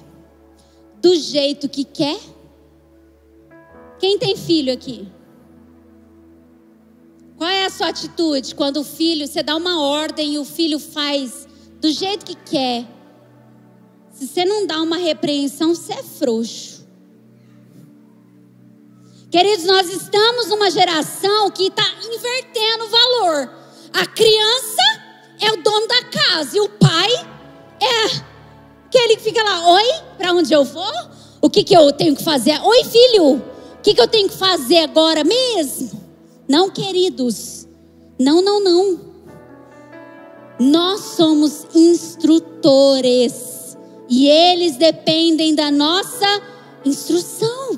do 1.01 1.15
jeito 1.15 1.67
que 1.67 1.83
quer? 1.83 2.19
Quem 3.99 4.19
tem 4.19 4.35
filho 4.35 4.71
aqui? 4.71 5.07
Qual 7.37 7.49
é 7.49 7.65
a 7.65 7.69
sua 7.69 7.89
atitude 7.89 8.55
quando 8.55 8.77
o 8.77 8.83
filho, 8.83 9.27
você 9.27 9.43
dá 9.43 9.55
uma 9.55 9.79
ordem 9.79 10.33
e 10.33 10.39
o 10.39 10.45
filho 10.45 10.79
faz 10.79 11.47
do 11.79 11.91
jeito 11.91 12.25
que 12.25 12.33
quer? 12.33 12.85
Se 14.11 14.27
você 14.27 14.43
não 14.43 14.65
dá 14.65 14.81
uma 14.81 14.97
repreensão, 14.97 15.75
você 15.75 15.93
é 15.93 16.01
frouxo. 16.01 16.87
Queridos, 19.29 19.65
nós 19.65 19.87
estamos 19.87 20.47
numa 20.47 20.71
geração 20.71 21.51
que 21.51 21.67
está 21.67 21.83
invertendo 22.01 22.85
o 22.85 22.89
valor. 22.89 23.49
A 23.93 24.05
criança 24.07 24.81
é 25.39 25.51
o 25.51 25.61
dono 25.61 25.87
da 25.87 26.03
casa 26.05 26.57
e 26.57 26.61
o 26.61 26.69
pai 26.69 27.11
é 27.79 28.09
que 28.89 28.97
ele 28.97 29.17
fica 29.17 29.43
lá, 29.43 29.69
oi, 29.73 29.83
para 30.17 30.33
onde 30.33 30.51
eu 30.51 30.63
vou? 30.63 30.91
O 31.39 31.49
que, 31.51 31.63
que 31.63 31.75
eu 31.75 31.91
tenho 31.91 32.15
que 32.15 32.23
fazer? 32.23 32.59
Oi, 32.63 32.83
filho, 32.83 33.35
o 33.35 33.81
que, 33.83 33.93
que 33.93 34.01
eu 34.01 34.07
tenho 34.07 34.27
que 34.27 34.37
fazer 34.37 34.79
agora 34.79 35.23
mesmo? 35.23 35.96
Não, 36.47 36.69
queridos, 36.69 37.67
não, 38.19 38.41
não, 38.41 38.63
não. 38.63 38.99
Nós 40.59 41.01
somos 41.01 41.67
instrutores 41.75 43.77
e 44.09 44.27
eles 44.27 44.77
dependem 44.77 45.53
da 45.53 45.69
nossa 45.69 46.41
instrução. 46.85 47.77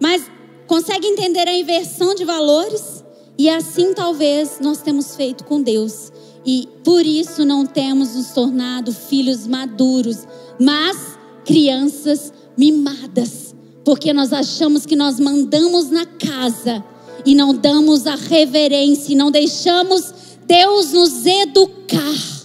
Mas 0.00 0.22
consegue 0.66 1.06
entender 1.06 1.48
a 1.48 1.56
inversão 1.56 2.14
de 2.14 2.24
valores? 2.24 3.04
E 3.36 3.48
assim 3.48 3.92
talvez 3.92 4.58
nós 4.60 4.82
temos 4.82 5.16
feito 5.16 5.44
com 5.44 5.60
Deus 5.60 6.12
e 6.44 6.68
por 6.84 7.04
isso 7.04 7.44
não 7.44 7.66
temos 7.66 8.14
nos 8.14 8.32
tornado 8.32 8.92
filhos 8.92 9.46
maduros, 9.46 10.26
mas 10.60 11.18
crianças 11.44 12.32
mimadas, 12.56 13.54
porque 13.84 14.12
nós 14.12 14.32
achamos 14.32 14.86
que 14.86 14.94
nós 14.94 15.18
mandamos 15.18 15.90
na 15.90 16.06
casa 16.06 16.84
e 17.24 17.34
não 17.34 17.54
damos 17.54 18.06
a 18.06 18.14
reverência, 18.14 19.12
e 19.12 19.16
não 19.16 19.30
deixamos 19.30 20.12
Deus 20.46 20.92
nos 20.92 21.26
educar. 21.26 22.42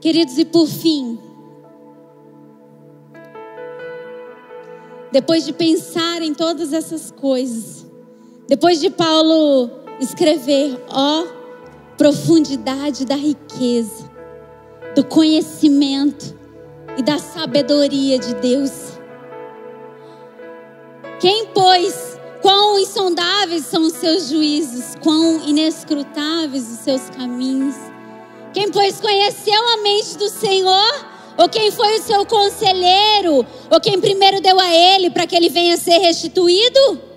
Queridos, 0.00 0.36
e 0.36 0.44
por 0.44 0.66
fim, 0.66 1.18
depois 5.12 5.44
de 5.44 5.52
pensar 5.52 6.22
em 6.22 6.34
todas 6.34 6.72
essas 6.72 7.10
coisas, 7.12 7.82
Depois 8.52 8.80
de 8.80 8.90
Paulo 8.90 9.70
escrever, 9.98 10.78
ó, 10.90 11.24
profundidade 12.02 13.04
da 13.04 13.14
riqueza, 13.14 14.10
do 14.92 15.04
conhecimento 15.04 16.36
e 16.98 17.02
da 17.02 17.16
sabedoria 17.16 18.18
de 18.18 18.34
Deus. 18.34 18.72
Quem, 21.20 21.46
pois, 21.54 22.18
quão 22.40 22.76
insondáveis 22.80 23.66
são 23.66 23.82
os 23.82 23.92
seus 23.92 24.28
juízos, 24.28 24.96
quão 25.00 25.48
inescrutáveis 25.48 26.72
os 26.72 26.80
seus 26.80 27.08
caminhos. 27.08 27.76
Quem, 28.52 28.68
pois, 28.68 29.00
conheceu 29.00 29.68
a 29.68 29.76
mente 29.76 30.18
do 30.18 30.28
Senhor, 30.28 31.06
ou 31.38 31.48
quem 31.48 31.70
foi 31.70 32.00
o 32.00 32.02
seu 32.02 32.26
conselheiro, 32.26 33.46
ou 33.70 33.80
quem 33.80 34.00
primeiro 34.00 34.40
deu 34.40 34.58
a 34.58 34.74
ele 34.74 35.08
para 35.08 35.24
que 35.24 35.36
ele 35.36 35.48
venha 35.48 35.76
ser 35.76 35.98
restituído? 35.98 37.11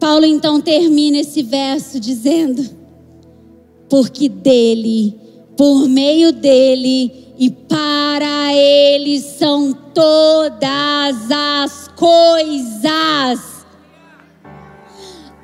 Paulo 0.00 0.24
então 0.24 0.60
termina 0.60 1.18
esse 1.18 1.42
verso 1.42 2.00
dizendo: 2.00 2.64
Porque 3.88 4.28
dele, 4.28 5.16
por 5.56 5.86
meio 5.86 6.32
dele 6.32 7.28
e 7.38 7.50
para 7.50 8.52
ele 8.54 9.20
são 9.20 9.72
todas 9.94 11.30
as 11.30 11.88
coisas. 11.96 13.50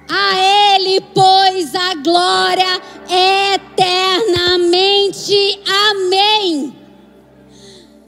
A 0.09 0.77
Ele, 0.77 1.01
pois, 1.13 1.75
a 1.75 1.95
glória 1.95 2.81
eternamente. 3.55 5.59
Amém. 5.91 6.73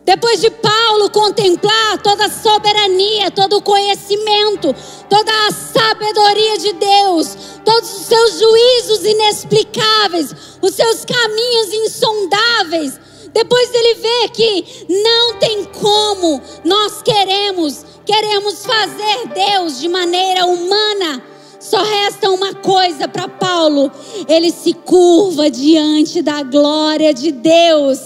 Depois 0.08 0.40
de 0.40 0.48
Paulo 0.48 1.10
contemplar 1.10 1.98
toda 2.02 2.24
a 2.24 2.30
soberania, 2.30 3.30
todo 3.30 3.58
o 3.58 3.62
conhecimento, 3.62 4.74
toda 5.06 5.30
a 5.46 5.52
sabedoria 5.52 6.56
de 6.56 6.72
Deus, 6.72 7.36
todos 7.62 7.92
os 7.92 8.06
seus 8.06 8.38
juízos 8.38 9.04
inexplicáveis, 9.04 10.34
os 10.62 10.74
seus 10.74 11.04
caminhos 11.04 11.74
insondáveis, 11.74 12.98
depois 13.34 13.68
dele 13.68 13.94
ver 13.96 14.30
que 14.30 14.86
não 14.88 15.34
tem 15.34 15.64
como 15.64 16.40
nós 16.64 17.02
queremos, 17.02 17.84
queremos 18.06 18.64
fazer 18.64 19.28
Deus 19.34 19.78
de 19.78 19.88
maneira 19.88 20.46
humana, 20.46 21.22
só 21.60 21.82
resta 21.82 22.30
uma 22.30 22.54
coisa 22.54 23.06
para 23.06 23.28
Paulo: 23.28 23.92
ele 24.26 24.50
se 24.52 24.72
curva 24.72 25.50
diante 25.50 26.22
da 26.22 26.42
glória 26.42 27.12
de 27.12 27.30
Deus 27.30 27.98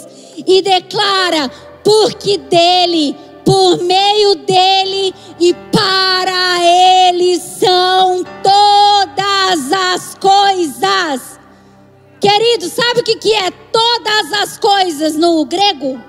e 0.45 0.61
declara: 0.63 1.49
porque 1.85 2.39
dele, 2.39 3.17
por 3.45 3.79
meio 3.79 4.35
dele 4.37 5.15
e 5.39 5.55
para 5.73 6.65
ele 6.65 7.39
são 7.39 8.25
todas 8.43 9.73
as 9.73 10.15
coisas. 10.15 11.41
Querido, 12.21 12.69
sabe 12.69 13.01
o 13.01 13.05
que 13.05 13.33
é 13.35 13.51
todas 13.51 14.33
as 14.41 14.59
coisas 14.59 15.17
no 15.17 15.45
grego? 15.45 16.01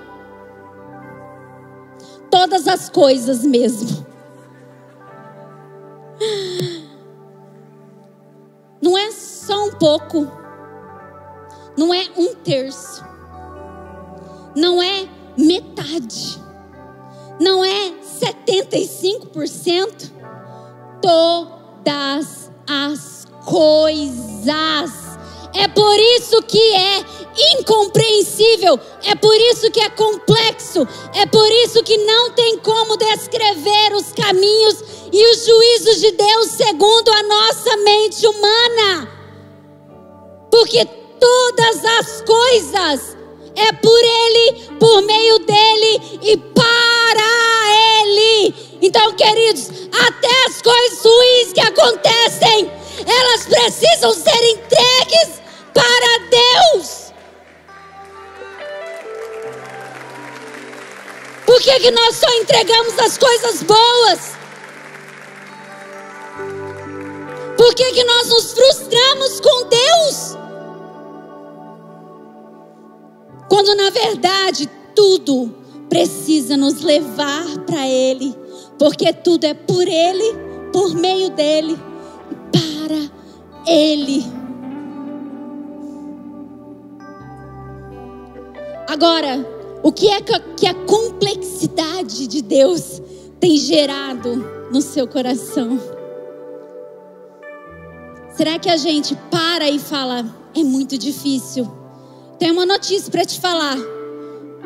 Todas 2.30 2.68
as 2.68 2.88
coisas 2.88 3.44
mesmo. 3.44 4.06
Não 8.80 8.96
é 8.96 9.10
só 9.10 9.64
um 9.64 9.72
pouco. 9.72 10.30
Não 11.76 11.92
é 11.92 12.06
um 12.16 12.34
terço. 12.34 13.04
Não 14.54 14.80
é 14.80 15.08
metade. 15.36 16.40
Não 17.40 17.64
é 17.64 17.92
75%. 18.20 20.12
Todas 21.02 22.50
as 22.68 23.26
coisas. 23.44 25.04
É 25.56 25.68
por 25.68 25.96
isso 26.16 26.42
que 26.42 26.74
é 26.74 27.04
incompreensível, 27.60 28.78
é 29.04 29.14
por 29.14 29.34
isso 29.36 29.70
que 29.70 29.78
é 29.80 29.88
complexo, 29.88 30.86
é 31.14 31.24
por 31.26 31.48
isso 31.64 31.80
que 31.84 31.96
não 31.98 32.32
tem 32.32 32.58
como 32.58 32.96
descrever 32.96 33.92
os 33.94 34.12
caminhos 34.12 34.82
e 35.12 35.30
os 35.30 35.46
juízos 35.46 36.00
de 36.00 36.10
Deus 36.10 36.48
segundo 36.48 37.08
a 37.08 37.22
nossa 37.22 37.76
mente 37.76 38.26
humana. 38.26 39.08
Porque 40.50 40.84
todas 41.20 41.84
as 41.84 42.22
coisas 42.22 43.13
é 43.56 43.72
por 43.72 43.98
Ele, 43.98 44.68
por 44.78 45.02
meio 45.02 45.38
dele 45.40 46.20
e 46.22 46.36
para 46.36 48.02
Ele. 48.02 48.54
Então, 48.82 49.12
queridos, 49.14 49.70
até 50.06 50.46
as 50.46 50.60
coisas 50.60 51.04
ruins 51.04 51.52
que 51.52 51.60
acontecem, 51.60 52.70
elas 53.06 53.46
precisam 53.46 54.12
ser 54.12 54.50
entregues 54.50 55.40
para 55.72 56.18
Deus. 56.30 57.12
Por 61.46 61.60
que, 61.60 61.78
que 61.80 61.90
nós 61.90 62.16
só 62.16 62.28
entregamos 62.40 62.98
as 62.98 63.16
coisas 63.18 63.62
boas? 63.62 64.34
Por 67.56 67.74
que, 67.74 67.92
que 67.92 68.04
nós 68.04 68.28
nos 68.28 68.52
frustramos 68.52 69.40
com 69.40 69.68
Deus? 69.68 70.43
Quando 73.48 73.74
na 73.74 73.90
verdade 73.90 74.68
tudo 74.94 75.54
precisa 75.88 76.56
nos 76.56 76.80
levar 76.80 77.58
para 77.66 77.86
Ele, 77.86 78.34
porque 78.78 79.12
tudo 79.12 79.44
é 79.44 79.54
por 79.54 79.86
Ele, 79.86 80.34
por 80.72 80.94
meio 80.94 81.30
dEle, 81.30 81.78
para 82.52 83.70
Ele. 83.70 84.24
Agora, 88.88 89.46
o 89.82 89.92
que 89.92 90.08
é 90.08 90.20
que 90.20 90.66
a 90.66 90.74
complexidade 90.74 92.26
de 92.26 92.42
Deus 92.42 93.02
tem 93.40 93.56
gerado 93.56 94.36
no 94.70 94.80
seu 94.80 95.06
coração? 95.06 95.78
Será 98.36 98.58
que 98.58 98.68
a 98.68 98.76
gente 98.76 99.14
para 99.30 99.68
e 99.68 99.78
fala, 99.78 100.24
é 100.56 100.64
muito 100.64 100.98
difícil? 100.98 101.83
Tem 102.38 102.50
uma 102.50 102.66
notícia 102.66 103.10
para 103.10 103.24
te 103.24 103.40
falar. 103.40 103.76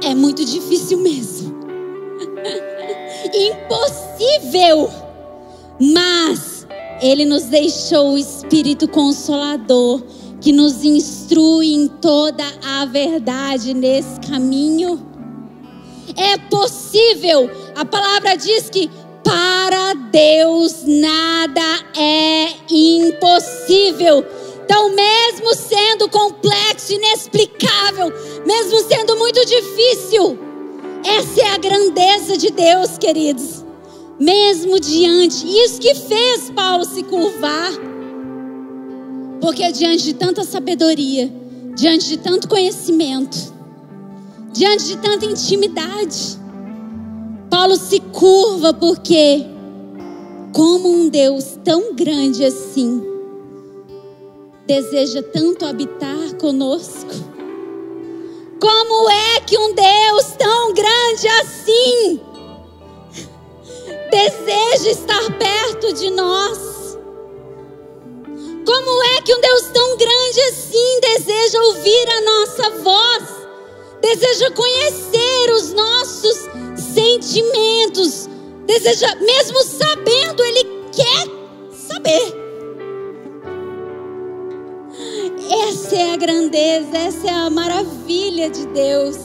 É 0.03 0.15
muito 0.15 0.45
difícil 0.45 0.99
mesmo. 0.99 1.59
Impossível. 3.35 4.91
Mas 5.81 6.67
ele 7.01 7.25
nos 7.25 7.45
deixou 7.45 8.13
o 8.13 8.19
espírito 8.19 8.89
consolador 8.89 10.03
que 10.41 10.53
nos 10.53 10.85
instrui 10.85 11.75
em 11.75 11.89
toda 11.89 12.45
a 12.65 12.85
verdade 12.85 13.75
nesse 13.75 14.21
caminho. 14.21 15.07
É 16.17 16.39
possível, 16.39 17.51
a 17.77 17.85
palavra 17.85 18.37
diz 18.37 18.71
que 18.71 18.91
para 19.23 19.95
Deus 20.11 20.85
nada 20.87 21.61
é 21.97 22.49
impossível. 22.71 24.25
Então, 24.65 24.95
mesmo 24.95 25.55
sendo 25.55 26.09
complexo, 26.09 26.93
inexplicável, 26.93 27.48
difícil, 29.89 30.39
essa 31.05 31.41
é 31.41 31.55
a 31.55 31.59
grandeza 31.59 32.37
de 32.37 32.51
Deus, 32.51 32.99
queridos. 32.99 33.65
Mesmo 34.19 34.79
diante, 34.81 35.47
isso 35.47 35.81
que 35.81 35.95
fez 35.95 36.51
Paulo 36.51 36.85
se 36.85 37.03
curvar 37.05 37.71
porque 39.41 39.71
diante 39.71 40.03
de 40.03 40.15
tanta 40.15 40.43
sabedoria, 40.45 41.33
diante 41.77 42.09
de 42.09 42.17
tanto 42.19 42.49
conhecimento, 42.49 43.55
diante 44.53 44.87
de 44.87 44.97
tanta 44.99 45.25
intimidade, 45.25 46.39
Paulo 47.49 47.77
se 47.77 48.01
curva 48.01 48.75
porque, 48.75 49.47
como 50.53 50.89
um 50.89 51.09
Deus 51.09 51.57
tão 51.65 51.95
grande 51.95 52.45
assim, 52.45 53.01
deseja 54.67 55.23
tanto 55.23 55.65
habitar 55.65 56.35
conosco. 56.41 57.38
Como 58.61 59.09
é 59.09 59.41
que 59.41 59.57
um 59.57 59.73
Deus 59.73 60.27
tão 60.37 60.75
grande 60.75 61.29
assim 61.29 62.21
deseja 64.11 64.91
estar 64.91 65.39
perto 65.39 65.93
de 65.93 66.11
nós? 66.11 66.59
Como 68.67 69.03
é 69.05 69.23
que 69.23 69.33
um 69.33 69.41
Deus 69.41 69.63
tão 69.73 69.97
grande 69.97 70.41
assim 70.43 71.01
deseja 71.01 71.63
ouvir 71.63 72.09
a 72.11 72.21
nossa 72.21 72.71
voz? 72.83 73.25
Deseja 74.03 74.51
conhecer 74.51 75.53
os 75.53 75.73
nossos 75.73 76.49
sentimentos? 76.95 78.29
Deseja, 78.67 79.15
mesmo 79.17 79.63
sabendo, 79.63 80.43
Ele 80.45 80.65
quer 80.93 81.29
saber. 81.73 82.38
Essa 85.51 85.97
é 85.97 86.13
a 86.13 86.17
grandeza, 86.17 86.97
essa 86.97 87.27
é 87.27 87.31
a 87.31 87.51
maravilha 87.51 88.51
de 88.51 88.67
Deus. 88.67 89.17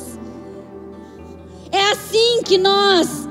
É 1.71 1.91
assim 1.91 2.41
que 2.45 2.57
nós, 2.57 3.27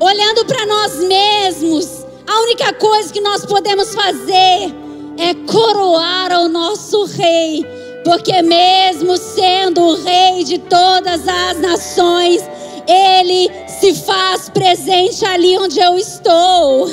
olhando 0.00 0.44
para 0.46 0.64
nós 0.66 0.96
mesmos, 1.00 2.04
A 2.26 2.40
única 2.40 2.72
coisa 2.72 3.12
que 3.12 3.20
nós 3.20 3.44
podemos 3.44 3.94
fazer 3.94 4.74
é 5.18 5.34
coroar 5.46 6.32
o 6.40 6.48
nosso 6.48 7.04
rei, 7.04 7.64
porque 8.02 8.40
mesmo 8.42 9.16
sendo 9.16 9.82
o 9.82 9.94
rei 10.02 10.42
de 10.42 10.58
todas 10.58 11.28
as 11.28 11.60
nações, 11.60 12.42
ele 12.88 13.50
se 13.68 13.94
faz 13.94 14.48
presente 14.48 15.24
ali 15.24 15.56
onde 15.58 15.78
eu 15.78 15.98
estou. 15.98 16.88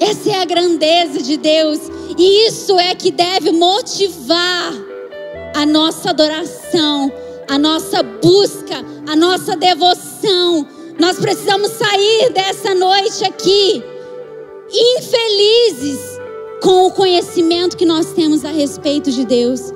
Essa 0.00 0.30
é 0.30 0.40
a 0.40 0.44
grandeza 0.44 1.22
de 1.22 1.36
Deus, 1.36 1.78
e 2.18 2.46
isso 2.46 2.78
é 2.78 2.94
que 2.94 3.10
deve 3.10 3.52
motivar 3.52 4.72
a 5.54 5.66
nossa 5.66 6.10
adoração, 6.10 7.12
a 7.48 7.58
nossa 7.58 8.02
busca, 8.02 8.84
a 9.06 9.14
nossa 9.14 9.54
devoção. 9.54 10.66
Nós 10.98 11.18
precisamos 11.18 11.70
sair 11.72 12.32
dessa 12.32 12.74
noite 12.74 13.24
aqui 13.24 13.82
infelizes 14.72 16.00
com 16.62 16.86
o 16.86 16.92
conhecimento 16.92 17.76
que 17.76 17.84
nós 17.84 18.12
temos 18.12 18.44
a 18.44 18.50
respeito 18.50 19.10
de 19.10 19.24
Deus. 19.24 19.72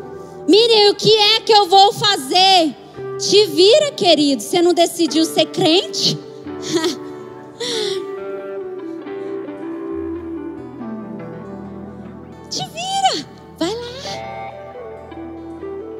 Miriam, 0.49 0.93
o 0.93 0.95
que 0.95 1.13
é 1.13 1.41
que 1.41 1.53
eu 1.53 1.67
vou 1.67 1.93
fazer? 1.93 2.75
Te 3.19 3.47
vira, 3.47 3.91
querido. 3.93 4.43
Você 4.43 4.61
não 4.61 4.75
decidiu 4.75 5.25
ser 5.25 5.47
crente? 5.47 6.19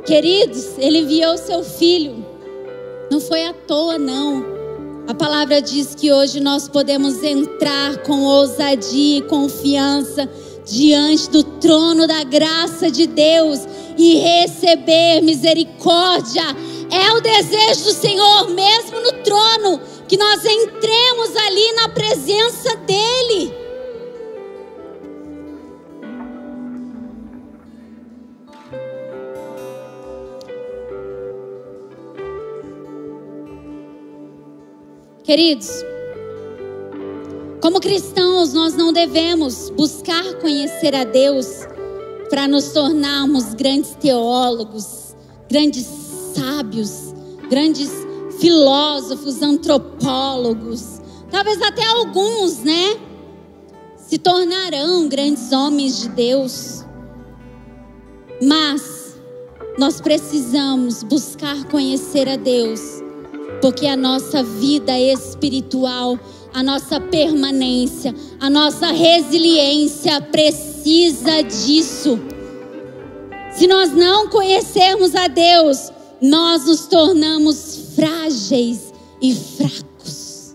Queridos, 0.05 0.77
ele 0.77 0.99
enviou 0.99 1.39
seu 1.39 1.65
filho. 1.65 2.25
Não 3.11 3.21
foi 3.21 3.47
à 3.47 3.55
toa, 3.55 3.99
não. 3.99 4.45
A 5.07 5.15
palavra 5.15 5.63
diz 5.63 5.95
que 5.95 6.13
hoje 6.13 6.41
nós 6.41 6.69
podemos 6.69 7.23
entrar 7.23 7.99
com 8.03 8.23
ousadia 8.23 9.19
e 9.19 9.23
confiança 9.23 10.29
diante 10.67 11.31
do 11.31 11.43
trono 11.43 12.07
da 12.07 12.23
graça 12.23 12.91
de 12.91 13.07
Deus 13.07 13.61
e 13.97 14.17
receber 14.17 15.23
misericórdia. 15.23 16.45
É 16.91 17.13
o 17.13 17.21
desejo 17.21 17.85
do 17.85 17.93
Senhor, 17.93 18.51
mesmo 18.51 19.01
no 19.01 19.13
trono, 19.23 19.81
que 20.07 20.19
nós 20.19 20.45
entremos 20.45 21.37
ali 21.37 21.73
na 21.77 21.89
presença 21.89 22.77
dEle. 22.87 23.64
Queridos, 35.25 35.71
como 37.63 37.81
cristãos, 37.81 38.53
nós 38.53 38.75
não 38.75 38.93
devemos 38.93 39.71
buscar 39.71 40.35
conhecer 40.35 40.95
a 40.95 41.05
Deus 41.05 41.61
para 42.29 42.47
nos 42.47 42.73
tornarmos 42.73 43.55
grandes 43.55 43.95
teólogos, 43.95 45.17
grandes 45.49 45.87
sábios, 46.35 47.15
grandes 47.49 47.91
filósofos, 48.39 49.41
antropólogos. 49.41 51.01
Talvez 51.31 51.63
até 51.63 51.87
alguns, 51.87 52.59
né? 52.59 53.01
Se 53.97 54.19
tornarão 54.19 55.09
grandes 55.09 55.53
homens 55.53 56.03
de 56.03 56.11
Deus. 56.11 56.85
Mas 58.43 59.17
nós 59.79 60.03
precisamos 60.03 61.03
buscar 61.03 61.65
conhecer 61.71 62.29
a 62.29 62.37
Deus 62.37 63.03
porque 63.65 63.87
a 63.87 63.97
nossa 63.97 64.43
vida 64.43 64.93
espiritual, 65.01 66.19
a 66.53 66.63
nossa 66.63 67.01
permanência, 67.01 68.15
a 68.39 68.51
nossa 68.51 68.89
resiliência 68.89 70.21
precisa 70.21 71.43
disso. 71.43 72.19
Se 73.55 73.67
nós 73.67 73.91
não 73.91 74.29
conhecermos 74.29 75.15
a 75.15 75.29
Deus, 75.29 75.91
nós 76.21 76.67
nos 76.67 76.87
tornamos 76.89 77.93
frágeis 77.97 78.93
e 79.23 79.35
fracos. 79.35 80.55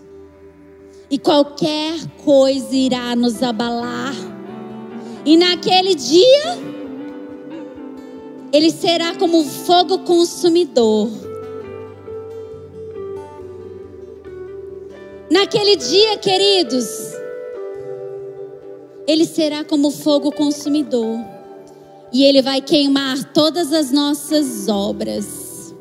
E 1.10 1.18
qualquer 1.18 1.94
coisa 2.24 2.76
irá 2.76 3.16
nos 3.16 3.42
abalar. 3.42 4.14
E 5.26 5.36
naquele 5.36 5.96
dia, 5.96 6.58
ele 8.52 8.70
será 8.70 9.16
como 9.16 9.42
fogo 9.42 9.98
consumidor 9.98 11.29
Naquele 15.30 15.76
dia, 15.76 16.18
queridos, 16.18 16.88
ele 19.06 19.24
será 19.24 19.62
como 19.62 19.90
fogo 19.92 20.32
consumidor. 20.32 21.18
E 22.12 22.24
ele 22.24 22.42
vai 22.42 22.60
queimar 22.60 23.32
todas 23.32 23.72
as 23.72 23.92
nossas 23.92 24.68
obras. 24.68 25.72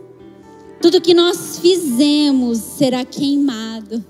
Tudo 0.80 1.02
que 1.02 1.16
nós 1.16 1.58
fizemos 1.58 2.60
será 2.60 3.04
queimado. 3.04 4.06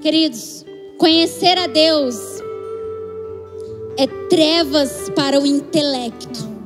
Queridos, 0.00 0.64
conhecer 0.98 1.56
a 1.58 1.68
Deus 1.68 2.16
é 3.96 4.06
trevas 4.28 5.08
para 5.10 5.38
o 5.40 5.46
intelecto. 5.46 6.57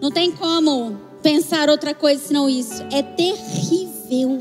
Não 0.00 0.10
tem 0.10 0.30
como 0.30 0.96
pensar 1.22 1.68
outra 1.68 1.94
coisa 1.94 2.22
senão 2.22 2.48
isso. 2.48 2.82
É 2.92 3.02
terrível. 3.02 4.38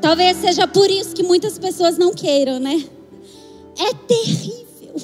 Talvez 0.00 0.36
seja 0.38 0.66
por 0.66 0.90
isso 0.90 1.14
que 1.14 1.22
muitas 1.22 1.58
pessoas 1.58 1.96
não 1.96 2.12
queiram, 2.12 2.58
né? 2.58 2.84
É 3.78 3.92
terrível. 3.94 4.94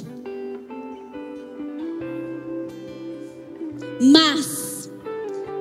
Mas 4.00 4.90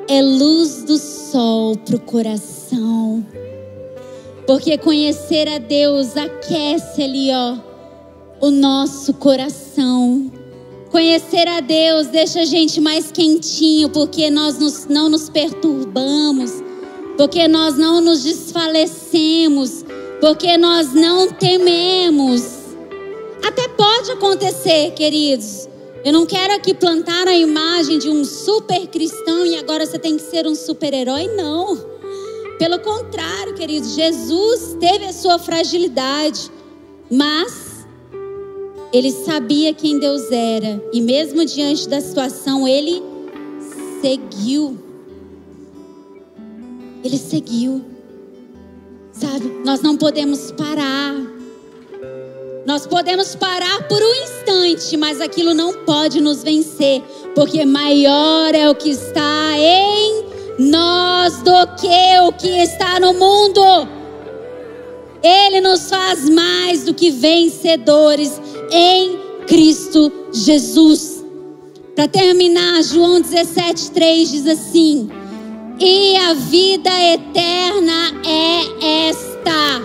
é 0.07 0.21
luz 0.21 0.83
do 0.83 0.97
sol 0.97 1.77
para 1.77 1.95
o 1.95 1.99
coração. 1.99 3.25
Porque 4.47 4.77
conhecer 4.77 5.47
a 5.47 5.57
Deus 5.59 6.17
aquece 6.17 7.03
ali, 7.03 7.29
ó, 7.31 7.57
o 8.41 8.49
nosso 8.49 9.13
coração. 9.13 10.31
Conhecer 10.91 11.47
a 11.47 11.61
Deus 11.61 12.07
deixa 12.07 12.41
a 12.41 12.45
gente 12.45 12.81
mais 12.81 13.13
quentinho, 13.13 13.87
porque 13.89 14.29
nós 14.29 14.59
nos, 14.59 14.87
não 14.87 15.07
nos 15.07 15.29
perturbamos, 15.29 16.51
porque 17.15 17.47
nós 17.47 17.77
não 17.77 18.01
nos 18.01 18.23
desfalecemos, 18.23 19.85
porque 20.19 20.57
nós 20.57 20.93
não 20.93 21.31
tememos. 21.31 22.43
Até 23.41 23.69
pode 23.69 24.11
acontecer, 24.11 24.91
queridos. 24.91 25.69
Eu 26.03 26.11
não 26.11 26.25
quero 26.25 26.55
aqui 26.55 26.73
plantar 26.73 27.25
a 27.25 27.37
imagem 27.37 27.97
de 27.97 28.09
um 28.09 28.25
super 28.25 28.85
cristão 28.87 29.45
e 29.45 29.55
agora 29.55 29.85
você 29.85 29.97
tem 29.97 30.17
que 30.17 30.23
ser 30.23 30.45
um 30.45 30.55
super-herói, 30.55 31.27
não. 31.37 31.77
Pelo 32.59 32.79
contrário, 32.79 33.53
queridos, 33.53 33.95
Jesus 33.95 34.75
teve 34.77 35.05
a 35.05 35.13
sua 35.13 35.39
fragilidade, 35.39 36.51
mas 37.09 37.70
ele 38.93 39.11
sabia 39.11 39.73
quem 39.73 39.99
Deus 39.99 40.31
era 40.31 40.83
e 40.91 40.99
mesmo 40.99 41.45
diante 41.45 41.87
da 41.87 42.01
situação 42.01 42.67
ele 42.67 43.01
seguiu. 44.01 44.77
Ele 47.03 47.17
seguiu. 47.17 47.81
Sabe? 49.13 49.61
Nós 49.63 49.81
não 49.81 49.95
podemos 49.95 50.51
parar. 50.51 51.15
Nós 52.65 52.85
podemos 52.85 53.33
parar 53.35 53.87
por 53.87 54.01
um 54.01 54.13
instante, 54.23 54.97
mas 54.97 55.19
aquilo 55.19 55.53
não 55.53 55.73
pode 55.85 56.21
nos 56.21 56.43
vencer, 56.43 57.01
porque 57.33 57.65
maior 57.65 58.53
é 58.53 58.69
o 58.69 58.75
que 58.75 58.91
está 58.91 59.57
em 59.57 60.25
nós 60.59 61.41
do 61.41 61.75
que 61.77 62.19
o 62.27 62.31
que 62.33 62.61
está 62.61 62.99
no 62.99 63.13
mundo. 63.13 63.61
Ele 65.23 65.61
nos 65.61 65.89
faz 65.89 66.29
mais 66.29 66.83
do 66.83 66.93
que 66.93 67.09
vencedores 67.09 68.39
em 68.71 69.19
Cristo 69.47 70.11
Jesus. 70.31 71.23
Para 71.95 72.07
terminar, 72.07 72.81
João 72.83 73.21
17,3 73.21 74.31
diz 74.31 74.47
assim: 74.47 75.09
E 75.79 76.15
a 76.15 76.33
vida 76.33 76.89
eterna 76.89 78.13
é 78.25 79.09
esta, 79.09 79.81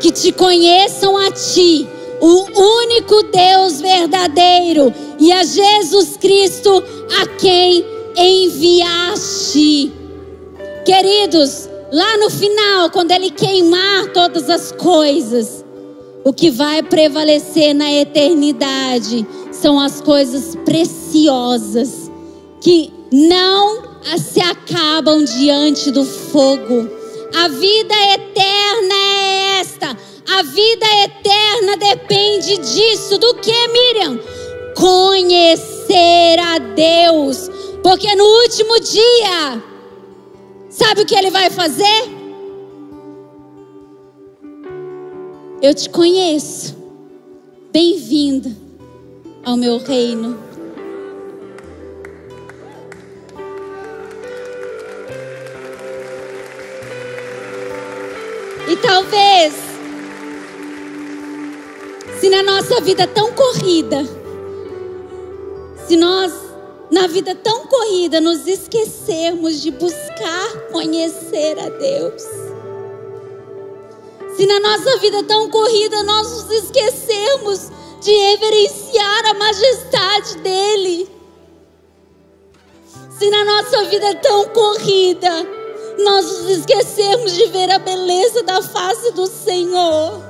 que 0.00 0.10
te 0.10 0.32
conheçam 0.32 1.16
a 1.16 1.30
ti, 1.30 1.86
o 2.20 2.46
único 2.80 3.22
Deus 3.24 3.80
verdadeiro, 3.80 4.92
e 5.20 5.30
a 5.30 5.44
Jesus 5.44 6.16
Cristo, 6.16 6.82
a 7.20 7.26
quem 7.38 7.84
enviaste. 8.16 9.92
Queridos, 10.84 11.68
lá 11.92 12.16
no 12.16 12.30
final, 12.30 12.90
quando 12.90 13.10
Ele 13.10 13.30
queimar 13.30 14.06
todas 14.12 14.48
as 14.48 14.72
coisas, 14.72 15.61
o 16.24 16.32
que 16.32 16.50
vai 16.50 16.82
prevalecer 16.82 17.74
na 17.74 17.92
eternidade 17.92 19.26
são 19.50 19.78
as 19.78 20.00
coisas 20.00 20.56
preciosas 20.64 22.10
que 22.60 22.92
não 23.12 23.82
se 24.18 24.40
acabam 24.40 25.24
diante 25.24 25.90
do 25.90 26.04
fogo. 26.04 26.88
A 27.34 27.48
vida 27.48 27.94
eterna 28.14 28.94
é 28.94 29.60
esta. 29.60 29.96
A 30.30 30.42
vida 30.42 30.86
eterna 31.04 31.76
depende 31.76 32.58
disso. 32.58 33.18
Do 33.18 33.34
que, 33.34 33.68
Miriam? 33.68 34.18
Conhecer 34.76 36.38
a 36.38 36.58
Deus. 36.58 37.50
Porque 37.82 38.14
no 38.14 38.24
último 38.24 38.78
dia, 38.80 39.62
sabe 40.70 41.02
o 41.02 41.06
que 41.06 41.14
ele 41.14 41.30
vai 41.30 41.50
fazer? 41.50 42.21
Eu 45.62 45.72
te 45.72 45.88
conheço. 45.88 46.74
Bem-vindo 47.70 48.50
ao 49.44 49.56
meu 49.56 49.78
reino. 49.78 50.36
E 58.68 58.76
talvez, 58.78 59.54
se 62.18 62.28
na 62.28 62.42
nossa 62.42 62.80
vida 62.80 63.06
tão 63.06 63.32
corrida, 63.32 64.04
se 65.86 65.96
nós, 65.96 66.32
na 66.90 67.06
vida 67.06 67.36
tão 67.36 67.68
corrida, 67.68 68.20
nos 68.20 68.48
esquecermos 68.48 69.62
de 69.62 69.70
buscar 69.70 70.72
conhecer 70.72 71.56
a 71.60 71.68
Deus, 71.68 72.51
se 74.36 74.46
na 74.46 74.60
nossa 74.60 74.98
vida 74.98 75.22
tão 75.24 75.48
corrida 75.50 76.02
nós 76.02 76.30
nos 76.30 76.50
esquecermos 76.50 77.70
de 78.00 78.10
reverenciar 78.10 79.26
a 79.26 79.34
majestade 79.34 80.38
dEle, 80.38 81.08
se 83.18 83.30
na 83.30 83.44
nossa 83.44 83.84
vida 83.84 84.14
tão 84.16 84.48
corrida 84.48 85.46
nós 85.98 86.24
nos 86.24 86.50
esquecermos 86.58 87.32
de 87.32 87.46
ver 87.46 87.70
a 87.70 87.78
beleza 87.78 88.42
da 88.42 88.62
face 88.62 89.12
do 89.12 89.26
Senhor, 89.26 90.20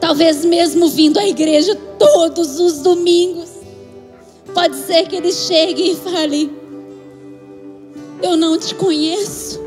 talvez 0.00 0.44
mesmo 0.44 0.88
vindo 0.88 1.18
à 1.18 1.26
igreja 1.26 1.74
todos 1.98 2.58
os 2.60 2.80
domingos, 2.80 3.50
pode 4.52 4.76
ser 4.76 5.06
que 5.08 5.16
Ele 5.16 5.32
chegue 5.32 5.92
e 5.92 5.96
fale: 5.96 6.52
Eu 8.22 8.36
não 8.36 8.58
te 8.58 8.74
conheço. 8.74 9.63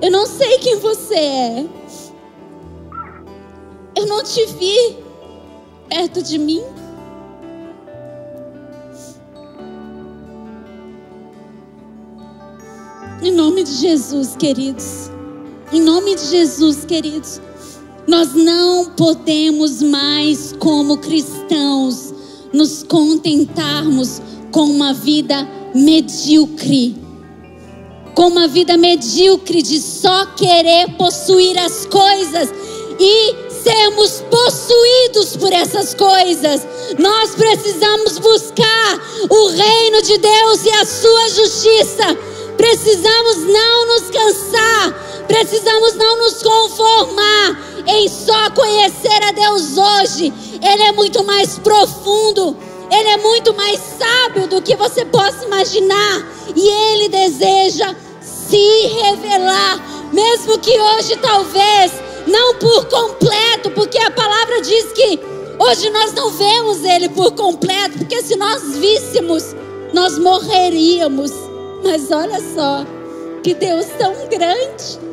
Eu 0.00 0.10
não 0.10 0.26
sei 0.26 0.58
quem 0.58 0.78
você 0.78 1.14
é. 1.14 1.66
Eu 3.96 4.06
não 4.06 4.22
te 4.22 4.44
vi 4.44 4.98
perto 5.88 6.22
de 6.22 6.38
mim. 6.38 6.62
Em 13.22 13.32
nome 13.32 13.64
de 13.64 13.72
Jesus, 13.72 14.36
queridos. 14.36 15.10
Em 15.72 15.80
nome 15.80 16.14
de 16.14 16.26
Jesus, 16.26 16.84
queridos. 16.84 17.40
Nós 18.06 18.34
não 18.34 18.90
podemos 18.90 19.82
mais, 19.82 20.52
como 20.58 20.98
cristãos, 20.98 22.12
nos 22.52 22.82
contentarmos 22.82 24.20
com 24.52 24.64
uma 24.66 24.92
vida 24.92 25.48
medíocre 25.74 27.05
com 28.16 28.28
uma 28.28 28.48
vida 28.48 28.78
medíocre 28.78 29.60
de 29.60 29.78
só 29.78 30.24
querer 30.34 30.88
possuir 30.96 31.56
as 31.58 31.84
coisas 31.84 32.48
e 32.98 33.36
sermos 33.62 34.24
possuídos 34.30 35.36
por 35.36 35.52
essas 35.52 35.92
coisas. 35.94 36.66
Nós 36.98 37.34
precisamos 37.34 38.18
buscar 38.18 39.00
o 39.28 39.48
reino 39.48 40.00
de 40.00 40.16
Deus 40.16 40.64
e 40.64 40.70
a 40.70 40.86
sua 40.86 41.28
justiça. 41.28 42.18
Precisamos 42.56 43.36
não 43.36 43.86
nos 43.86 44.10
cansar, 44.10 45.24
precisamos 45.28 45.94
não 45.96 46.16
nos 46.16 46.42
conformar 46.42 47.84
em 47.86 48.08
só 48.08 48.48
conhecer 48.52 49.22
a 49.24 49.32
Deus 49.32 49.76
hoje. 49.76 50.32
Ele 50.62 50.82
é 50.84 50.92
muito 50.92 51.22
mais 51.22 51.58
profundo, 51.58 52.56
ele 52.90 53.08
é 53.10 53.18
muito 53.18 53.52
mais 53.52 53.78
sábio 53.78 54.48
do 54.48 54.62
que 54.62 54.74
você 54.74 55.04
possa 55.04 55.44
imaginar, 55.44 56.26
e 56.56 56.66
ele 56.66 57.08
deseja 57.10 57.94
se 58.48 58.86
revelar, 59.00 60.12
mesmo 60.12 60.58
que 60.58 60.78
hoje 60.78 61.16
talvez 61.16 61.92
não 62.26 62.54
por 62.54 62.86
completo, 62.86 63.70
porque 63.70 63.98
a 63.98 64.10
palavra 64.10 64.60
diz 64.60 64.92
que 64.92 65.18
hoje 65.58 65.90
nós 65.90 66.12
não 66.12 66.30
vemos 66.30 66.84
ele 66.84 67.08
por 67.08 67.32
completo, 67.32 67.98
porque 67.98 68.22
se 68.22 68.36
nós 68.36 68.76
víssemos, 68.76 69.54
nós 69.92 70.18
morreríamos. 70.18 71.32
Mas 71.84 72.10
olha 72.10 72.40
só, 72.54 72.84
que 73.42 73.54
Deus 73.54 73.86
tão 73.98 74.12
grande. 74.28 75.06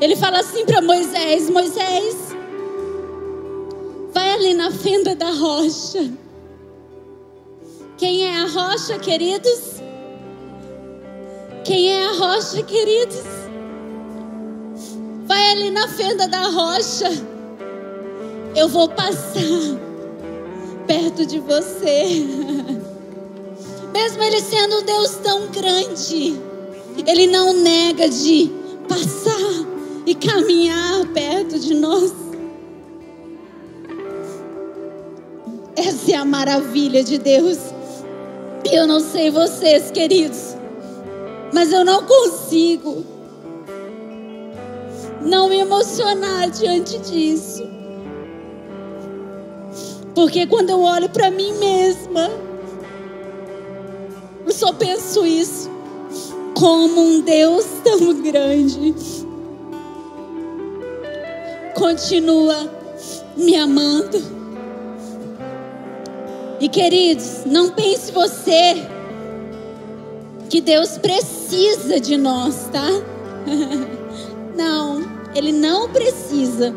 Ele 0.00 0.16
fala 0.16 0.40
assim 0.40 0.66
para 0.66 0.82
Moisés: 0.82 1.48
Moisés, 1.48 2.16
vai 4.12 4.32
ali 4.32 4.54
na 4.54 4.70
fenda 4.70 5.14
da 5.14 5.30
rocha. 5.30 6.23
Quem 7.96 8.24
é 8.24 8.38
a 8.38 8.46
rocha, 8.46 8.98
queridos? 8.98 9.80
Quem 11.64 11.92
é 11.92 12.06
a 12.06 12.12
rocha, 12.12 12.60
queridos? 12.64 13.22
Vai 15.26 15.52
ali 15.52 15.70
na 15.70 15.86
fenda 15.86 16.26
da 16.26 16.48
rocha. 16.48 17.08
Eu 18.56 18.68
vou 18.68 18.88
passar 18.88 19.78
perto 20.88 21.24
de 21.24 21.38
você. 21.38 22.26
Mesmo 23.92 24.22
ele 24.24 24.40
sendo 24.40 24.80
um 24.80 24.82
Deus 24.82 25.14
tão 25.22 25.46
grande, 25.52 26.36
ele 27.06 27.28
não 27.28 27.52
nega 27.52 28.08
de 28.08 28.50
passar 28.88 29.66
e 30.04 30.16
caminhar 30.16 31.06
perto 31.14 31.60
de 31.60 31.74
nós. 31.74 32.12
Essa 35.76 36.12
é 36.12 36.14
a 36.16 36.24
maravilha 36.24 37.04
de 37.04 37.18
Deus. 37.18 37.73
Eu 38.70 38.86
não 38.86 38.98
sei 39.00 39.30
vocês, 39.30 39.90
queridos, 39.90 40.56
mas 41.52 41.72
eu 41.72 41.84
não 41.84 42.04
consigo 42.04 43.04
não 45.20 45.48
me 45.48 45.58
emocionar 45.58 46.50
diante 46.50 46.98
disso. 46.98 47.66
Porque 50.14 50.46
quando 50.46 50.70
eu 50.70 50.80
olho 50.80 51.08
para 51.08 51.30
mim 51.30 51.52
mesma, 51.54 52.30
eu 54.46 54.52
só 54.52 54.72
penso 54.72 55.26
isso. 55.26 55.70
Como 56.54 57.00
um 57.00 57.20
Deus 57.20 57.66
tão 57.82 58.22
grande 58.22 58.94
continua 61.74 62.70
me 63.36 63.56
amando 63.56 64.33
e 66.64 66.68
queridos, 66.70 67.44
não 67.44 67.68
pense 67.72 68.10
você 68.10 68.86
que 70.48 70.62
Deus 70.62 70.96
precisa 70.96 72.00
de 72.00 72.16
nós, 72.16 72.70
tá? 72.72 72.88
Não, 74.56 75.02
Ele 75.34 75.52
não 75.52 75.90
precisa. 75.90 76.74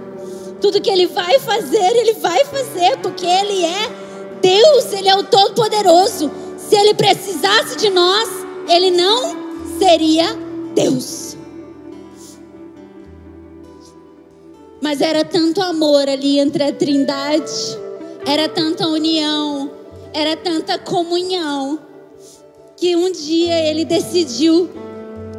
Tudo 0.60 0.82
que 0.82 0.90
Ele 0.90 1.06
vai 1.06 1.40
fazer, 1.40 1.78
Ele 1.78 2.14
vai 2.16 2.44
fazer, 2.44 2.98
porque 2.98 3.26
Ele 3.26 3.64
é 3.64 3.90
Deus, 4.42 4.92
Ele 4.92 5.08
é 5.08 5.16
o 5.16 5.24
Todo-Poderoso. 5.24 6.30
Se 6.58 6.76
Ele 6.76 6.94
precisasse 6.94 7.78
de 7.78 7.90
nós, 7.90 8.28
Ele 8.68 8.92
não 8.92 9.38
seria 9.80 10.36
Deus. 10.76 11.38
Mas 14.82 15.00
era 15.00 15.24
tanto 15.24 15.62
amor 15.62 16.10
ali 16.10 16.40
entre 16.40 16.64
a 16.64 16.74
Trindade, 16.74 17.54
era 18.26 18.50
tanta 18.50 18.88
união, 18.88 19.77
era 20.18 20.36
tanta 20.36 20.78
comunhão 20.80 21.80
que 22.76 22.96
um 22.96 23.12
dia 23.12 23.70
ele 23.70 23.86
decidiu 23.86 24.68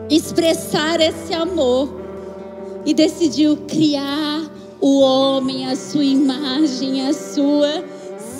expressar 0.08 1.00
esse 1.00 1.34
amor 1.34 2.00
e 2.86 2.94
decidiu 2.94 3.56
criar 3.66 4.48
o 4.80 5.00
homem 5.00 5.68
à 5.68 5.74
sua 5.74 6.04
imagem, 6.04 7.08
à 7.08 7.12
sua 7.12 7.84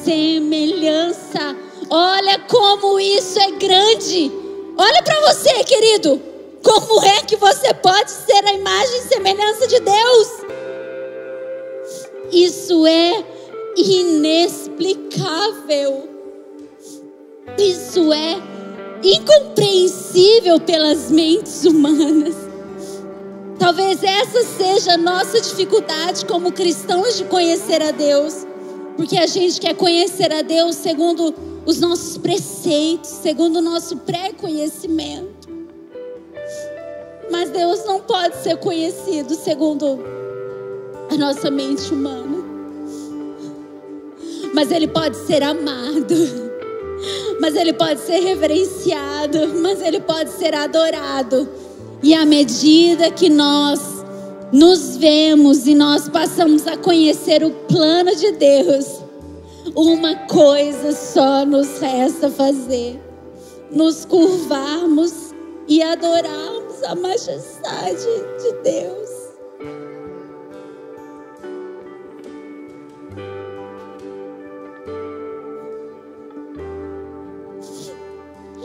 semelhança. 0.05 1.56
Olha 1.90 2.39
como 2.48 3.01
isso 3.01 3.36
é 3.40 3.51
grande. 3.51 4.31
Olha 4.77 5.02
para 5.02 5.20
você, 5.32 5.65
querido. 5.65 6.23
Como 6.62 7.05
é 7.05 7.20
que 7.23 7.35
você 7.35 7.74
pode 7.74 8.12
ser 8.12 8.44
a 8.44 8.52
imagem 8.52 8.98
e 8.98 9.09
semelhança 9.09 9.66
de 9.66 9.81
Deus? 9.81 10.28
Isso 12.31 12.86
é 12.86 13.24
inexplicável. 13.77 16.08
Isso 17.59 18.13
é 18.13 18.41
incompreensível 19.03 20.61
pelas 20.61 21.11
mentes 21.11 21.65
humanas. 21.65 22.35
Talvez 23.59 24.03
essa 24.05 24.45
seja 24.45 24.93
a 24.95 24.97
nossa 24.97 25.41
dificuldade 25.41 26.25
como 26.25 26.53
cristãos 26.53 27.17
de 27.17 27.25
conhecer 27.25 27.83
a 27.83 27.91
Deus. 27.91 28.47
Porque 28.97 29.17
a 29.19 29.27
gente 29.27 29.61
quer 29.61 29.75
conhecer 29.75 30.33
a 30.33 30.43
Deus 30.43 30.77
segundo 30.77 31.35
os 31.67 31.81
nossos 31.81 32.17
preceitos, 32.17 33.11
segundo 33.11 33.57
o 33.57 33.63
nosso 33.63 33.97
pré-conhecimento. 33.99 35.49
Mas 37.31 37.51
Deus 37.51 37.85
não 37.85 38.01
pode 38.01 38.37
ser 38.37 38.57
conhecido 38.57 39.35
segundo 39.35 40.01
a 41.11 41.17
nossa 41.17 41.51
mente 41.51 41.93
humana. 41.93 42.39
Mas 44.55 44.71
Ele 44.71 44.89
pode 44.89 45.17
ser 45.17 45.43
amado. 45.43 46.48
Mas 47.41 47.55
Ele 47.55 47.73
pode 47.73 48.01
ser 48.01 48.20
reverenciado. 48.20 49.55
Mas 49.62 49.81
Ele 49.81 50.01
pode 50.01 50.31
ser 50.31 50.55
adorado. 50.55 51.49
E 52.03 52.15
à 52.15 52.25
medida 52.25 53.11
que 53.11 53.29
nós 53.29 53.81
nos 54.53 54.97
vemos 54.97 55.66
e 55.66 55.75
nós 55.75 56.09
passamos 56.09 56.66
a 56.66 56.77
conhecer 56.77 57.45
o 57.45 57.51
plano 57.51 58.15
de 58.15 58.33
Deus, 58.33 59.03
uma 59.75 60.15
coisa 60.27 60.93
só 60.93 61.45
nos 61.45 61.79
resta 61.79 62.31
fazer: 62.31 63.01
nos 63.70 64.05
curvarmos 64.05 65.35
e 65.66 65.83
adorarmos 65.83 66.83
a 66.85 66.95
majestade 66.95 68.07
de 68.43 68.53
Deus. 68.62 69.18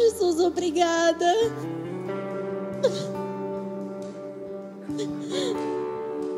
Jesus, 0.04 0.40
obrigada. 0.42 1.34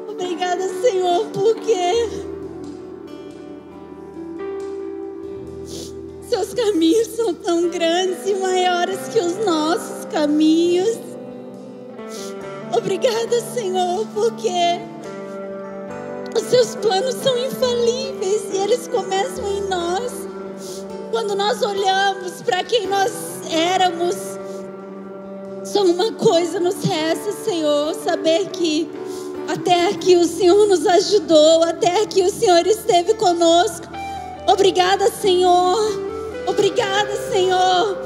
Obrigada, 0.07 0.69
Senhor, 0.81 1.25
porque 1.33 2.09
seus 6.29 6.53
caminhos 6.53 7.07
são 7.07 7.33
tão 7.33 7.69
grandes 7.69 8.27
e 8.27 8.35
maiores 8.35 8.99
que 9.11 9.19
os 9.19 9.43
nossos 9.43 10.05
caminhos. 10.11 10.99
Obrigada, 12.77 13.41
Senhor, 13.55 14.05
porque 14.13 14.79
os 16.35 16.43
seus 16.43 16.75
planos 16.75 17.15
são 17.15 17.35
infalíveis 17.37 18.43
e 18.53 18.57
eles 18.57 18.87
começam 18.87 19.47
em 19.47 19.61
nós. 19.67 20.24
Quando 21.15 21.33
nós 21.33 21.61
olhamos 21.61 22.41
para 22.41 22.61
quem 22.61 22.87
nós 22.87 23.09
éramos, 23.49 24.17
só 25.63 25.85
uma 25.85 26.11
coisa 26.11 26.59
nos 26.59 26.83
resta, 26.83 27.31
Senhor, 27.31 27.93
saber 27.93 28.49
que 28.49 28.91
até 29.47 29.87
aqui 29.87 30.17
o 30.17 30.25
Senhor 30.25 30.67
nos 30.67 30.85
ajudou, 30.85 31.63
até 31.63 32.01
aqui 32.01 32.21
o 32.21 32.29
Senhor 32.29 32.67
esteve 32.67 33.13
conosco. 33.13 33.87
Obrigada, 34.45 35.09
Senhor. 35.09 35.79
Obrigada, 36.47 37.15
Senhor. 37.31 37.97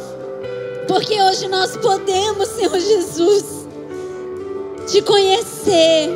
Porque 0.87 1.19
hoje 1.19 1.47
nós 1.47 1.75
podemos, 1.77 2.47
Senhor 2.49 2.79
Jesus, 2.79 3.43
te 4.85 5.01
conhecer. 5.01 6.11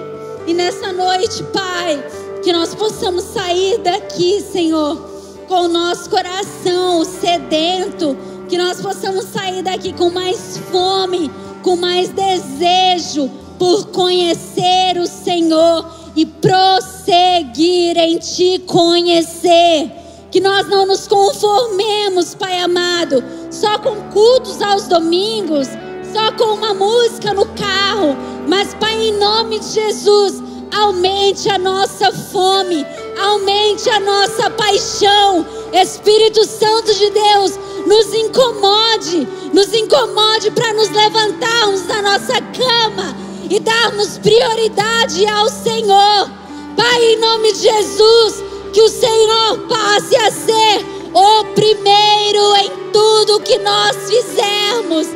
E 0.45 0.53
nessa 0.53 0.93
noite, 0.93 1.41
Pai, 1.45 2.05
que 2.43 2.53
nós 2.53 2.75
possamos 2.75 3.23
sair 3.23 3.79
daqui, 3.79 4.39
Senhor, 4.41 5.12
com 5.47 5.61
o 5.61 5.67
nosso 5.67 6.09
coração 6.09 7.03
sedento, 7.03 8.17
que 8.49 8.57
nós 8.57 8.81
possamos 8.81 9.25
sair 9.25 9.63
daqui 9.63 9.93
com 9.93 10.09
mais 10.09 10.57
fome, 10.71 11.31
com 11.61 11.75
mais 11.75 12.09
desejo 12.09 13.29
por 13.57 13.87
conhecer 13.87 14.97
o 14.97 15.07
Senhor 15.07 15.85
e 16.15 16.25
prosseguir 16.25 17.97
em 17.97 18.17
te 18.17 18.59
conhecer. 18.59 19.91
Que 20.31 20.39
nós 20.39 20.67
não 20.67 20.85
nos 20.85 21.07
conformemos, 21.07 22.35
Pai 22.35 22.59
amado, 22.59 23.23
só 23.51 23.77
com 23.79 23.95
cultos 24.11 24.61
aos 24.61 24.87
domingos, 24.87 25.67
só 26.11 26.31
com 26.31 26.55
uma 26.55 26.73
música 26.73 27.33
no 27.33 27.45
carro, 27.47 28.15
mas, 28.47 28.73
Pai, 28.73 28.93
em 28.99 29.17
nome 29.17 29.59
de 29.59 29.69
Jesus, 29.69 30.41
aumente 30.75 31.49
a 31.49 31.57
nossa 31.57 32.11
fome, 32.11 32.85
aumente 33.19 33.89
a 33.89 33.99
nossa 33.99 34.49
paixão. 34.49 35.45
Espírito 35.73 36.45
Santo 36.45 36.93
de 36.93 37.09
Deus, 37.09 37.59
nos 37.85 38.13
incomode, 38.13 39.27
nos 39.51 39.73
incomode 39.73 40.51
para 40.51 40.73
nos 40.73 40.89
levantarmos 40.89 41.81
da 41.83 42.01
nossa 42.01 42.33
cama 42.33 43.15
e 43.49 43.59
darmos 43.59 44.17
prioridade 44.19 45.25
ao 45.25 45.49
Senhor. 45.49 46.29
Pai, 46.75 47.03
em 47.03 47.19
nome 47.19 47.53
de 47.53 47.59
Jesus, 47.59 48.43
que 48.71 48.81
o 48.81 48.89
Senhor 48.89 49.67
passe 49.67 50.15
a 50.15 50.31
ser 50.31 50.85
o 51.13 51.45
primeiro 51.53 52.55
em 52.57 52.91
tudo 52.91 53.41
que 53.41 53.57
nós 53.59 53.95
fizermos. 54.09 55.07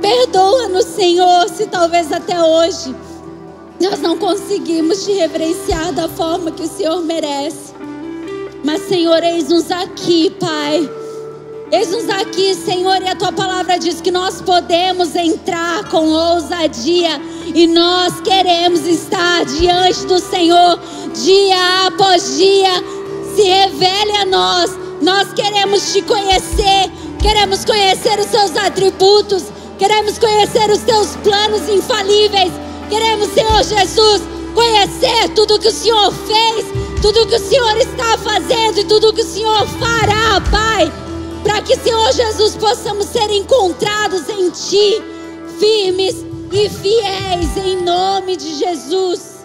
Perdoa-nos, 0.00 0.84
Senhor, 0.84 1.48
se 1.48 1.66
talvez 1.66 2.12
até 2.12 2.42
hoje 2.42 2.94
nós 3.80 4.00
não 4.00 4.18
conseguimos 4.18 5.04
te 5.04 5.12
reverenciar 5.12 5.92
da 5.92 6.08
forma 6.08 6.50
que 6.50 6.62
o 6.62 6.68
Senhor 6.68 7.02
merece. 7.02 7.72
Mas, 8.64 8.88
Senhor, 8.88 9.22
eis-nos 9.22 9.70
aqui, 9.70 10.30
Pai. 10.38 10.88
Eis-nos 11.70 12.08
aqui, 12.08 12.54
Senhor, 12.54 13.00
e 13.02 13.08
a 13.08 13.14
tua 13.14 13.30
palavra 13.30 13.78
diz 13.78 14.00
que 14.00 14.10
nós 14.10 14.40
podemos 14.40 15.14
entrar 15.14 15.88
com 15.90 16.08
ousadia 16.08 17.20
e 17.54 17.66
nós 17.66 18.20
queremos 18.20 18.86
estar 18.86 19.44
diante 19.44 20.06
do 20.06 20.18
Senhor 20.18 20.80
dia 21.14 21.86
após 21.86 22.36
dia. 22.36 22.72
Se 23.34 23.42
revele 23.42 24.12
a 24.12 24.24
nós, 24.24 24.70
nós 25.02 25.32
queremos 25.34 25.92
te 25.92 26.00
conhecer, 26.02 26.90
queremos 27.20 27.64
conhecer 27.64 28.18
os 28.18 28.26
seus 28.26 28.56
atributos, 28.56 29.44
queremos 29.78 30.18
conhecer 30.18 30.70
os 30.70 30.80
teus 30.80 31.16
planos 31.16 31.68
infalíveis, 31.68 32.50
queremos, 32.88 33.28
Senhor 33.32 33.62
Jesus, 33.62 34.22
conhecer 34.54 35.28
tudo 35.34 35.58
que 35.58 35.68
o 35.68 35.72
Senhor 35.72 36.12
fez, 36.12 36.66
tudo 37.00 37.26
que 37.26 37.36
o 37.36 37.48
Senhor 37.48 37.76
está 37.76 38.18
fazendo 38.18 38.80
e 38.80 38.84
tudo 38.84 39.12
que 39.12 39.22
o 39.22 39.26
Senhor 39.26 39.66
fará, 39.66 40.40
Pai 40.50 40.92
para 41.42 41.62
que, 41.62 41.76
Senhor 41.76 42.12
Jesus, 42.12 42.56
possamos 42.56 43.06
ser 43.06 43.30
encontrados 43.30 44.28
em 44.28 44.50
Ti, 44.50 45.02
firmes 45.58 46.16
e 46.52 46.68
fiéis, 46.68 47.56
em 47.56 47.82
nome 47.82 48.36
de 48.36 48.54
Jesus. 48.54 49.37